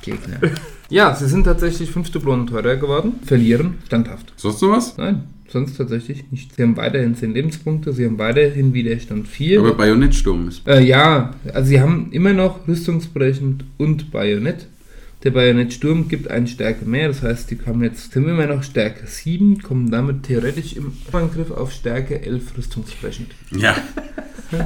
[0.03, 0.39] Gegner.
[0.89, 3.15] Ja, sie sind tatsächlich fünf Dublonen teurer geworden.
[3.25, 4.33] Verlieren standhaft.
[4.37, 4.97] Sonst noch was?
[4.97, 6.55] Nein, sonst tatsächlich nicht.
[6.55, 9.61] Sie haben weiterhin 10 Lebenspunkte, sie haben weiterhin Widerstand 4.
[9.61, 10.67] Aber Bajonettsturm ist.
[10.67, 14.67] äh, ja, also sie haben immer noch rüstungsbrechend und Bajonett.
[15.23, 19.07] Der Bajonettsturm gibt eine Stärke mehr, das heißt, die haben jetzt sind immer noch Stärke
[19.07, 23.29] 7, kommen damit theoretisch im Angriff auf Stärke 11 rüstungsbrechend.
[23.55, 23.77] Ja.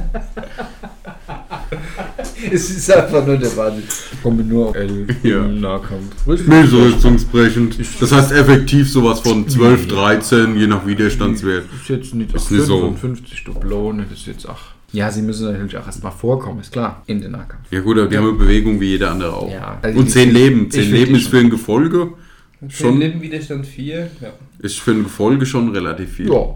[2.51, 3.83] es ist einfach nur der Wahnsinn.
[4.23, 5.43] Kommen nur auf L Ja.
[5.43, 6.25] im Nahkampf.
[6.25, 7.77] Nicht so rüstungsbrechend.
[7.99, 11.65] Das heißt effektiv sowas von 12, 13, je nach Widerstandswert.
[11.81, 12.79] ist jetzt nicht, Ist nicht so.
[12.79, 14.74] 55 Dublonen, das ist jetzt ach.
[14.95, 17.69] Ja, sie müssen natürlich auch erstmal vorkommen, ist klar, in den Nahkampf.
[17.71, 18.21] Ja gut, aber die Ja.
[18.21, 19.51] haben eine Bewegung wie jeder andere auch.
[19.51, 19.77] Ja.
[19.81, 20.65] Also Und 10 Leben.
[20.65, 22.11] ich 10 find Leben ist für ein Gefolge,
[22.61, 22.99] Schon Schon.
[22.99, 24.29] Leben Widerstand 4, ja.
[24.59, 26.31] ist für ein Gefolge schon relativ viel.
[26.31, 26.55] Ja.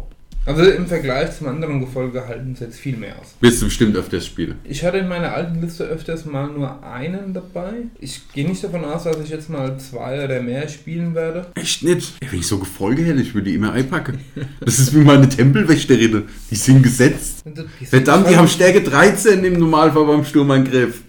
[0.50, 3.36] Also im Vergleich zum anderen Gefolge halten sie jetzt viel mehr aus.
[3.39, 4.56] Wirst du bestimmt öfters spielen.
[4.64, 7.74] Ich hatte in meiner alten Liste öfters mal nur einen dabei.
[8.00, 11.45] Ich gehe nicht davon aus, dass ich jetzt mal zwei oder mehr spielen werde.
[11.54, 12.16] Echt nicht?
[12.28, 14.22] Wenn ich so Gefolge hätte, ich würde die immer einpacken.
[14.60, 16.24] Das ist wie meine Tempelwächterinnen.
[16.50, 17.43] Die sind gesetzt.
[17.84, 21.02] Verdammt, die haben Stärke 13 im Normalfall beim Sturmangriff.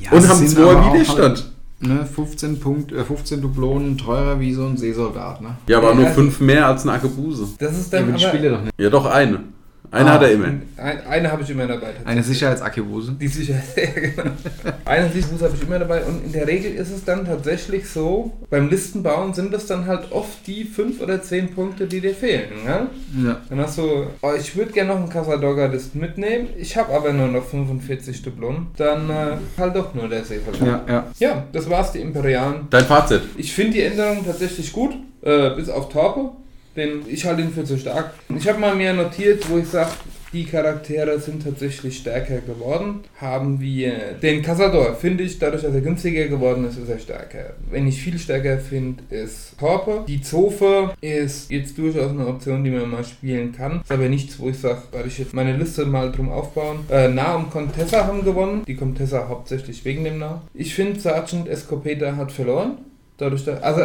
[0.00, 1.52] Ja, Und haben sind zwei aber auch Widerstand.
[1.80, 5.56] Ne, 15, Punkt, äh, 15 Dublonen teurer wie so ein Seesoldat, ne?
[5.68, 7.46] Ja, aber Ja, nur also- 5 mehr als eine Akebuse.
[7.58, 8.34] Das ist Ja, dann aber die aber...
[8.34, 8.72] spiele doch nicht.
[8.78, 9.40] Ja, doch eine.
[9.90, 10.14] Eine Ah.
[10.14, 10.46] hat er immer.
[10.76, 11.86] Ein, eine habe ich immer dabei.
[11.86, 12.06] tatsächlich.
[12.06, 13.12] Eine Sicherheitsakebuse.
[13.20, 14.30] Die Sicherheit, ja, genau.
[14.84, 18.32] Eine Sicherheit habe ich immer dabei und in der Regel ist es dann tatsächlich so,
[18.50, 22.50] beim Listenbauen sind das dann halt oft die 5 oder 10 Punkte, die dir fehlen.
[22.66, 22.86] Ja?
[23.24, 23.40] Ja.
[23.48, 27.28] Dann hast du, oh, ich würde gerne noch einen Casadogger-List mitnehmen, ich habe aber nur
[27.28, 30.60] noch 45 Dublonen, dann äh, halt doch nur der Seeverlag.
[30.88, 31.04] Ja, ja.
[31.18, 32.66] Ja, das war's, die Imperialen.
[32.70, 33.22] Dein Fazit.
[33.36, 36.30] Ich finde die Änderung tatsächlich gut, äh, bis auf Torpe,
[36.78, 38.14] denn ich halte ihn für zu stark.
[38.34, 39.90] Ich habe mal mir notiert, wo ich sage,
[40.32, 43.00] die Charaktere sind tatsächlich stärker geworden.
[43.18, 47.54] Haben wir den Casador, finde ich, dadurch, dass er günstiger geworden ist, ist er stärker.
[47.70, 50.04] Wenn ich viel stärker finde, ist Torpe.
[50.06, 53.80] Die Zofe ist jetzt durchaus eine Option, die man mal spielen kann.
[53.80, 56.80] Ist aber nichts, wo ich sage, werde ich jetzt meine Liste mal drum aufbauen.
[56.90, 58.64] Äh, nah und Contessa haben gewonnen.
[58.66, 60.42] Die Contessa hauptsächlich wegen dem Nah.
[60.52, 62.78] Ich finde, Sergeant Escopeta hat verloren.
[63.18, 63.82] Dadurch, dass, also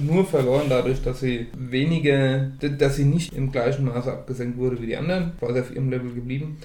[0.00, 4.80] nur verloren dadurch, dass sie weniger, d- dass sie nicht im gleichen Maße abgesenkt wurde
[4.80, 6.56] wie die anderen, war sie auf ihrem Level geblieben.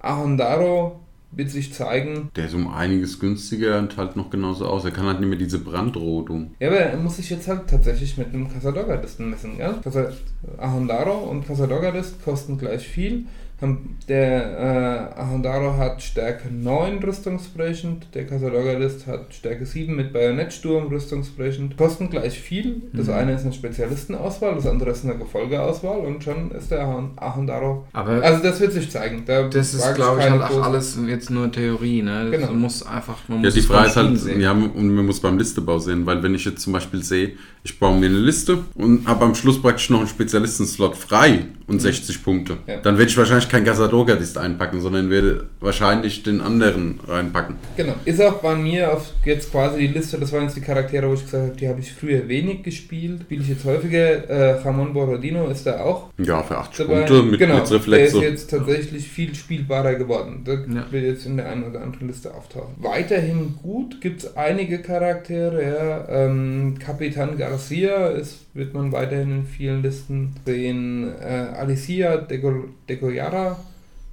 [0.00, 1.00] Ahondaro
[1.34, 4.84] wird sich zeigen, Der ist um einiges günstiger und halt noch genauso aus.
[4.84, 6.50] Er kann halt nicht mehr diese Brandrodung.
[6.60, 9.74] ja, aber er muss sich jetzt halt tatsächlich mit einem Casadogger-Listen messen, gell?
[10.58, 13.24] Ahondaro und Casadogger-List kosten gleich viel.
[13.62, 20.88] Haben- Der äh, Ahondaro hat Stärke 9 rüstungsbrechend, der Casadogger-List hat Stärke 7 mit Bajonettsturm
[20.88, 21.76] rüstungsbrechend.
[21.76, 22.82] Kosten gleich viel.
[22.92, 23.12] Das Mhm.
[23.14, 27.86] eine ist eine Spezialistenauswahl, das andere ist eine Gefolgeauswahl und schon ist der Ahon- Ahondaro.
[27.92, 29.22] Aber Also das wird sich zeigen.
[29.26, 32.30] Da das ist, glaube ich, halt auch alles jetzt nur Theorie, ne?
[32.30, 32.52] Das Genau.
[32.54, 34.40] muss einfach, man Ja, muss die Frage beim ist halt, sehen.
[34.40, 37.32] ja, und man muss beim Listebau sehen, weil wenn ich jetzt zum Beispiel sehe,
[37.64, 41.80] ich baue mir eine Liste und habe am Schluss praktisch noch einen Spezialistenslot frei und
[41.80, 42.76] 60 Punkte, Ja.
[42.78, 47.56] dann werde ich wahrscheinlich kein Casador-Gardist einpacken, sondern werde wahrscheinlich den anderen reinpacken.
[47.76, 47.94] Genau.
[48.04, 51.14] Ist auch bei mir auf jetzt quasi die Liste, das waren jetzt die Charaktere, wo
[51.14, 53.22] ich gesagt habe, die habe ich früher wenig gespielt.
[53.22, 54.28] Spiele ich jetzt häufiger.
[54.28, 56.98] Äh, Ramon Borodino ist da auch Ja, für 80 dabei.
[57.02, 58.12] Punkte mit genau, Blitzreflex.
[58.12, 60.42] der ist jetzt tatsächlich viel spielbarer geworden.
[60.44, 60.86] Das Ja.
[60.90, 62.74] wird jetzt in der einen oder anderen Liste auftauchen.
[62.78, 65.62] Weiterhin gut gibt es einige Charaktere.
[65.62, 66.08] Ja.
[66.26, 71.12] Ähm, Capitan Garcia ist, wird man weiterhin in vielen Listen sehen.
[71.20, 71.24] Äh,
[71.56, 73.56] Alicia Degoyara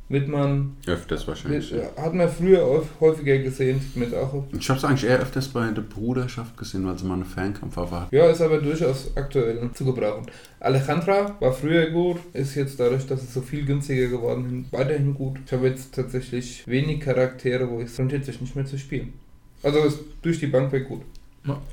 [0.08, 1.72] wird man, Öfters wahrscheinlich.
[1.72, 3.80] wird, hat man früher häuf- häufiger gesehen.
[3.80, 7.06] sieht man auch Ich habe es eigentlich eher öfters bei der Bruderschaft gesehen, weil sie
[7.06, 8.12] mal eine Fernkampfwaffe hat.
[8.12, 10.26] Ja, ist aber durchaus aktuell zu gebrauchen.
[10.60, 15.14] Alejandra war früher gut, ist jetzt dadurch, dass es so viel günstiger geworden ist, weiterhin
[15.14, 15.38] gut.
[15.46, 19.14] Ich habe jetzt tatsächlich wenig Charaktere, wo es rentiert sich nicht mehr zu spielen.
[19.62, 21.02] Also ist durch die Bank weg gut.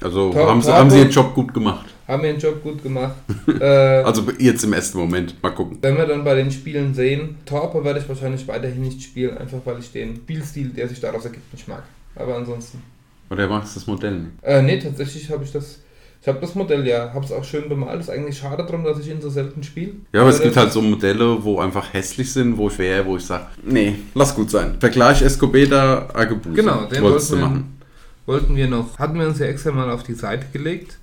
[0.00, 1.86] Also Tor- haben sie, haben sie ihren Job gut gemacht.
[2.08, 3.14] Haben ihren Job gut gemacht.
[3.60, 5.42] äh, Also jetzt im ersten Moment.
[5.42, 5.78] Mal gucken.
[5.82, 9.58] wenn wir dann bei den Spielen sehen, Torpe werde ich wahrscheinlich weiterhin nicht spielen, einfach
[9.64, 11.82] weil ich den Spielstil, der sich daraus ergibt, nicht mag.
[12.14, 12.80] Aber ansonsten.
[13.28, 14.30] Oder magst du das Modell nicht?
[14.42, 15.80] Äh, nee, tatsächlich habe ich das.
[16.22, 18.00] Ich habe das Modell ja, habe es auch schön bemalt.
[18.00, 19.92] Ist eigentlich schade drum, dass ich ihn so selten spiele.
[20.12, 23.04] Ja, aber es gibt das- halt so Modelle, wo einfach hässlich sind, wo ich wäre,
[23.04, 24.76] wo ich sage, nee, lass gut sein.
[24.80, 26.54] Vergleich Escobeta Argebuse.
[26.56, 27.75] Genau, den wolltest du machen.
[28.26, 30.98] Wollten wir noch, hatten wir uns ja extra mal auf die Seite gelegt,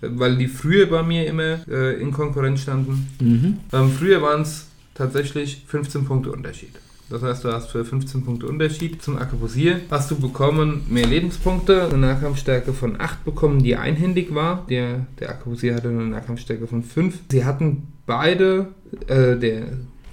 [0.00, 3.08] weil die früher bei mir immer äh, in Konkurrenz standen.
[3.20, 3.58] Mhm.
[3.72, 6.72] Ähm, früher waren es tatsächlich 15 Punkte Unterschied.
[7.10, 11.84] Das heißt, du hast für 15 Punkte Unterschied zum Akkubusier hast du bekommen mehr Lebenspunkte,
[11.84, 14.64] eine Nahkampfstärke von 8 bekommen, die einhändig war.
[14.70, 17.14] Der, der Akkubusier hatte eine Nahkampfstärke von 5.
[17.30, 18.68] Sie hatten beide,
[19.06, 19.64] äh, der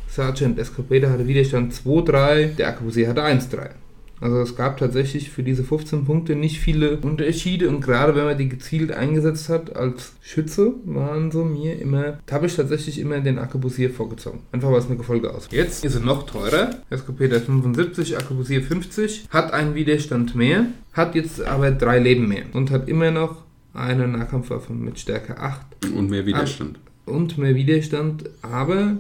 [0.10, 3.70] Sergeant Escopeda hatte Widerstand 2-3, der Akkubusier hatte 1-3.
[4.22, 8.38] Also es gab tatsächlich für diese 15 Punkte nicht viele Unterschiede und gerade wenn man
[8.38, 13.20] die gezielt eingesetzt hat als Schütze, waren so mir immer, da habe ich tatsächlich immer
[13.20, 14.42] den Akkubusier vorgezogen.
[14.52, 15.48] Einfach weil es mir Gefolge aus.
[15.52, 16.70] Jetzt ist er noch teurer.
[16.92, 22.70] Escopeda 75, Akkubusier 50, hat einen Widerstand mehr, hat jetzt aber drei Leben mehr und
[22.70, 23.44] hat immer noch
[23.74, 25.62] eine Nahkampfwaffe mit Stärke 8
[25.96, 26.80] Und mehr Widerstand.
[27.06, 28.98] und mehr Widerstand, aber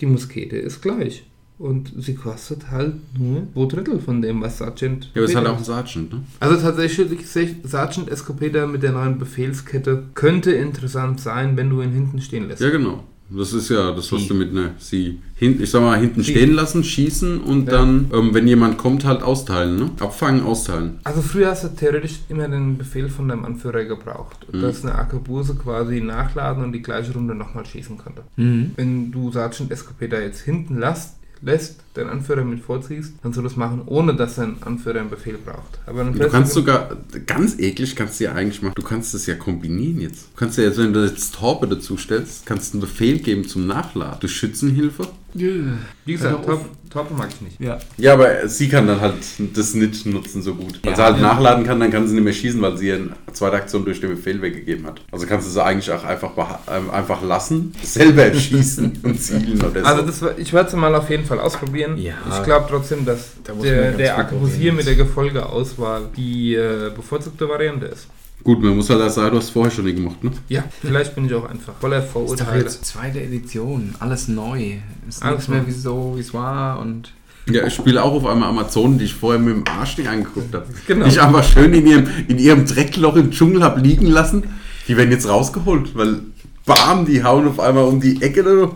[0.00, 1.24] die Muskete ist gleich.
[1.62, 5.04] Und sie kostet halt nur zwei Drittel von dem, was Sergeant.
[5.14, 6.20] Ja, aber es ist halt auch Escopeta- ein Sergeant, ne?
[6.40, 7.26] also tatsächlich,
[7.62, 12.60] Sergeant Escopeda mit der neuen Befehlskette könnte interessant sein, wenn du ihn hinten stehen lässt.
[12.62, 13.04] Ja, genau.
[13.30, 14.28] Das ist ja das, was Sie.
[14.28, 16.32] du mit ne, sie hin, ich sag mal, hinten Sie.
[16.32, 17.78] stehen lassen, schießen und Ja.
[17.78, 19.90] dann, ähm, wenn jemand kommt, halt austeilen, ne?
[20.00, 20.98] Abfangen, austeilen.
[21.04, 24.60] Also früher hast du theoretisch immer den Befehl von deinem Anführer gebraucht, Mhm.
[24.62, 28.22] dass eine Arkebuse quasi nachladen und die gleiche Runde nochmal schießen konnte.
[28.36, 28.72] Mhm.
[28.76, 33.56] Wenn du Sergeant Escopeda jetzt hinten lässt, lässt, deinen Anführer mit vorziehst, kannst du das
[33.56, 35.80] machen, ohne dass dein Anführer einen Befehl braucht.
[35.86, 39.34] Aber Du kannst sogar, ganz eklig kannst du ja eigentlich machen, du kannst das ja
[39.34, 40.28] kombinieren jetzt.
[40.32, 43.46] Du kannst ja jetzt, wenn du jetzt Torpe dazu stellst, kannst du einen Befehl geben
[43.46, 44.20] zum Nachladen.
[44.20, 45.08] Durch Schützenhilfe.
[45.34, 46.60] Wie gesagt, Hör auf.
[46.90, 47.58] Top, Top mag ich nicht.
[47.60, 47.78] Ja.
[47.96, 49.14] Ja, aber sie kann dann halt
[49.54, 50.78] das nicht nutzen so gut.
[50.82, 50.96] Wenn Ja.
[50.96, 51.22] sie halt Ja.
[51.22, 54.10] nachladen kann, dann kann sie nicht mehr schießen, weil sie ihren zweite Aktion durch den
[54.10, 55.00] Befehl weggegeben hat.
[55.10, 56.32] Also kannst du sie eigentlich auch einfach,
[56.70, 59.86] ähm, einfach lassen, selber schießen und zielen oder so.
[59.86, 61.96] Also das war, ich werde es mal auf jeden Fall ausprobieren.
[61.96, 62.14] Ja.
[62.30, 64.76] Ich glaube trotzdem, dass Da der, der probieren.
[64.76, 68.06] mit der Gefolgeauswahl die äh, bevorzugte Variante ist.
[68.44, 70.30] Gut, man muss halt auch sagen, du hast vorher schon nie gemacht, ne?
[70.48, 72.62] Ja, vielleicht bin ich auch einfach voller Ist doch Vorurteile.
[72.62, 74.78] jetzt zweite Edition, alles neu.
[75.08, 77.12] Ist Alles nichts mehr wie so, wie es war und
[77.46, 80.54] Ja, ich spiele auch auf einmal Amazonen, die ich vorher mit dem Arsch nicht angeguckt
[80.54, 80.66] habe.
[80.86, 81.04] Genau.
[81.04, 84.44] Die ich einfach schön in ihrem, in ihrem Dreckloch im Dschungel habe liegen lassen.
[84.88, 86.20] Die werden jetzt rausgeholt, weil
[86.66, 88.70] bam, die hauen auf einmal um die Ecke.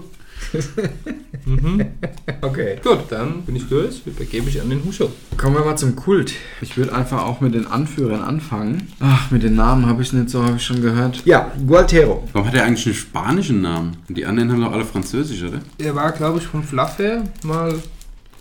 [1.44, 1.86] Mhm.
[2.40, 4.02] Okay, gut, dann bin ich durch.
[4.05, 5.10] Übergebe ich an den Huscho.
[5.36, 6.32] Kommen wir mal zum Kult.
[6.60, 8.89] Ich würde einfach auch mit den Anführern anfangen.
[9.01, 11.22] Ach, mit den Namen habe ich nicht so, habe ich schon gehört.
[11.24, 12.26] Ja, Gualtero.
[12.32, 13.97] Warum hat er eigentlich einen spanischen Namen?
[14.09, 15.60] Und die anderen haben doch alle französisch, oder?
[15.78, 17.74] Er war, glaube ich, vom Fluff her mal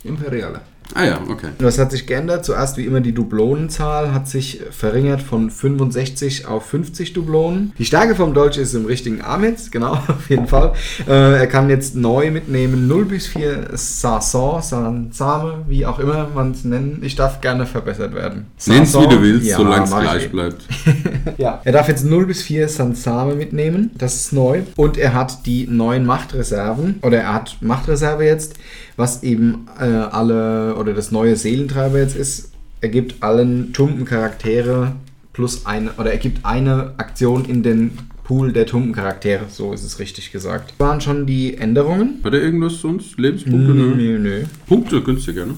[0.02, 0.60] Imperiale.
[0.94, 1.48] Ah ja, okay.
[1.58, 2.44] Was hat sich geändert?
[2.44, 7.72] Zuerst wie immer die Dublonenzahl hat sich verringert von 65 auf 50 Dublonen.
[7.78, 10.72] Die Stärke vom Dolch ist im richtigen Arm jetzt, genau, auf jeden Fall.
[11.06, 16.52] Äh, er kann jetzt neu mitnehmen 0 bis 4 Sasson, Sansame, wie auch immer man
[16.52, 17.00] es nennen.
[17.02, 18.46] Ich darf gerne verbessert werden.
[18.66, 20.64] Nenn's wie du willst, Ja, solange es gleich bleibt.
[21.38, 21.60] Ja.
[21.64, 23.90] Er darf jetzt 0 bis 4 Sansame mitnehmen.
[23.98, 24.62] Das ist neu.
[24.76, 27.00] Und er hat die neuen Machtreserven.
[27.02, 28.54] Oder er hat Machtreserve jetzt,
[28.96, 32.52] was eben äh, alle oder das neue Seelentreiber jetzt ist.
[32.80, 34.92] Er gibt allen Tumpen-Charaktere
[35.32, 39.44] plus eine oder er gibt eine Aktion in den Pool der Tumpen-Charaktere.
[39.50, 40.74] So ist es richtig gesagt.
[40.78, 42.20] Waren schon die Änderungen?
[42.24, 43.18] Hat er irgendwas sonst?
[43.18, 43.72] Lebenspunkte?
[43.72, 44.18] Nö, Nö.
[44.18, 44.42] nö.
[44.66, 45.54] Punkte günstiger, ne?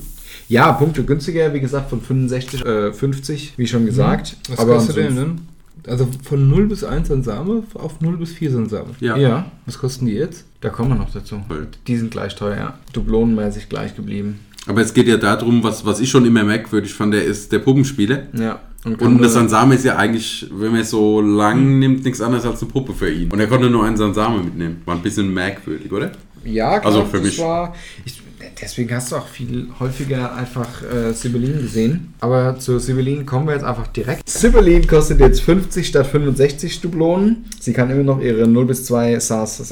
[0.49, 4.37] Ja, Punkte günstiger, wie gesagt, von 65, äh, 50, wie schon gesagt.
[4.49, 5.41] Was Aber kostet denn?
[5.89, 8.91] Also von 0 bis 1 an Same auf 0 bis 4 sind Same.
[9.01, 9.17] Ja.
[9.17, 9.51] Ja.
[9.67, 10.45] Was kosten die jetzt?
[10.61, 11.41] da kommen wir noch dazu.
[11.87, 12.79] Die sind gleich teuer, ja.
[12.93, 14.41] Dublonenmäßig gleich geblieben.
[14.67, 17.61] Aber es geht ja darum, was, was ich schon immer merkwürdig fand, der ist der
[17.61, 18.25] Puppenspieler.
[18.35, 18.61] Ja.
[18.85, 22.63] Und das Sansame ist ja eigentlich, wenn man es so lang nimmt, nichts anderes als
[22.63, 23.31] eine Puppe für ihn.
[23.31, 24.83] Und er konnte nur einen Sansame mitnehmen.
[24.85, 26.13] War ein bisschen merkwürdig, oder?
[26.45, 27.39] Ja, klar, Also für mich.
[27.39, 27.75] War,
[28.05, 28.21] ich,
[28.63, 32.15] deswegen hast du auch viel häufiger einfach äh, Sibyllin gesehen.
[32.21, 34.29] Aber zu Sibyllin kommen wir jetzt einfach direkt.
[34.29, 37.45] Sibyllin kostet jetzt 50 statt 65 Dublonen.
[37.61, 39.71] Sie kann immer noch ihre 0 bis 2 Sas-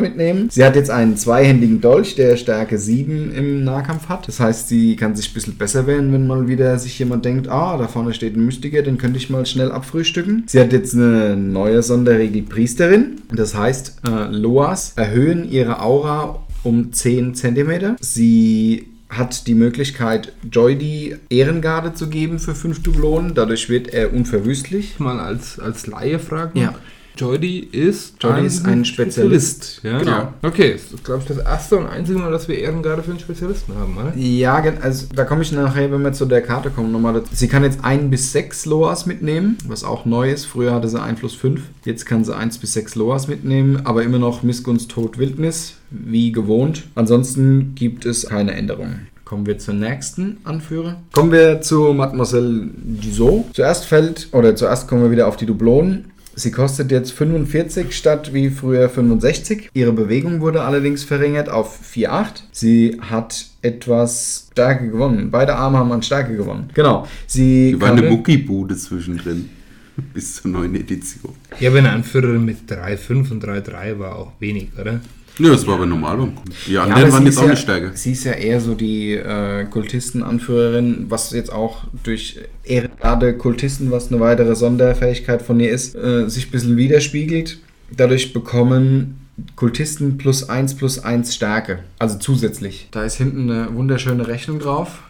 [0.00, 0.48] mitnehmen.
[0.50, 4.28] Sie hat jetzt einen zweihändigen Dolch, der Stärke 7 im Nahkampf hat.
[4.28, 7.48] Das heißt, sie kann sich ein bisschen besser wehren, wenn mal wieder sich jemand denkt,
[7.48, 10.44] ah, da vorne steht ein Mystiker, den könnte ich mal schnell abfrühstücken.
[10.46, 13.16] Sie hat jetzt eine neue Sonderregel Priesterin.
[13.34, 17.96] Das heißt, äh, Loas erhöhen ihre Aura um 10 cm.
[18.00, 23.34] Sie hat die Möglichkeit, Joydi Ehrengarde zu geben für 5 Dublonen.
[23.34, 24.98] Dadurch wird er unverwüstlich.
[24.98, 26.58] Mal als, als Laie fragen.
[26.58, 26.74] Ja.
[27.18, 29.80] Joydi ist, Joydi ist ein Spezialist.
[29.82, 29.98] Ja?
[29.98, 30.32] Genau.
[30.42, 33.20] Okay, das ist, glaube ich, das erste und einzige Mal, dass wir Ehrengarde für einen
[33.20, 34.16] Spezialisten haben, oder?
[34.16, 37.28] Ja, also da komme ich nachher, wenn wir zu der Karte kommen, nochmal dazu.
[37.32, 40.44] Sie kann jetzt 1 bis 6 Loas mitnehmen, was auch neu ist.
[40.44, 41.60] Früher hatte sie Einfluss 5.
[41.84, 46.32] Jetzt kann sie 1 bis 6 Loas mitnehmen, aber immer noch Missgunst, Tod, Wildnis, wie
[46.32, 46.84] gewohnt.
[46.94, 49.08] Ansonsten gibt es keine Änderungen.
[49.24, 50.96] Kommen wir zur nächsten Anführer.
[51.12, 53.44] Kommen wir zu Mademoiselle Dussault.
[53.52, 56.06] Zuerst fällt, oder zuerst kommen wir wieder auf die Dublonen.
[56.38, 59.70] Sie kostet jetzt 45 statt wie früher 65.
[59.74, 62.42] Ihre Bewegung wurde allerdings verringert auf 4,8.
[62.52, 65.32] Sie hat etwas Stärke gewonnen.
[65.32, 66.70] Beide Arme haben an Stärke gewonnen.
[66.74, 67.08] Genau.
[67.26, 69.48] Sie Die war eine Muckibude zwischendrin.
[70.14, 71.34] Bis zur neuen Edition.
[71.58, 75.00] Ja, aber eine Anführerin mit 3,5 und 3,3 war auch wenig, oder?
[75.38, 76.28] Ja, das war aber normal.
[76.66, 77.90] Die Ja, anderen aber waren sie jetzt ist auch ja, nicht stärker.
[77.94, 84.10] Sie ist ja eher so die äh, Kultisten-Anführerin, was jetzt auch durch Ehrengarde Kultisten, was
[84.10, 87.58] eine weitere Sonderfähigkeit von ihr ist, äh, sich ein bisschen widerspiegelt.
[87.96, 89.20] Dadurch bekommen
[89.56, 91.80] Kultisten plus 1 plus 1 Stärke.
[91.98, 92.88] Also zusätzlich.
[92.90, 95.02] Da ist hinten eine wunderschöne Rechnung drauf.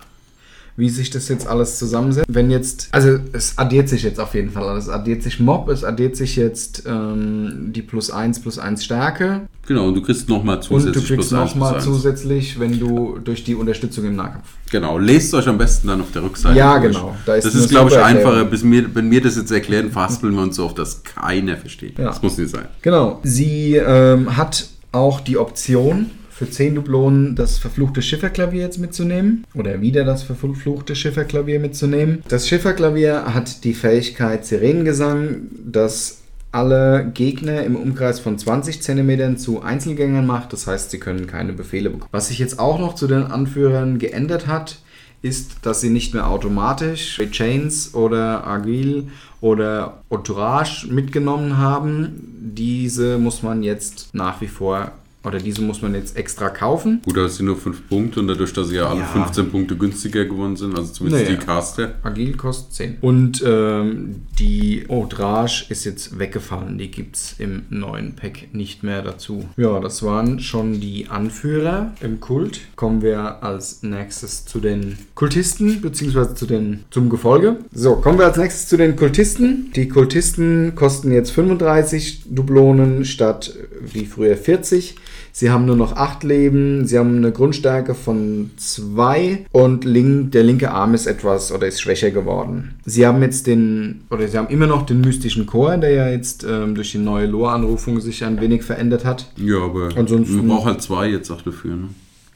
[0.79, 2.29] Wie sich das jetzt alles zusammensetzt.
[2.31, 4.85] Wenn jetzt, also es addiert sich jetzt auf jeden Fall alles.
[4.85, 9.49] Es addiert sich Mob, es addiert sich jetzt ähm, die plus 1 plus 1 Stärke.
[9.67, 13.57] Genau, und du kriegst nochmal Und du zusätzlich kriegst nochmal zusätzlich, wenn du durch die
[13.57, 14.47] Unterstützung im Nahkampf.
[14.71, 16.57] Genau, lest euch am besten dann auf der Rückseite.
[16.57, 16.93] Ja, durch.
[16.95, 17.17] genau.
[17.27, 18.45] Da ist das ist, glaube ich, einfacher.
[18.45, 21.99] Bis mir, wenn wir das jetzt erklären, verhaspeln wir uns so auf, dass keiner versteht.
[21.99, 22.05] Ja.
[22.05, 22.67] Das muss nicht sein.
[22.83, 23.19] Genau.
[23.25, 29.44] Sie ähm, hat auch die Option, für 10 Dublonen das verfluchte Schifferklavier jetzt mitzunehmen.
[29.55, 32.23] Oder wieder das verfluchte Schifferklavier mitzunehmen.
[32.28, 36.19] Das Schifferklavier hat die Fähigkeit Sirenengesang, das
[36.52, 40.52] alle Gegner im Umkreis von 20 cm zu Einzelgängern macht.
[40.52, 42.10] Das heißt, sie können keine Befehle bekommen.
[42.12, 44.78] Was sich jetzt auch noch zu den Anführern geändert hat,
[45.23, 49.09] ist, dass sie nicht mehr automatisch Chains oder Agil
[49.40, 52.52] oder Entourage mitgenommen haben.
[52.55, 54.93] Diese muss man jetzt nach wie vor,
[55.24, 57.03] oder diese muss man jetzt extra kaufen.
[57.05, 59.07] Gut, da sind nur 5 Punkte und dadurch, dass sie ja alle Ja.
[59.07, 61.36] 15 Punkte günstiger geworden sind, also zumindest Naja.
[61.39, 61.95] die Caster.
[62.03, 62.97] Agil kostet 10.
[63.01, 66.78] Und ähm, die Outrage ist jetzt weggefallen.
[66.78, 69.45] Die gibt es im neuen Pack nicht mehr dazu.
[69.57, 72.61] Ja, das waren schon die Anführer im Kult.
[72.77, 77.57] Kommen wir als nächstes zu den Kultisten, beziehungsweise zu den, zum Gefolge.
[77.73, 79.73] So, kommen wir als nächstes zu den Kultisten.
[79.74, 84.95] Die Kultisten kosten jetzt 35 Dublonen statt wie früher 40.
[85.33, 90.43] Sie haben nur noch 8 Leben, sie haben eine Grundstärke von 2 und link, der
[90.43, 92.75] linke Arm ist etwas oder ist schwächer geworden.
[92.85, 96.45] Sie haben jetzt den, oder sie haben immer noch den mystischen Chor, der ja jetzt
[96.45, 99.31] ähm, durch die neue Lore-Anrufung sich ein wenig verändert hat.
[99.37, 101.77] Ja, aber Ansonsten- man braucht halt zwei jetzt auch dafür.
[101.77, 101.89] Ne?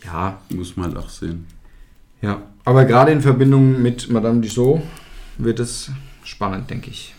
[0.04, 1.46] Ja, Muss man halt auch sehen.
[2.20, 2.42] ja.
[2.64, 4.82] Aber gerade in Verbindung mit Madame Dussault
[5.36, 5.90] wird es
[6.22, 7.12] spannend, denke ich.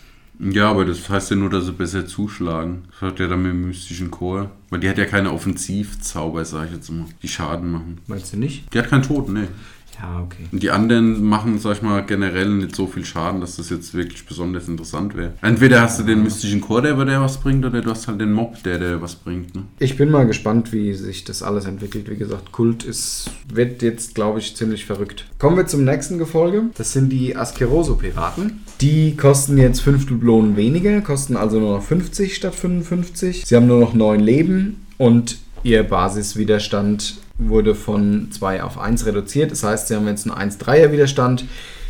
[0.52, 2.84] Ja, aber das heißt ja nur, dass sie besser zuschlagen.
[2.90, 4.50] Das hat ja dann mit dem mystischen Chor.
[4.70, 7.98] Weil die hat ja keine Offensivzauber, sag ich jetzt mal, die Schaden machen.
[8.06, 8.72] Meinst du nicht?
[8.72, 9.48] Die hat keinen Tod, ne.
[10.00, 10.44] Ja, okay.
[10.50, 13.94] Und die anderen machen, sag ich mal, generell nicht so viel Schaden, dass das jetzt
[13.94, 15.34] wirklich besonders interessant wäre.
[15.40, 18.32] Entweder hast du den mystischen Chor, der, der was bringt, oder du hast halt den
[18.32, 19.54] Mob, der, der was bringt.
[19.54, 19.62] Ne?
[19.78, 22.10] Ich bin mal gespannt, wie sich das alles entwickelt.
[22.10, 25.26] Wie gesagt, Kult ist, wird jetzt, glaube ich, ziemlich verrückt.
[25.38, 26.64] Kommen wir zum nächsten Gefolge.
[26.76, 28.63] Das sind die Askeroso-Piraten.
[28.80, 33.44] Die kosten jetzt 5 Dublonen weniger, kosten also nur noch 50 statt 55.
[33.46, 39.50] Sie haben nur noch 9 Leben und ihr Basiswiderstand wurde von 2 auf 1 reduziert.
[39.50, 41.44] Das heißt, sie haben jetzt einen 1-3er Widerstand.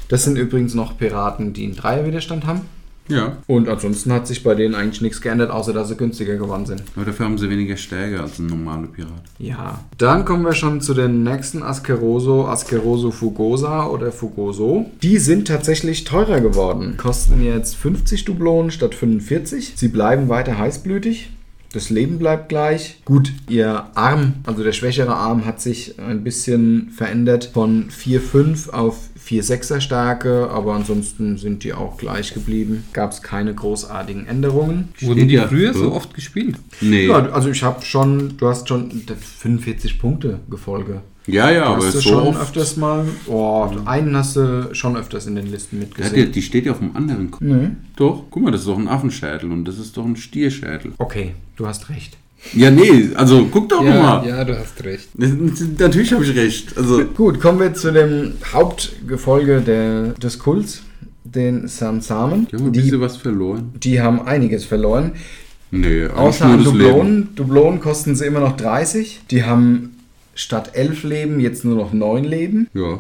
[0.09, 2.63] Das sind übrigens noch Piraten, die einen 3er Widerstand haben.
[3.09, 3.37] Ja.
[3.47, 6.83] Und ansonsten hat sich bei denen eigentlich nichts geändert, außer dass sie günstiger geworden sind.
[6.97, 9.23] Aber dafür haben sie weniger Stärke als ein normaler Pirat.
[9.39, 9.81] Ja.
[9.99, 14.91] Dann kommen wir schon zu den nächsten Askeroso, Askeroso Fugosa oder Fugoso.
[15.03, 16.97] Die sind tatsächlich teurer geworden.
[16.97, 19.75] Kosten jetzt 50 Dublonen statt 45.
[19.77, 21.31] Sie bleiben weiter heißblütig.
[21.75, 23.03] Das Leben bleibt gleich.
[23.05, 29.09] Gut, ihr Arm, also der schwächere Arm, hat sich ein bisschen verändert von 4,5 auf
[29.27, 32.85] 4,6er Stärke, aber ansonsten sind die auch gleich geblieben.
[32.93, 34.89] Gab es keine großartigen Änderungen.
[35.01, 35.85] Wurden die ja früher so.
[35.85, 36.57] so oft gespielt?
[36.81, 37.07] Nee.
[37.07, 41.01] Ja, Ja, also ich habe schon, du hast schon 45 Punkte Gefolge.
[41.27, 42.43] ja, aber hast du so schon oft.
[42.43, 43.07] öfters mal.
[43.27, 46.33] Oh, einen hast du schon öfters in den Listen Ja, die, mitgesehen.
[46.33, 47.41] die steht ja auf dem anderen Kopf.
[47.43, 47.71] Nee.
[47.97, 50.93] Doch, guck mal, das ist doch ein Affenschädel und das ist doch ein Stierschädel.
[50.99, 52.19] Okay, du hast recht.
[52.53, 54.25] Ja, nee, also guck doch mal.
[54.27, 55.09] ja, du hast recht.
[55.19, 56.77] Natürlich habe ich recht.
[56.77, 60.83] Also, Gut, kommen wir zu dem Hauptgefolge der, des Kults,
[61.25, 62.47] den Sansamen.
[62.51, 63.73] die haben ein Die, bisschen was verloren.
[63.83, 65.13] die haben einiges verloren.
[65.71, 66.63] Nee, Außer an.
[66.63, 67.29] Dublonen.
[67.35, 69.23] Dublonen kosten sie immer noch 30.
[69.31, 69.97] Die haben
[70.35, 72.69] statt 11 Leben jetzt nur noch 9 Leben.
[72.75, 72.99] Ja,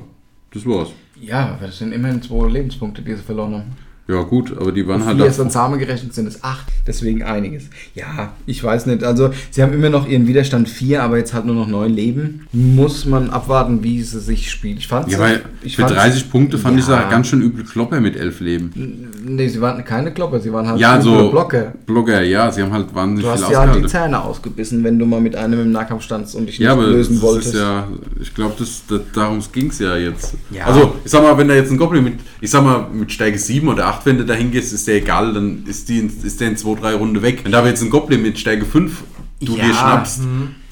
[0.52, 0.88] das war's.
[1.20, 3.72] Ja, aber das sind immerhin zwei Lebenspunkte, die sie verloren haben.
[4.06, 5.16] Ja, gut, aber die waren halt.
[5.16, 7.64] Vier auch- von Samen gerechnet sind es acht, deswegen einiges.
[7.94, 9.02] Ja, ich weiß nicht.
[9.02, 12.46] Also, sie haben immer noch ihren Widerstand vier, aber jetzt halt nur noch neun Leben.
[12.52, 14.78] Muss man abwarten, wie sie sich spielt.
[14.78, 17.04] Ich fand Ja, weil ich für fand- 30 Punkte fand ich Ja.
[17.04, 19.10] sie ganz schön übel Klopper mit 11 Leben.
[19.24, 21.72] Nee, sie waren keine Klopper, sie waren halt Ja, so Blocker.
[21.86, 23.88] Blogger, ja, sie haben halt wahnsinnig Du viel hast ja halt die.
[23.88, 27.22] Zähne ausgebissen, wenn du mal mit einem im Nahkampf standst und dich Ja, nicht lösen
[27.22, 27.54] wolltest.
[27.54, 27.88] ja,
[28.20, 30.34] ich glaube, das, das, darum ging es ja jetzt.
[30.50, 30.66] Ja.
[30.66, 33.38] Also, ich sag mal, wenn da jetzt ein Goblin mit, ich sag mal, mit Stärke
[33.38, 36.40] 7 oder 8, wenn du da hingehst, ist der egal, dann ist, die, in- ist
[36.40, 37.40] der in 2, 3 Runde weg.
[37.44, 39.02] Wenn da aber jetzt ein Goblin mit Stärke 5
[39.40, 39.64] du Ja.
[39.64, 39.68] Mhm.
[39.68, 40.20] dir schnappst,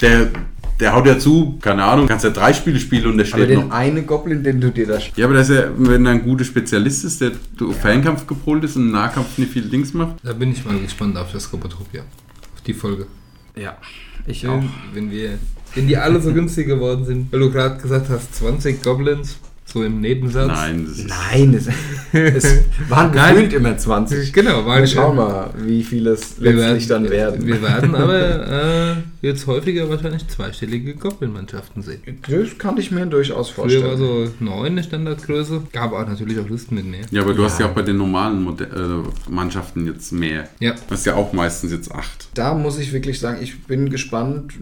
[0.01, 0.29] der,
[0.79, 3.49] der haut ja zu, keine Ahnung, kannst ja drei Spiele spielen und der aber steht
[3.49, 3.71] den noch.
[3.75, 6.43] einen Goblin, den du dir da Ja, aber das ist ja, wenn er ein guter
[6.43, 10.15] Spezialist ist, der du auf Fernkampf gepolt ist und im Nahkampf nicht viel Dings macht.
[10.23, 12.01] Da bin ich mal gespannt auf das Skopotopia.
[12.55, 13.05] Auf die Folge.
[13.55, 13.77] Ja,
[14.25, 14.61] ich auch.
[14.93, 15.37] Wenn, wenn wir.
[15.75, 19.37] Wenn die alle so günstig geworden sind, weil du gerade gesagt hast, 20 Goblins,
[19.73, 20.47] so im Nebensatz.
[20.47, 21.67] Nein, das ist, Nein, es,
[22.13, 22.59] es
[22.89, 23.35] waren Nein.
[23.35, 24.31] gefühlt immer 20.
[24.31, 27.45] Genau, Wir schauen mal, wie viele es Wir letztlich dann werden.
[27.47, 32.01] Wir werden aber äh, jetzt häufiger wahrscheinlich zweistellige Goblin-Mannschaften sehen.
[32.29, 34.29] Das kann ich mir durchaus Früher war vorstellen.
[34.39, 35.63] so 9 eine Standardgröße.
[35.71, 37.01] Gab auch natürlich auch Listen mit mehr.
[37.09, 37.49] ja, aber du Ja.
[37.49, 40.47] hast ja auch bei den normalen Mode äh, Mannschaften jetzt mehr.
[40.59, 40.73] Ja.
[40.73, 42.29] Du hast ja auch meistens jetzt 8.
[42.35, 44.53] Da muss ich wirklich sagen, ich bin gespannt,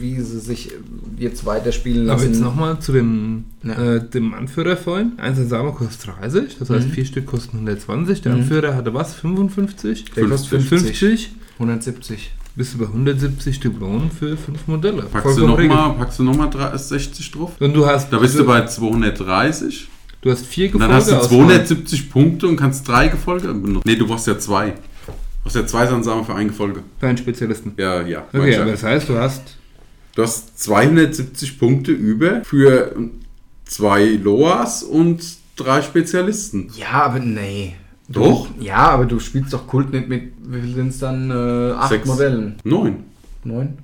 [0.00, 0.70] wie sie sich
[1.18, 2.32] jetzt weiterspielen Aber lassen.
[2.32, 3.96] jetzt nochmal zu dem, Ja.
[3.96, 5.12] äh, dem Anführer vorhin.
[5.18, 6.92] Eins Samen kostet 30, das heißt Mhm.
[6.92, 8.22] vier Stück kosten 120.
[8.22, 8.40] Der Mhm.
[8.42, 9.14] Anführer hatte was?
[9.14, 10.04] 55?
[10.16, 10.98] Der kostet 50.
[10.98, 11.30] 50?
[11.58, 12.30] 170.
[12.54, 15.02] Bist du bei 170 Dublonen für fünf Modelle.
[15.02, 17.52] Packst du nochmal packst du noch mal 60 drauf?
[17.60, 19.88] Und du hast, Da bist du bei 230.
[20.22, 21.46] du hast vier Gefolge dann hast du auswählen.
[21.48, 23.82] 270 Punkte und kannst drei Gefolge benutzen.
[23.84, 24.70] Nee, du brauchst ja zwei.
[24.70, 25.12] Du
[25.42, 26.80] brauchst ja zwei Sansame für ein Gefolge.
[26.98, 27.72] Für einen Spezialisten.
[27.76, 28.24] Ja, ja.
[28.32, 29.42] Okay, aber das heißt, du hast
[30.14, 32.96] Du hast 270 Punkte über für
[33.66, 35.22] zwei Loas und
[35.56, 36.70] drei Spezialisten.
[36.76, 37.74] Ja, aber nee.
[38.08, 38.48] Du- Doch.
[38.60, 41.30] Ja, aber du spielst doch Kult nicht mit, wie viel sind es dann?
[41.30, 42.06] Äh, acht Sechs.
[42.06, 42.54] Modellen.
[42.64, 43.04] Neun.
[43.44, 43.78] Neun?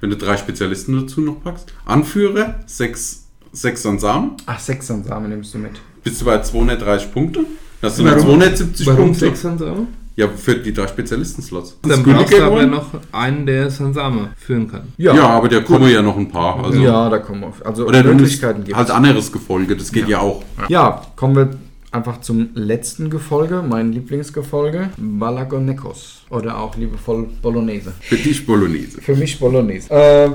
[0.00, 1.72] Wenn du drei Spezialisten dazu noch packst.
[1.84, 4.32] Anführer, sechs, sechs Sansamen.
[4.46, 5.72] Ach, sechs Samen nimmst du mit.
[6.02, 7.44] Bist du bei 230 Punkte.
[7.82, 9.20] Hast du noch Warum- 270 warum Punkte.
[9.20, 9.86] sechs Sansame?
[10.20, 11.78] Ja, für die drei Spezialisten-Slots.
[11.80, 14.82] Dann brauchst du aber noch einen, der Sansame führen kann.
[14.98, 16.62] Ja, aber da kommen ja noch ein paar.
[16.62, 17.66] Also, ja, da kommen wir.
[17.66, 20.42] Also Oder Möglichkeiten gibt halt anderes Gefolge, das geht ja, auch.
[20.68, 21.50] Ja, kommen wir
[21.90, 26.22] einfach zum letzten Gefolge, mein Lieblingsgefolge, Balagonekos.
[26.28, 27.94] Oder auch liebevoll Bolognese.
[28.00, 29.00] Für dich Bolognese.
[29.00, 29.90] Für mich Bolognese.
[29.90, 30.30] Äh,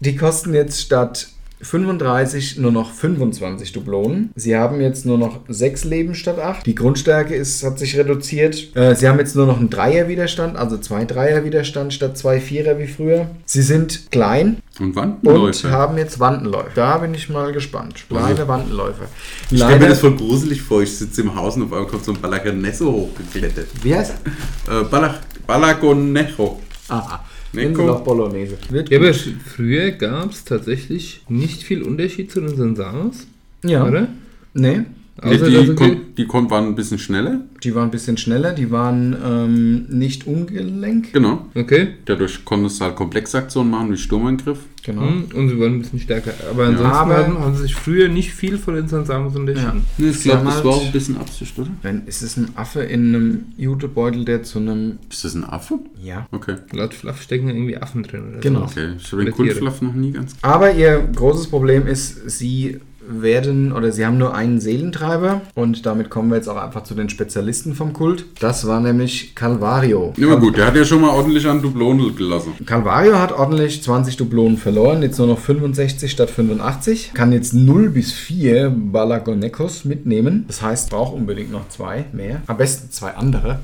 [0.00, 1.28] die kosten jetzt statt
[1.62, 4.30] 35 nur noch 25 Dublonen.
[4.34, 6.66] Sie haben jetzt nur noch 6 Leben statt 8.
[6.66, 8.76] Die Grundstärke ist, hat sich reduziert.
[8.76, 12.86] Äh, sie haben jetzt nur noch einen Dreier-Widerstand, also zwei Dreier-Widerstand statt zwei Vierer wie
[12.86, 13.30] früher.
[13.46, 15.16] Sie sind klein Und wann?
[15.22, 16.70] und haben jetzt Wandenläufer.
[16.74, 18.04] Da bin ich mal gespannt.
[18.08, 19.06] Kleine Wandenläufer.
[19.50, 20.82] Ich stelle mir das voll gruselig vor.
[20.82, 23.68] Ich sitze im Haus und auf einmal kommt so ein Balagonesso hochgeklettert.
[23.82, 24.14] Wie heißt
[24.66, 24.80] er?
[24.80, 26.60] Äh, Balach, Balagonecho.
[26.88, 27.20] Ah,
[27.52, 27.68] Nico.
[27.68, 27.86] Nico.
[27.86, 28.56] noch Bolognese.
[28.70, 33.26] Wird Ja, aber früher gab es tatsächlich nicht viel Unterschied zu den Sansamas,
[33.64, 33.86] ja.
[33.86, 34.08] oder?
[34.54, 34.82] Nee,
[35.22, 37.42] Nee, Außer, die, dass sie- kon, die kon, waren ein bisschen schneller.
[37.62, 41.12] die waren ein bisschen schneller, die waren ähm, nicht ungelenk.
[41.12, 41.46] Genau.
[41.54, 41.88] Okay.
[42.06, 44.58] Dadurch konntest du halt Komplexaktionen machen wie Sturmangriff.
[44.84, 45.02] Genau.
[45.02, 46.32] Hm, Und sie waren ein bisschen stärker.
[46.50, 49.84] Aber ansonsten Aber- haben, haben sie sich früher nicht viel von den Sansamas unterschieden.
[49.98, 51.68] Nee, ich glaube, das halt- war auch ein bisschen Absicht, oder?
[51.82, 54.98] Wenn, ist es ein Affe in einem Jutebeutel, der zu einem.
[55.10, 55.78] Ist das ein Affe?
[56.02, 56.26] Ja.
[56.32, 56.56] Okay.
[56.72, 58.30] Laut Fluff stecken ja irgendwie Affen drin.
[58.30, 58.60] Oder Genau.
[58.60, 58.80] So.
[58.80, 58.88] Okay.
[58.98, 59.34] Ich habe den.
[59.34, 60.34] Kultfluff noch nie ganz.
[60.42, 62.78] Aber ihr großes Problem ist, sie
[63.08, 66.94] werden oder sie haben nur einen Seelentreiber und damit kommen wir jetzt auch einfach zu
[66.94, 68.26] den Spezialisten vom Kult.
[68.40, 70.12] Das war nämlich Calvario.
[70.16, 72.52] Ja, gut, der hat ja schon mal ordentlich an Dublonel gelassen.
[72.66, 77.12] Calvario hat ordentlich 20 Dublonen verloren, jetzt nur noch 65 statt 85.
[77.14, 80.44] Kann jetzt 0 bis 4 Balagonekos mitnehmen.
[80.46, 82.42] Das heißt, braucht unbedingt noch zwei mehr.
[82.46, 83.60] Am besten zwei andere.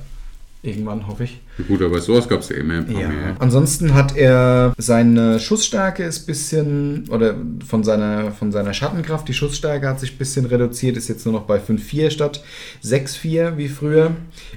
[0.63, 1.41] Irgendwann, hoffe ich.
[1.67, 3.09] Gut, aber sowas gab es ja immer ein paar Ja.
[3.09, 3.37] mehr.
[3.41, 7.35] Ansonsten hat er seine Schussstärke ist bisschen oder
[7.67, 11.35] von seiner von seiner Schattenkraft, die Schussstärke hat sich ein bisschen reduziert, ist jetzt nur
[11.35, 12.43] noch bei 5-4 statt
[12.85, 14.13] 6-4 wie früher,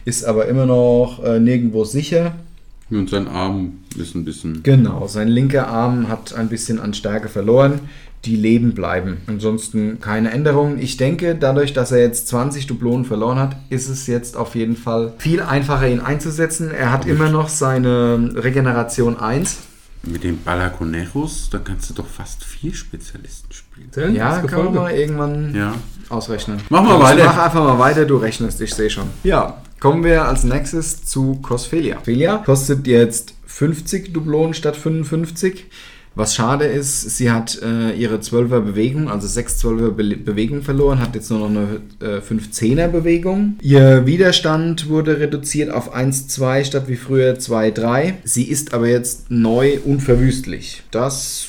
[0.06, 2.36] ist aber immer noch äh, nirgendwo sicher.
[2.90, 4.64] Und sein Arm ist ein bisschen.
[4.64, 7.80] Genau, sein linker Arm hat ein bisschen an Stärke verloren.
[8.26, 9.18] Die leben bleiben.
[9.26, 10.78] Ansonsten keine Änderungen.
[10.80, 14.76] Ich denke, dadurch, dass er jetzt 20 Dublonen verloren hat, ist es jetzt auf jeden
[14.76, 16.70] Fall viel einfacher, ihn einzusetzen.
[16.72, 19.58] Er hat immer noch seine Regeneration 1.
[20.04, 23.92] Mit dem Balaconeros, da kannst du doch fast vier Spezialisten spielen.
[23.92, 25.76] Zählen Ja, das kann man mal irgendwann Ja.
[26.10, 26.60] ausrechnen.
[26.70, 27.26] Mach mal Also weiter.
[27.26, 29.06] Mach einfach mal weiter, du rechnest, ich sehe schon.
[29.24, 31.96] Ja, kommen wir als nächstes zu Cosphelia.
[31.98, 35.66] Cosphelia kostet jetzt 50 Dublonen statt 55.
[36.14, 41.00] Was schade ist, sie hat äh, ihre 12er Bewegung, also 6 12er Be Bewegung verloren,
[41.00, 43.58] hat jetzt nur noch eine äh, 5-10er Bewegung.
[43.62, 48.16] Ihr Widerstand wurde reduziert auf 1-2 statt wie früher 2-3.
[48.26, 50.84] Sie ist aber jetzt neu unverwüstlich.
[50.92, 51.48] Das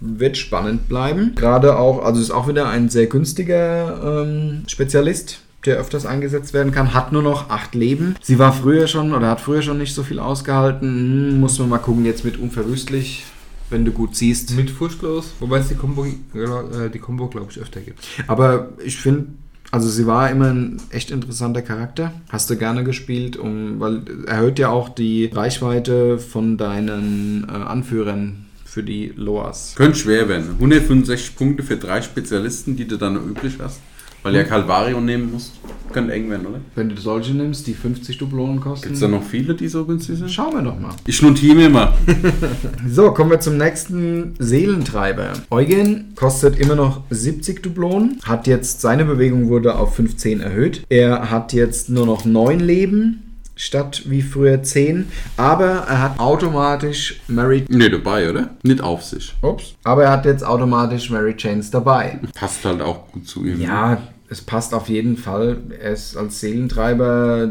[0.00, 1.32] wird spannend bleiben.
[1.34, 6.72] Gerade auch, also ist auch wieder ein sehr günstiger ähm, Spezialist der öfters eingesetzt werden
[6.72, 8.14] kann, hat nur noch acht Leben.
[8.22, 10.88] Sie war früher schon oder hat früher schon nicht so viel ausgehalten.
[11.32, 13.24] Hm, muss man mal gucken, jetzt mit unverwüstlich,
[13.70, 14.54] wenn du gut siehst.
[14.56, 18.00] Mit furchtlos, wobei es die Combo, äh, die Combo glaube ich, öfter gibt.
[18.26, 19.26] Aber ich finde,
[19.70, 22.12] also sie war immer ein echt interessanter Charakter.
[22.30, 28.46] Hast du gerne gespielt, um, weil erhöht ja auch die Reichweite von deinen äh, Anführern
[28.64, 29.74] für die Loas.
[29.76, 30.50] Könnte schwer werden.
[30.54, 33.80] 165 Punkte für drei Spezialisten, die du dann noch übrig hast.
[34.28, 35.52] Weil du ja Calvario nehmen musst.
[35.92, 36.60] Könnte eng werden, oder?
[36.74, 38.82] Wenn du solche nimmst, die 50 Dublonen kosten.
[38.88, 40.30] Gibt es da noch viele, die so günstig sind?
[40.30, 40.90] Schauen wir doch mal.
[41.06, 41.94] Ich notiere mir mal.
[42.88, 45.32] So, kommen wir zum nächsten Seelentreiber.
[45.50, 50.84] Eugen kostet immer noch 70 Dublonen, hat jetzt seine Bewegung wurde auf 15 erhöht.
[50.90, 53.22] Er hat jetzt nur noch 9 Leben
[53.56, 55.06] statt wie früher 10,
[55.36, 58.50] aber er hat automatisch Mary Ne, dabei, oder?
[58.62, 59.34] Nicht auf sich.
[59.42, 59.74] Ups.
[59.84, 62.20] Aber er hat jetzt automatisch Mary Chains dabei.
[62.34, 63.60] Passt halt auch gut zu ihm.
[63.60, 63.98] Ja,
[64.30, 65.58] es passt auf jeden Fall.
[65.80, 67.50] Er ist als Seelentreiber.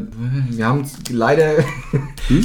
[0.49, 1.56] Wir haben leider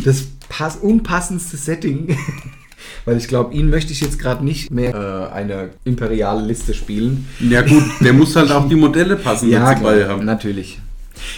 [0.04, 2.16] das pass unpassendste Setting.
[3.04, 7.28] Weil ich glaube, ihn möchte ich jetzt gerade nicht mehr äh, eine imperiale Liste spielen.
[7.40, 10.24] Ja gut, der muss halt auch die Modelle passen, wenn sie bei haben.
[10.24, 10.80] natürlich.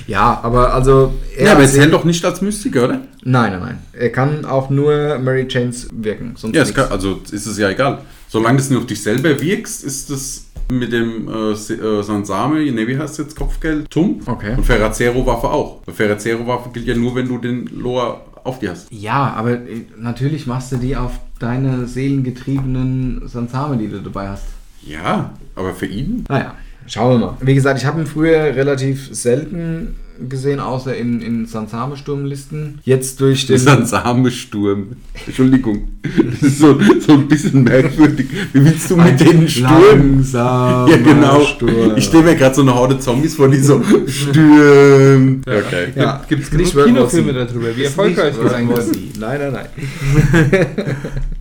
[0.07, 1.15] Ja, aber also.
[1.37, 3.01] er Ja, aber er zählt doch nicht als Mystiker, oder?
[3.23, 3.79] Nein, nein, nein.
[3.93, 6.35] Er kann auch nur Mary Chains wirken.
[6.53, 8.01] Ja, kann, also ist es ja egal.
[8.29, 12.71] Solange du es nur auf dich selber wirkst, ist es mit dem äh, äh, Sansame,
[12.71, 14.21] ne, wie heißt jetzt, Kopfgeld, Tum.
[14.27, 14.55] Okay.
[14.57, 15.83] Und Ferrazero-Waffe auch.
[15.87, 18.91] Ferrazero-Waffe gilt ja nur, wenn du den Loa auf dir hast.
[18.91, 24.45] Ja, aber äh, natürlich machst du die auf deine seelengetriebenen Sansame, die du dabei hast.
[24.83, 26.25] Ja, aber für ihn?
[26.29, 26.55] Naja,
[26.87, 27.37] schauen wir mal.
[27.41, 29.97] Wie gesagt, ich habe ihn früher relativ selten
[30.29, 32.81] gesehen, außer in, in Sansame-Sturmlisten.
[32.85, 33.59] Jetzt durch den.
[33.65, 34.97] Sansame-Sturm.
[35.27, 35.89] Entschuldigung.
[36.03, 38.27] Das ist so, so ein bisschen merkwürdig.
[38.53, 40.19] Wie willst du mit den Stürmen?
[40.19, 40.89] Langsam.
[40.89, 41.41] Ja, genau.
[41.45, 41.97] Sturm.
[41.97, 45.43] Ich stelle mir gerade so eine Horde Zombies vor, die so Stürm.
[45.47, 45.93] Okay.
[45.97, 48.69] Ja, Gibt es nicht genug Kinofilme darüber, wie erfolgreich die sein?
[48.75, 49.19] Z.
[49.19, 50.97] Nein, nein, nein.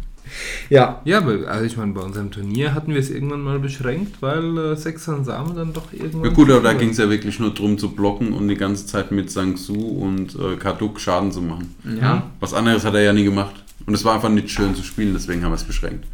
[0.73, 4.21] ja, Ja, aber also ich meine, bei unserem Turnier hatten wir es irgendwann mal beschränkt,
[4.21, 6.25] weil äh, sechs Samen dann doch irgendwann.
[6.25, 8.85] Ja gut, aber da ging es ja wirklich nur darum zu blocken und die ganze
[8.85, 11.75] Zeit mit Sangsu und äh, Kaduk Schaden zu machen.
[11.99, 12.23] ja.
[12.39, 13.63] Was anderes hat er ja nie gemacht.
[13.85, 16.05] Und es war einfach nicht schön zu spielen, deswegen haben wir es beschränkt.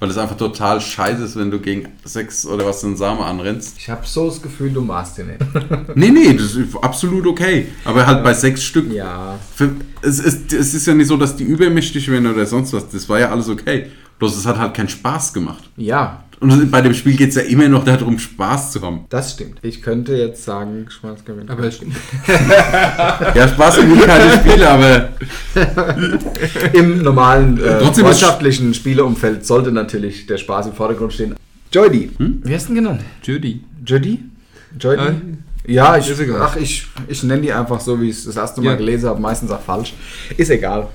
[0.00, 3.76] Weil es einfach total scheiße ist, wenn du gegen sechs oder was den Samen anrennst.
[3.78, 5.40] Ich habe so das Gefühl, du machst den nicht.
[5.94, 7.68] Nee, nee, das ist absolut okay.
[7.84, 8.92] Aber halt bei sechs Stück.
[8.92, 9.38] ja.
[10.00, 12.88] Es, ist, es ist ja nicht so, dass die übermächtig werden oder sonst was.
[12.88, 13.86] Das war ja alles okay.
[14.18, 15.70] Bloß es hat halt keinen Spaß gemacht.
[15.76, 19.06] Ja, Und bei dem Spiel geht es ja immer noch darum, Spaß zu haben.
[19.08, 19.58] das stimmt.
[19.62, 21.50] Ich könnte jetzt sagen, Schmalz gewinnt.
[21.50, 21.94] Aber es stimmt.
[23.34, 25.08] Ja, Spaß gut keine Spiele, aber
[26.72, 31.34] Im normalen äh, Trotzdem ist- freundschaftlichen Spieleumfeld sollte natürlich der Spaß im Vordergrund stehen.
[31.72, 32.10] Joydy.
[32.18, 33.00] Wie hast du ihn genannt?
[33.22, 33.62] Judy.
[33.86, 34.20] Jody?
[34.78, 35.02] Joydy?
[35.02, 38.60] Äh, ja, ich, ach, ich, ich nenne die einfach so, wie ich es das erste
[38.60, 38.76] Mal Ja.
[38.76, 39.94] gelesen habe, meistens auch falsch.
[40.36, 40.88] Ist egal.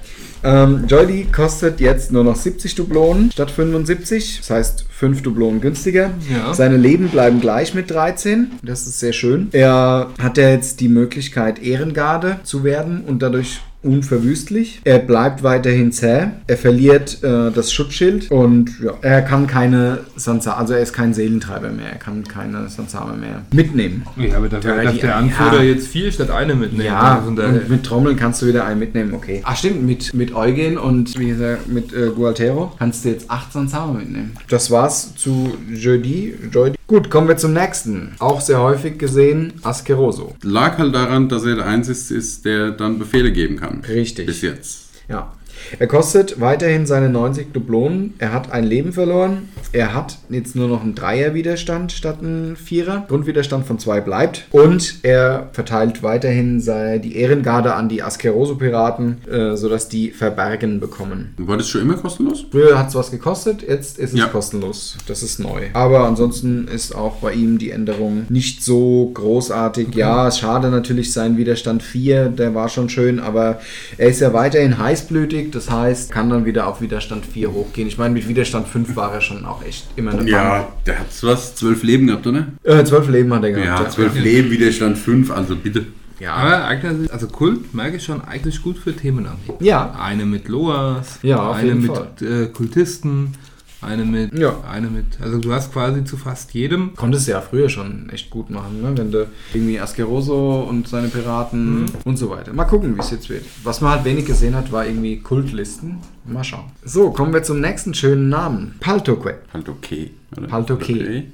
[0.43, 6.11] Ähm, Joydy kostet jetzt nur noch 70 Dublonen statt 75, das heißt 5 Dublonen günstiger.
[6.31, 6.53] Ja.
[6.53, 9.49] Seine Leben bleiben gleich mit 13, das ist sehr schön.
[9.51, 14.81] Er hat ja jetzt die Möglichkeit, Ehrengarde zu werden und dadurch unverwüstlich.
[14.83, 16.27] Er bleibt weiterhin zäh.
[16.47, 21.13] Er verliert äh, das Schutzschild und ja, er kann keine Sansame, also er ist kein
[21.13, 21.91] Seelentreiber mehr.
[21.91, 24.05] Er kann keine Sansame mehr mitnehmen.
[24.17, 25.73] Ja, aber darf die- der Anführer ja.
[25.73, 26.85] jetzt vier statt eine mitnehmen.
[26.85, 29.41] Ja, Also von daher- und mit Trommeln kannst du wieder einen mitnehmen, okay.
[29.43, 33.53] Ach stimmt, mit, mit Eugen und wie gesagt, mit äh, Gualtero kannst du jetzt acht
[33.53, 34.33] Sansame mitnehmen.
[34.49, 36.33] Das war's zu Jeudi.
[36.51, 36.76] Jeudi.
[36.88, 38.15] Gut, kommen wir zum nächsten.
[38.19, 40.35] Auch sehr häufig gesehen, Askeroso.
[40.41, 43.81] Lag halt daran, dass er der Einzige ist, der dann Befehle geben kann.
[43.81, 44.26] Richtig.
[44.26, 44.85] Bis jetzt.
[45.09, 45.34] Ja.
[45.79, 48.13] Er kostet weiterhin seine 90 Dublonen.
[48.19, 49.49] Er hat ein Leben verloren.
[49.73, 53.05] Er hat jetzt nur noch einen Dreier-Widerstand statt einen Vierer.
[53.07, 54.45] Grundwiderstand von zwei bleibt.
[54.51, 61.34] Und er verteilt weiterhin sei, die Ehrengarde an die Askeroso-Piraten, äh, sodass die Verbergen bekommen.
[61.38, 62.45] War das schon immer kostenlos?
[62.51, 64.27] Früher hat es was gekostet, jetzt ist es Ja.
[64.27, 64.97] kostenlos.
[65.07, 65.63] Das ist neu.
[65.73, 69.93] Aber ansonsten ist auch bei ihm die Änderung nicht so großartig.
[69.95, 73.59] Ja, es schade natürlich sein Widerstand 4, der war schon schön, aber
[73.97, 77.87] er ist ja weiterhin heißblütig, das heißt, kann dann wieder auf Widerstand 4 hochgehen.
[77.87, 81.07] Ich meine, mit Widerstand 5 war er schon auch echt immer eine Ja, der hat
[81.21, 81.55] was?
[81.55, 82.47] Zwölf Leben gehabt, oder?
[82.63, 82.79] Bank.
[82.79, 83.83] Äh, 12 Leben hat er gehabt.
[83.83, 85.85] Ja, zwölf Leben, Widerstand fünf, also bitte.
[86.19, 86.33] Ja.
[86.33, 89.55] Aber eignet sich, also Kult merke ich schon eigentlich gut für Themenanliegen.
[89.59, 89.95] Ja.
[89.99, 93.33] Eine mit Loas, Ja, eine mit äh, Kultisten,
[93.81, 94.55] eine mit, Ja.
[94.69, 96.95] eine mit, also du hast quasi zu fast jedem.
[96.95, 98.91] Konntest du ja früher schon echt gut machen, ne?
[98.97, 102.53] wenn du irgendwie Askeroso und seine Piraten und so weiter.
[102.53, 103.43] Mal gucken, wie es jetzt wird.
[103.63, 105.97] Was man halt wenig gesehen hat, war irgendwie Kultlisten.
[106.25, 106.65] Mal schauen.
[106.83, 108.75] So, kommen wir zum nächsten schönen Namen.
[108.81, 109.35] Paltoque.
[109.53, 110.11] Halt okay.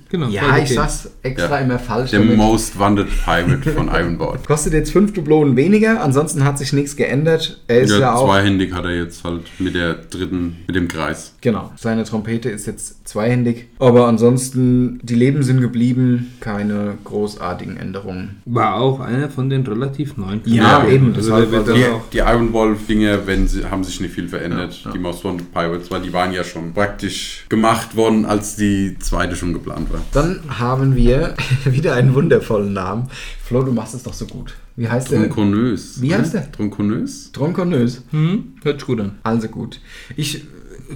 [0.09, 1.65] Genau, Ja, voll ich sag's extra Ja.
[1.65, 2.11] immer falsch.
[2.11, 4.45] Der Most Wanted Pirate von Ironboard.
[4.45, 7.63] Kostet jetzt 5 Dublonen weniger, ansonsten hat sich nichts geändert.
[7.67, 8.27] Er ist ja, Ja, auch.
[8.27, 11.32] zweihändig hat er jetzt halt mit der dritten, mit dem Kreis.
[11.43, 13.67] Genau, seine Trompete ist jetzt zweihändig.
[13.77, 18.41] Aber ansonsten, die Leben sind geblieben, keine großartigen Änderungen.
[18.45, 20.39] War auch einer von den relativ neuen.
[20.45, 20.95] Ja, Charakteren.
[20.95, 23.65] eben, Also deshalb der wird war dann Die, auch, die Iron Ball Dinger wenn sie,
[23.65, 24.73] haben sich nicht viel verändert.
[24.83, 24.93] Ja, ja.
[24.93, 29.35] Die Most Wanted Pirates, weil die waren ja schon praktisch gemacht worden, als die zweite
[29.35, 29.99] schon geplant war.
[30.13, 31.33] Dann haben wir
[31.65, 33.09] wieder einen wundervollen Namen.
[33.43, 34.53] Flo, du machst es doch so gut.
[34.77, 35.19] Wie heißt der?
[35.23, 36.01] Tronconös.
[36.01, 36.51] Wie heißt der?
[36.51, 37.31] Tronconös?
[37.33, 38.01] Tronconös.
[38.11, 39.11] hm, hört sich gut an.
[39.23, 39.81] Also gut.
[40.15, 40.45] Ich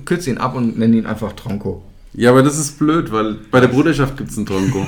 [0.05, 1.83] kürze ihn ab und nenne ihn einfach Tronco.
[2.13, 4.87] Ja, aber das ist blöd, weil bei der Bruderschaft gibt es einen Tronco.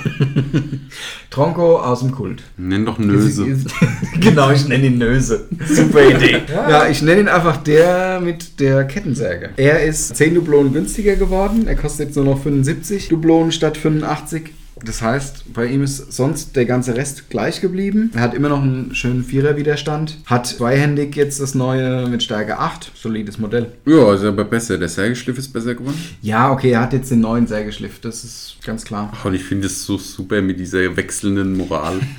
[1.29, 2.41] Tronco aus dem Kult.
[2.57, 3.45] Nenn doch Nöse.
[4.19, 5.47] genau, ich nenne ihn Nöse.
[5.67, 6.41] Super Idee.
[6.49, 6.87] ja.
[6.87, 9.51] ich nenne ihn einfach der mit der Kettensäge.
[9.57, 11.67] Er ist 10 Dublonen günstiger geworden.
[11.67, 14.51] Er kostet jetzt nur noch 75 Dublonen statt 85.
[14.85, 18.11] Das heißt, bei ihm ist sonst der ganze Rest gleich geblieben.
[18.15, 20.17] Er hat immer noch einen schönen Vierer-Widerstand.
[20.25, 22.91] Hat zweihändig jetzt das neue mit Stärke 8.
[22.95, 23.73] Solides Modell.
[23.85, 24.77] Ja, ist aber besser.
[24.77, 25.97] Der Sägeschliff ist besser geworden.
[26.21, 27.99] Ja, okay, er hat jetzt den neuen Sägeschliff.
[27.99, 29.11] Das ist ganz klar.
[29.13, 31.99] Ach, und ich finde es so super mit dieser wechselnden Moral.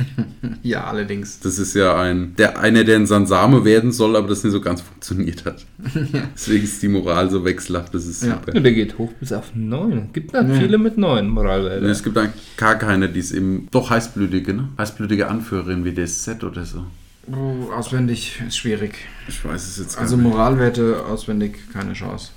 [0.62, 1.40] Ja, allerdings.
[1.40, 4.60] Das ist ja ein, der einer, der ein Sansame werden soll, aber das nicht so
[4.60, 5.64] ganz funktioniert hat.
[6.34, 7.94] Deswegen ist die Moral so wechselhaft.
[7.94, 8.34] Das ist Ja.
[8.34, 8.54] super.
[8.54, 10.10] Ja, der geht hoch bis auf 9.
[10.12, 10.54] Gibt da Ja.
[10.60, 11.86] viele mit 9 Moralwerte.
[11.86, 13.68] Es gibt eigentlich gar keine, die es im.
[13.70, 14.68] Doch heißblütige, ne?
[14.78, 16.84] Heißblütige Anführerin wie DSZ oder so.
[17.30, 18.94] Oh, auswendig ist schwierig.
[19.28, 20.26] Ich weiß es jetzt gar Also nicht.
[20.28, 22.30] Moralwerte auswendig keine Chance.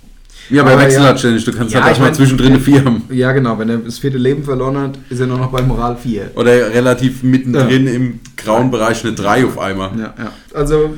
[0.50, 1.08] Ja, aber er aber wechselt ja.
[1.08, 1.46] halt ständig.
[1.46, 3.04] Du kannst Ja, halt auch mal mein- zwischendrin eine 4 haben.
[3.10, 3.58] Ja, genau.
[3.58, 6.32] Wenn er das vierte Leben verloren hat, ist er nur noch bei Moral 4.
[6.36, 9.92] Oder relativ mittendrin im grauen Bereich eine 3 auf einmal.
[9.98, 10.32] Ja, ja.
[10.54, 10.96] Also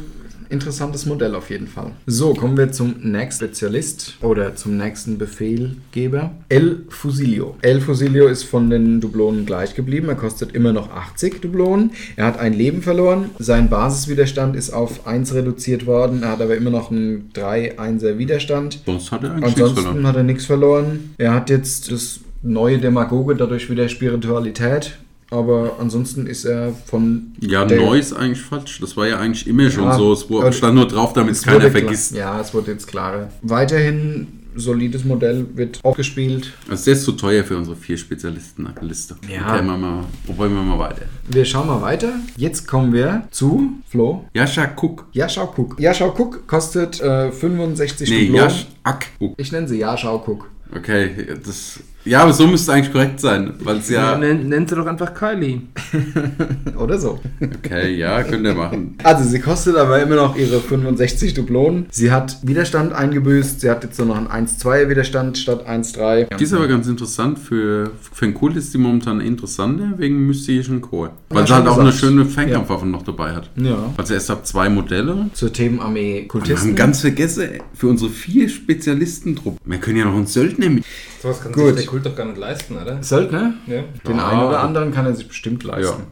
[0.50, 1.92] interessantes Modell auf jeden Fall.
[2.06, 6.32] So, kommen wir zum nächsten Spezialist oder zum nächsten Befehlgeber.
[6.50, 7.56] El Fusilio.
[7.62, 10.10] El Fusilio ist von den Dublonen gleich geblieben.
[10.10, 11.92] Er kostet immer noch 80 Dublonen.
[12.16, 13.30] Er hat ein Leben verloren.
[13.40, 16.24] Sein Basiswiderstand ist auf 1 reduziert worden.
[16.24, 18.82] Er hat aber immer noch einen 3-1er Widerstand.
[18.86, 20.08] Sonst hat er eigentlich nichts Ansonsten verloren.
[20.08, 21.14] hat er nichts verloren.
[21.18, 24.98] Er hat jetzt das neue Demagoge, dadurch wieder Spiritualität.
[25.31, 27.34] Aber ansonsten ist er von.
[27.39, 28.80] Ja, neu ist eigentlich falsch.
[28.80, 30.14] Das war ja eigentlich immer schon Ja, so.
[30.14, 32.15] Es aber- stand nur drauf, damit es keiner wurde klar- vergisst.
[32.15, 33.30] Ja, es wurde jetzt klarer.
[33.41, 34.27] Weiterhin
[34.57, 36.53] solides Modell wird aufgespielt.
[36.69, 39.15] Also der ist zu teuer für unsere vier Spezialisten-Liste.
[39.27, 39.56] Ja.
[39.56, 41.02] Okay, wir, probieren wir mal weiter.
[41.30, 42.14] Wir schauen mal weiter.
[42.38, 44.26] Jetzt kommen wir zu Flo.
[44.34, 45.07] Jascha Cook.
[45.11, 45.77] Yashao Cook.
[45.80, 48.43] Yashao Cook kostet äh, 65 Nee, Dublonen.
[48.49, 49.34] Jasch Ak Cook.
[49.38, 50.49] Ich nenne sie Yashao Cook.
[50.73, 51.10] Okay,
[51.45, 51.80] das.
[52.06, 54.15] Ja, aber so müsste es eigentlich korrekt sein, weil es ja.
[54.18, 55.61] Nenn, nennt sie doch einfach Kylie.
[56.77, 57.19] Oder so.
[57.41, 58.95] Okay, ja, könnt ihr machen.
[59.03, 61.88] Also sie kostet aber immer noch ihre 65 Dublonen.
[61.90, 63.61] Sie hat Widerstand eingebüßt.
[63.61, 66.36] Sie hat jetzt nur noch einen 1-2 Widerstand statt 1-3.
[66.38, 70.82] Die ist aber ganz interessant für, für einen Kult ist die momentan interessanter wegen mystischen
[70.82, 71.11] Chor.
[71.30, 71.99] Weil Ja, sie halt auch eine gesagt.
[72.06, 73.49] schöne Fernkampfwaffe noch dabei hat.
[73.56, 73.91] Ja.
[73.98, 75.30] Also erst ab zwei Modelle.
[75.34, 76.76] Zur Themenarmee Wir haben Kultisten.
[76.76, 79.60] ganz vergessen, für unsere vier Spezialistentruppen.
[79.65, 80.84] Wir können ja noch einen Söldner mit.
[81.22, 81.65] Sowas kann Gut.
[81.68, 83.02] sich der Kult doch gar nicht leisten, oder?
[83.02, 83.54] Söldner?
[83.68, 83.84] Ja.
[84.06, 84.28] Den Ja.
[84.30, 86.04] einen oder anderen kann er sich bestimmt leisten.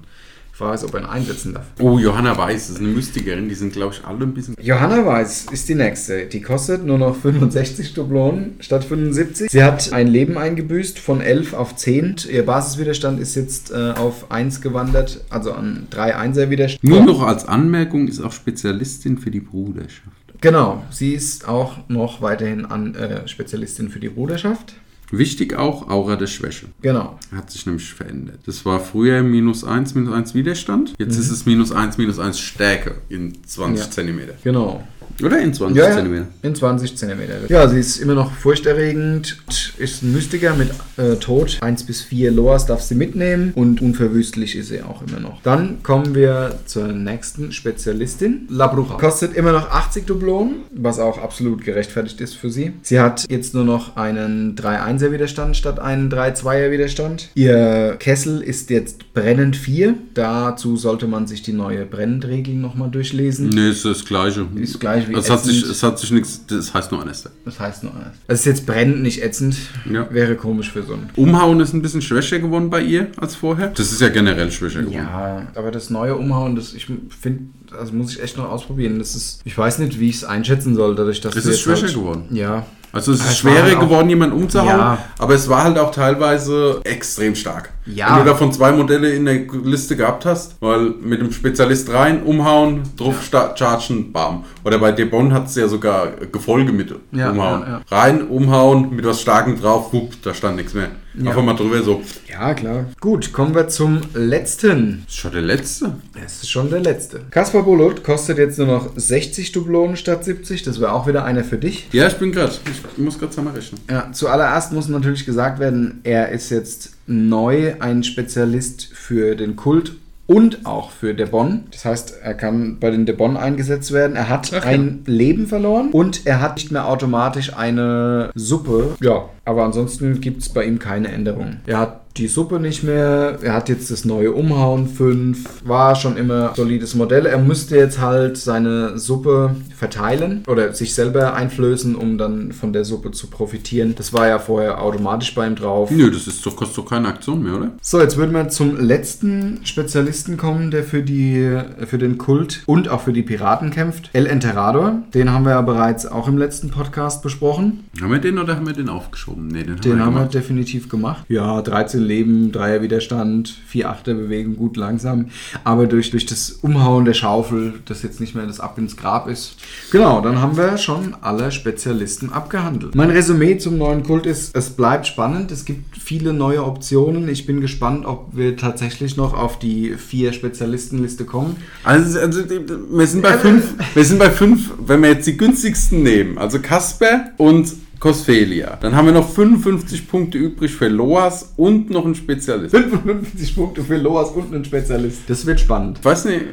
[0.54, 1.66] Die Frage ist, ob er ihn einsetzen darf.
[1.82, 3.50] Oh, Johanna Weiß ist eine Mystikerin.
[3.50, 4.56] Die sind, glaube ich, alle ein bisschen.
[4.62, 6.28] Johanna Weiß ist die nächste.
[6.28, 9.52] Die kostet nur noch 65 Dublonen statt 75.
[9.52, 12.16] Sie hat ein Leben eingebüßt von 11 auf 10.
[12.32, 16.84] Ihr Basiswiderstand ist jetzt äh, auf 1 gewandert, also an 3 1er Widerstand.
[16.84, 20.08] Nur noch als Anmerkung ist auch Spezialistin für die Bruderschaft.
[20.40, 24.76] Genau, sie ist auch noch weiterhin an, äh, Spezialistin für die Bruderschaft.
[25.18, 26.66] Wichtig auch, Aura der Schwäche.
[26.82, 27.20] Genau.
[27.32, 28.40] Hat sich nämlich verändert.
[28.48, 30.96] Das war früher minus 1, minus 1 Widerstand.
[30.98, 33.92] Jetzt ist es minus 1, minus 1 Stärke in 20 Ja.
[33.92, 34.34] Zentimeter.
[34.44, 34.88] Genau.
[35.22, 36.28] Oder in 20 Ja, Zentimeter.
[36.42, 37.20] in 20 cm.
[37.50, 39.38] Ja, sie ist immer noch furchterregend,
[39.78, 41.58] ist ein Mystiker mit äh, Tod.
[41.62, 45.42] 1 bis 4 Loas darf sie mitnehmen und unverwüstlich ist sie auch immer noch.
[45.44, 48.96] Dann kommen wir zur nächsten Spezialistin, La Bruja.
[48.98, 52.74] Kostet immer noch 80 Dublonen, was auch absolut gerechtfertigt ist für sie.
[52.82, 57.30] Sie hat jetzt nur noch einen 3-1er Widerstand statt einen 3-2er Widerstand.
[57.36, 59.96] Ihr Kessel ist jetzt brennend 4.
[60.14, 63.50] Dazu sollte man sich die neue Brennendregel nochmal durchlesen.
[63.50, 64.48] Nee, ist das gleiche.
[64.56, 67.32] Ist gleich wie es hat, sich, es hat sich nichts, das heißt nur Anester.
[67.46, 68.14] Das heißt nur eines.
[68.28, 69.56] Es ist jetzt brennend, nicht ätzend.
[69.92, 70.08] Ja.
[70.12, 71.10] Wäre komisch für so ein.
[71.16, 73.68] Umhauen ist ein bisschen schwächer geworden bei ihr als vorher.
[73.70, 74.96] Das ist ja generell schwächer geworden.
[74.98, 77.46] Ja, aber das neue Umhauen, das ich finde,
[77.78, 79.00] also muss ich echt noch ausprobieren.
[79.00, 81.62] Das ist, ich weiß nicht, wie ich es einschätzen soll, dadurch, dass Es du ist
[81.62, 82.26] schwächer halt, geworden.
[82.32, 84.98] Ja, Also es ist Es war schwerer halt geworden, jemanden umzuhauen, Ja.
[85.18, 87.72] aber es war halt auch teilweise extrem stark.
[87.86, 88.12] Ja.
[88.18, 92.24] Wenn du davon zwei Modelle in der Liste gehabt hast, weil mit dem Spezialist rein,
[92.24, 94.46] umhauen, drauf sta- chargen, bam.
[94.64, 97.62] Oder bei Debon hat es ja sogar Gefolge mit Ja, umhauen.
[97.62, 97.82] ja, ja.
[97.98, 100.90] Rein, umhauen, mit was Starkem drauf, wupp, da stand nichts mehr.
[101.16, 101.30] Ja.
[101.30, 102.02] Einfach mal drüber so.
[102.28, 102.86] ja, klar.
[103.00, 105.04] Gut, kommen wir zum letzten.
[105.06, 105.94] Das ist schon der letzte.
[106.20, 107.22] Das ist schon der letzte.
[107.30, 110.64] Kaspar Bulut kostet jetzt nur noch 60 Dublonen statt 70.
[110.64, 111.88] Das wäre auch wieder einer für dich.
[111.92, 112.54] Ja, ich bin gerade.
[112.96, 113.80] Ich muss gerade zusammen rechnen.
[113.92, 119.94] Ja, zuallererst muss natürlich gesagt werden, er ist jetzt neu ein Spezialist für den Kult
[120.26, 121.66] und auch für Debon.
[121.72, 124.16] Das heißt, er kann bei den Debon eingesetzt werden.
[124.16, 124.62] Er hat ja.
[124.62, 128.96] ein Leben verloren und er hat nicht mehr automatisch eine Suppe.
[129.02, 131.62] Ja, aber ansonsten gibt es bei ihm keine Änderungen.
[131.66, 133.40] Er hat die Suppe nicht mehr.
[133.42, 135.64] Er hat jetzt das neue Umhauen 5.
[135.66, 137.26] War schon immer solides Modell.
[137.26, 142.86] Er müsste jetzt halt seine Suppe verteilen oder sich selber einflößen, um dann von der
[142.86, 143.96] Suppe zu profitieren.
[143.98, 145.90] Das war ja vorher automatisch bei ihm drauf.
[145.90, 147.72] Nö, das ist doch, kostet doch keine Aktion mehr, oder?
[147.82, 152.90] So, jetzt würden wir zum letzten Spezialisten kommen, der für, die, für den Kult und
[152.90, 154.10] auch für die Piraten kämpft.
[154.14, 155.02] El Enterrador.
[155.14, 157.86] Den haben wir ja bereits auch im letzten Podcast besprochen.
[158.02, 159.48] Haben wir den oder haben wir den aufgeschoben?
[159.48, 161.26] Nee, den, Den wir haben wir definitiv gemacht.
[161.28, 165.28] Ja, 13 Leben, 3er Widerstand, 4 Achter Bewegung, gut langsam.
[165.64, 169.28] Aber durch, durch das Umhauen der Schaufel, das jetzt nicht mehr das Ab ins Grab
[169.28, 169.56] ist.
[169.92, 172.96] Genau, dann haben wir schon alle Spezialisten abgehandelt.
[172.96, 175.52] Mein Resümee zum neuen Kult ist, es bleibt spannend.
[175.52, 177.28] Es gibt viele neue Optionen.
[177.30, 181.56] Ich bin gespannt, ob wir tatsächlich noch auf die vier Spezialistenliste kommen.
[181.84, 186.04] Also, also wir sind bei fünf, wir sind bei fünf, wenn wir jetzt die günstigsten
[186.04, 187.74] nehmen, also Casper und
[188.04, 192.76] Cosfelia, dann haben wir noch 55 Punkte übrig für Loas und noch einen Spezialist.
[192.76, 195.22] 55 Punkte für Loas und einen Spezialist.
[195.28, 196.00] Das wird spannend.
[196.00, 196.46] Ich weiß nicht, äh,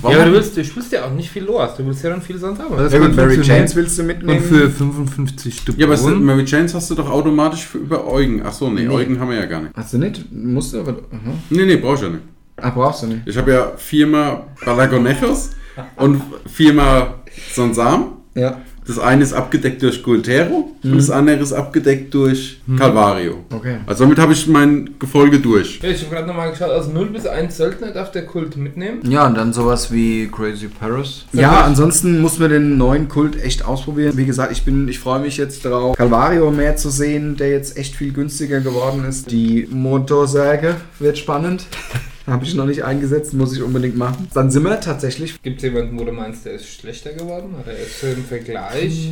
[0.00, 0.16] warum?
[0.16, 2.22] Ja, aber du willst, du spielst ja auch nicht viel Loas, du willst ja dann
[2.22, 2.74] viel sonst haben.
[2.74, 3.38] Das Ja gut, Mary.
[3.42, 4.38] Janes willst du mitnehmen?
[4.38, 5.78] Und für 55 Stück.
[5.78, 8.40] ja, aber es- Mary Janes hast du doch automatisch für über Eugen.
[8.42, 8.94] Ach so, nee, Nee.
[8.94, 9.76] Eugen haben wir ja gar nicht.
[9.76, 10.24] Hast du nicht?
[10.32, 10.92] Musst du aber.
[10.92, 11.34] Aha.
[11.50, 12.24] Nee, nee, brauchst du ja nicht.
[12.56, 13.20] Ah, brauchst du nicht.
[13.26, 15.50] Ich habe ja viermal Balagonejos
[15.96, 17.16] und viermal
[17.52, 18.12] Sansam.
[18.34, 18.62] Ja.
[18.86, 20.92] Das eine ist abgedeckt durch Gualtero Mhm.
[20.92, 23.38] und das andere ist abgedeckt durch Calvario.
[23.52, 23.78] Okay.
[23.86, 25.80] Also damit habe ich mein Gefolge durch.
[25.82, 29.00] Ja, ich habe gerade nochmal geschaut, also 0 bis 1 Söldner darf der Kult mitnehmen.
[29.10, 31.24] Ja, und dann sowas wie Crazy Paris.
[31.32, 34.16] Ja, ansonsten muss man den neuen Kult echt ausprobieren.
[34.16, 37.76] Wie gesagt, ich bin, ich freue mich jetzt darauf, Calvario mehr zu sehen, der jetzt
[37.76, 39.30] echt viel günstiger geworden ist.
[39.30, 41.66] Die Motorsäge wird spannend.
[42.26, 44.26] Habe ich noch nicht eingesetzt, muss ich unbedingt machen.
[44.34, 45.40] Dann sind wir tatsächlich.
[45.42, 47.54] Gibt es jemanden, wo du meinst, der ist schlechter geworden?
[47.62, 49.10] Oder ist er im Vergleich?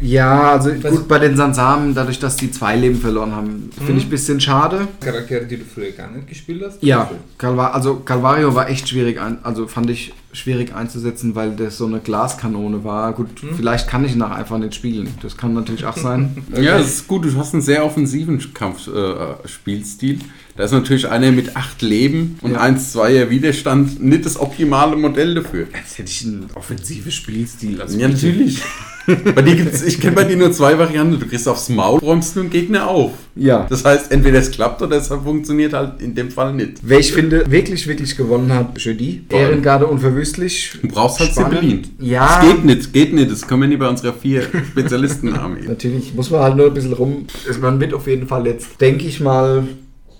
[0.00, 4.00] Ja, also Was- gut, bei den Sansamen, dadurch, dass die zwei Leben verloren haben, finde
[4.00, 4.88] ich ein bisschen schade.
[5.00, 6.82] Charaktere, die du früher gar nicht gespielt hast?
[6.82, 11.78] Ja, Calva also Calvario war echt schwierig, ein also fand ich schwierig einzusetzen, weil das
[11.78, 13.12] so eine Glaskanone war.
[13.12, 15.08] Gut, vielleicht kann ich ihn auch einfach nicht spielen.
[15.22, 16.36] Das kann natürlich auch sein.
[16.60, 17.24] Ja, das ist gut.
[17.24, 20.16] Du hast einen sehr offensiven Kampfspielstil.
[20.16, 20.24] Äh.
[20.58, 22.60] Da ist natürlich einer mit acht Leben und Ja.
[22.60, 25.66] 1 2er Widerstand nicht das optimale Modell dafür.
[25.72, 27.80] Jetzt hätte ich einen offensiven Spielstil.
[27.80, 28.60] Also Ja, natürlich.
[29.06, 31.18] bei dir gibt's, ich kenne bei dir nur zwei Varianten.
[31.18, 33.12] Du kriegst aufs Maul, räumst du einen Gegner auf.
[33.36, 33.66] Ja.
[33.70, 36.78] Das heißt, entweder es klappt oder es funktioniert halt in dem Fall nicht.
[36.82, 39.20] Wer ich finde, wirklich, wirklich gewonnen hat, allem.
[39.30, 40.72] Ehrengarde unverwüstlich.
[40.82, 41.32] Du brauchst halt.
[41.34, 41.82] Zeppelin.
[42.00, 42.40] Ja.
[42.42, 43.30] Das geht nicht, geht nicht.
[43.30, 45.62] Das können wir nicht bei unserer vier Spezialistenarmee.
[45.68, 47.26] Natürlich muss man halt nur ein bisschen rum.
[47.48, 49.64] Es- Man wird auf jeden Fall jetzt, denke ich mal,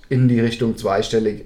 [0.08, 1.44] in die Richtung zweistellig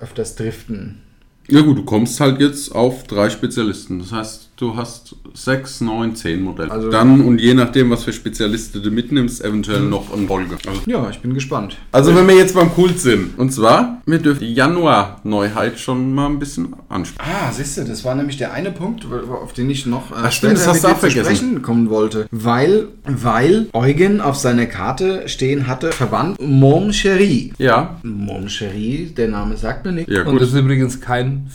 [0.00, 1.02] öfters driften.
[1.48, 3.98] Ja gut, du kommst halt jetzt auf drei Spezialisten.
[3.98, 6.70] Das heißt, du hast sechs, neun, zehn Modelle.
[6.70, 10.56] Also- Dann und je nachdem, was für Spezialisten du mitnimmst, eventuell noch eine Folge.
[10.66, 11.76] Also, Ja, ich bin gespannt.
[11.92, 13.38] also wenn wir jetzt beim Kult sind.
[13.38, 17.30] Und zwar, wir dürfen die Januar-Neuheit schon mal ein bisschen ansprechen.
[17.30, 20.32] Ah, siehst du, das war nämlich der eine Punkt, auf den ich noch äh, Ach
[20.32, 21.24] stimmt, das hast du zu vergessen.
[21.24, 22.26] sprechen kommen wollte.
[22.30, 27.52] Weil, weil Eugen auf seiner Karte stehen hatte, Verband Mon Cherie.
[27.58, 30.10] Ja, Mon Cherie, der Name sagt mir nichts.
[30.12, 31.50] ja Und das ist übrigens kein.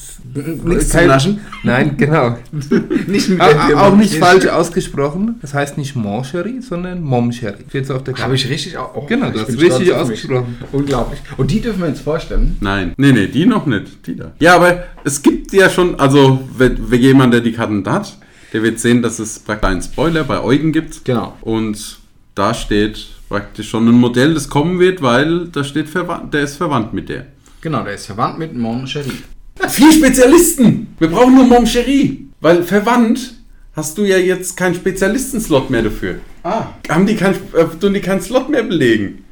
[0.63, 1.39] Nichts kein Naschen.
[1.63, 2.37] Nein, genau.
[3.07, 5.35] Nicht mit Auch, auch nicht falsch ausgesprochen.
[5.41, 7.63] Das heißt nicht Moncherie, sondern Momcherie.
[7.69, 8.95] Steht so auf der Habe ich richtig auch.
[8.95, 10.57] oh, Genau, hast bin richtig ausgesprochen.
[10.71, 11.19] Unglaublich.
[11.37, 12.57] Und die dürfen wir jetzt vorstellen.
[12.59, 14.05] Nein, nee, nee, die noch nicht.
[14.05, 14.33] Die da.
[14.39, 18.17] Ja, aber es gibt ja schon, also wenn, wenn jemand, der die Karten hat,
[18.53, 21.05] der wird sehen, dass es praktisch einen Spoiler bei Eugen gibt.
[21.05, 21.37] Genau.
[21.41, 21.99] Und
[22.35, 26.57] da steht praktisch schon ein Modell, das kommen wird, weil da steht verwandt, der ist
[26.57, 27.27] verwandt mit der.
[27.61, 29.23] Genau, der ist verwandt mit Mon Cherie.
[29.67, 30.95] Vier Spezialisten!
[30.99, 32.30] Wir brauchen nur Mon Cherie.
[32.41, 33.35] Weil verwandt
[33.75, 36.15] hast du ja jetzt keinen Spezialistenslot mehr dafür.
[36.43, 36.65] Ah.
[36.89, 39.23] Haben die kein, äh, die keinen Slot mehr belegen.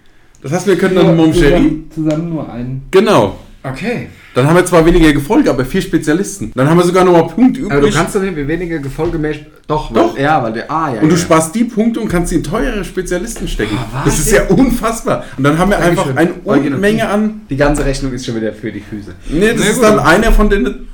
[0.42, 1.50] Das heißt, wir können dann Mon Cherie.
[1.50, 2.84] zusammen, zusammen nur einen.
[2.92, 3.40] Genau.
[3.62, 4.08] Okay.
[4.36, 6.54] Dann haben wir zwar weniger Gefolge, aber vier Spezialisten.
[6.56, 7.74] Dann haben wir sogar noch mal Punkte übrig.
[7.74, 9.48] Aber du kannst doch nicht weniger gefolgemäßig.
[9.68, 10.16] Doch, Doch.
[10.16, 10.72] Weil, ja, weil der.
[10.72, 11.02] Ah, ja.
[11.02, 11.22] und du ja.
[11.22, 13.78] sparst die Punkte und kannst sie in teurere Spezialisten stecken.
[13.78, 15.26] Ah, das ist ja unfassbar.
[15.36, 17.42] Und dann haben wir einfach eine Unmenge an.
[17.50, 19.14] Die ganze Rechnung ist schon wieder für die Füße.
[19.30, 19.84] Nee, das Na ist gut.
[19.84, 20.89] dann einer von den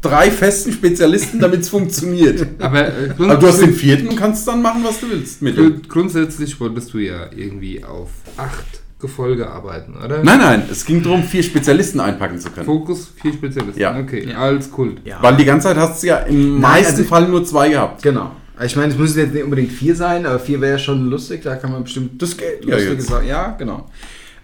[0.00, 2.46] drei festen Spezialisten, damit es funktioniert.
[2.60, 5.56] Aber, äh, Aber du hast den vierten und kannst dann machen, was du willst mit.
[5.56, 8.64] Grund- Grundsätzlich wolltest du ja irgendwie auf acht
[9.00, 10.24] Gefolge arbeiten, oder?
[10.24, 12.66] Nein, nein, es ging darum, vier Spezialisten einpacken zu können.
[12.66, 13.80] Fokus, vier Spezialisten.
[13.80, 13.96] Ja.
[13.96, 14.38] Okay, Ja.
[14.38, 15.00] als Kult.
[15.04, 15.18] Ja.
[15.22, 18.02] Weil die ganze Zeit hast du ja im Nein, meisten also- Fall nur zwei gehabt.
[18.02, 18.32] Genau.
[18.64, 21.42] Ich meine, es müssen jetzt nicht unbedingt vier sein, aber vier wäre ja schon lustig,
[21.44, 23.06] da kann man bestimmt Das geht ja lustige jetzt.
[23.06, 23.28] Sachen.
[23.28, 23.88] Ja, genau.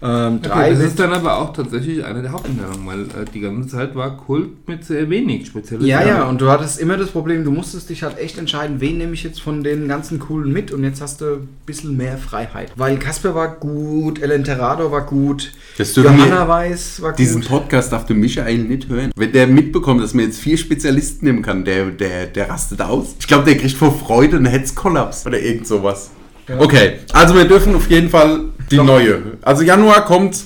[0.01, 3.39] Ähm, Okay, drei das ist dann aber auch tatsächlich eine der Hauptänderungen, weil äh, die
[3.39, 5.87] ganze Zeit war Kult mit sehr wenig Spezialisten.
[5.89, 8.97] ja, ja, und du hattest immer das Problem, du musstest dich halt echt entscheiden, wen
[8.97, 12.17] nehme ich jetzt von den ganzen coolen mit und jetzt hast du ein bisschen mehr
[12.17, 12.71] Freiheit.
[12.75, 17.49] Weil Kasper war gut, Elenterado war gut, Johanna Weiß war diesen gut.
[17.49, 19.11] Podcast darf der Michael nicht hören.
[19.15, 23.15] Wenn der mitbekommt, dass man jetzt vier Spezialisten nehmen kann, der, der, der rastet aus.
[23.19, 26.11] Ich glaube, der kriegt vor Freude einen Hetzkollaps oder irgend sowas.
[26.47, 28.41] Okay, also wir dürfen auf jeden Fall
[28.71, 29.21] die neue.
[29.41, 30.37] Also Januar kommt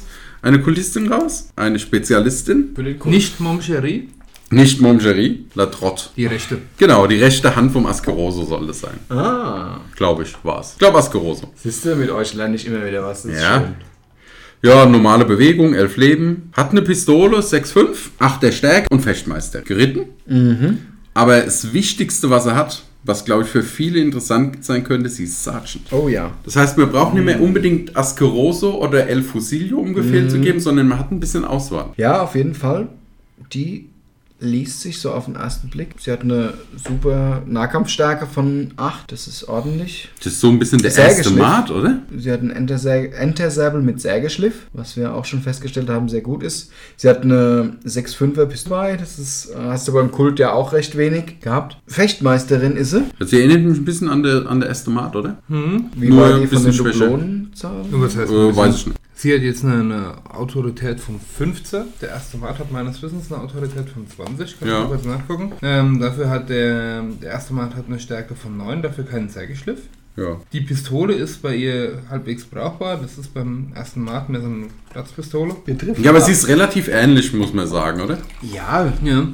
[0.42, 2.74] eine Kultistin raus, eine Spezialistin.
[3.06, 4.10] Nicht Momcherie,
[4.52, 6.06] nicht Mongerie, La Trotte.
[6.16, 6.58] die rechte.
[6.78, 8.98] Genau, die rechte Hand vom Askeroso soll das sein.
[9.10, 10.72] Ah, Glaube ich, war's.
[10.74, 11.52] Ich glaube Askeroso.
[11.56, 13.26] siehst du, mit euch lerne ich immer wieder was.
[13.26, 13.60] Ja.
[13.60, 13.76] schön.
[14.62, 16.52] Ja, normale Bewegung, elf Leben.
[16.54, 19.62] Hat eine Pistole, 6,5, 8 der Stärke und Fechtmeister.
[19.62, 20.06] Geritten.
[21.14, 25.24] Aber das Wichtigste, was er hat, was glaube ich für viele interessant sein könnte, sie
[25.24, 25.92] ist Sergeant.
[25.92, 26.32] Oh ja.
[26.44, 30.60] Das heißt, wir brauchen nicht mehr unbedingt Askeroso oder El Fusilio, um Befehl zu geben,
[30.60, 31.94] sondern man hat ein bisschen Auswahl.
[31.98, 32.90] Ja, auf jeden Fall.
[33.54, 33.90] Die
[34.40, 35.95] liest sich so auf den ersten Blick.
[35.99, 36.53] Sie hat eine
[36.88, 40.10] super Nahkampfstärke von 8, das ist ordentlich.
[40.18, 41.32] Das ist so ein bisschen der erste.
[41.32, 41.99] Mat, oder?
[42.16, 46.72] Sie hat einen Entersäbel mit Sägeschliff, was wir auch schon festgestellt haben, sehr gut ist.
[46.95, 51.40] Sie hat eine 6,5er Pistole, das ist, hast du beim Kult ja auch recht wenig
[51.41, 51.78] gehabt.
[51.88, 53.03] Fechtmeisterin ist sie.
[53.20, 55.38] Das erinnert mich ein bisschen an der, an der erste Mat, oder?
[55.48, 56.74] Wie Nur war die von den
[58.16, 58.99] heißt Äh, weiß ich nicht.
[59.22, 61.82] Sie hat jetzt eine, eine Autorität von 15.
[62.02, 64.58] Der erste Mat hat meines Wissens eine Autorität von 20.
[64.60, 64.76] Kann Ja.
[64.78, 65.52] ich mal kurz nachgucken.
[65.62, 69.80] Ähm, dafür hat der, der erste Mat hat eine Stärke von 9, dafür keinen Sägeschliff.
[70.16, 70.38] Ja.
[70.54, 72.96] Die Pistole ist bei ihr halbwegs brauchbar.
[72.96, 75.54] Das ist beim ersten Mat mehr so eine Platzpistole.
[75.66, 78.20] Betrifft ja, aber sie ist relativ ähnlich, muss man sagen, oder?
[78.41, 79.28] Ja, Ja.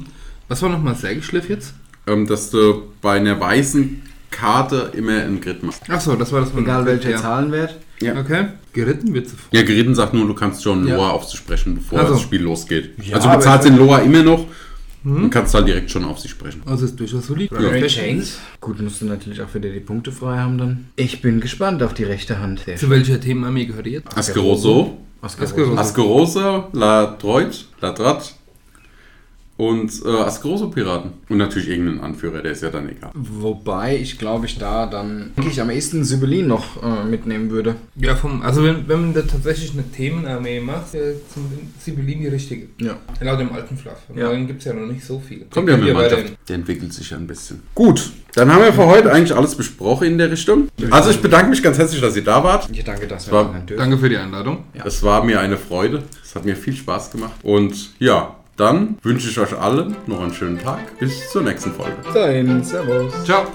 [0.48, 1.74] Was war nochmal Sägeschliff jetzt?
[2.08, 4.02] ähm, dass du bei einer weißen
[4.32, 5.88] Karte immer einen Grid machst.
[5.88, 7.18] Achso, das war das egal welcher ja.
[7.18, 7.76] Zahlenwert.
[8.00, 8.18] Ja.
[8.18, 8.46] Okay.
[8.72, 10.96] Geritten wird zu Ja, Geritten sagt nur, du kannst schon Ja.
[10.96, 12.12] Loa auf sie sprechen, bevor Also.
[12.14, 12.90] das Spiel losgeht.
[13.02, 14.46] Ja, also ich- den Loa immer noch
[15.04, 16.62] und kannst halt direkt schon auf sie sprechen.
[16.66, 17.50] Also ist durchaus solid.
[17.52, 17.86] Ja.
[17.86, 18.38] Chains.
[18.60, 20.86] Gut, musst du natürlich auch wieder die Punkte frei haben dann.
[20.96, 22.60] Ich bin gespannt auf die rechte Hand.
[22.66, 24.16] Sehr Zu welcher Themenarmee gehört ihr jetzt?
[24.18, 25.76] Askeroso, Askeroso.
[25.76, 28.34] Askerosa, La Droit, La Drat
[29.56, 31.12] und äh, Askeroso-Piraten.
[31.28, 33.10] Und natürlich irgendeinen Anführer, der ist ja dann egal.
[33.14, 37.76] Wobei ich glaube ich da dann denke ich am ehesten Sibylin noch äh, mitnehmen würde.
[37.96, 41.44] Ja, vom, also wenn, wenn man da tatsächlich eine Themenarmee macht, äh, zum
[41.78, 42.68] Sibylin die richtige.
[42.80, 42.96] Ja.
[43.20, 43.98] Laut dem alten Fluff.
[44.08, 44.30] Und Ja.
[44.30, 45.46] Dann gibt es ja noch nicht so viel.
[45.50, 46.36] Kommt ja mit Mannschaft.
[46.48, 47.62] Der entwickelt sich ja ein bisschen.
[47.74, 50.68] Gut, dann haben wir für heute eigentlich alles besprochen in der Richtung.
[50.90, 52.68] Also ich bedanke mich ganz herzlich, dass ihr da wart.
[52.70, 53.62] Ich danke, dass wir War-.
[53.76, 54.64] Danke für die Einladung.
[54.84, 56.02] Es war mir eine Freude.
[56.22, 57.34] Es hat mir viel Spaß gemacht.
[57.42, 60.98] Und ja, dann wünsche ich euch allen noch einen schönen Tag.
[60.98, 61.96] Bis zur nächsten Folge.
[62.12, 63.12] Dahin, Servus.
[63.24, 63.46] Ciao.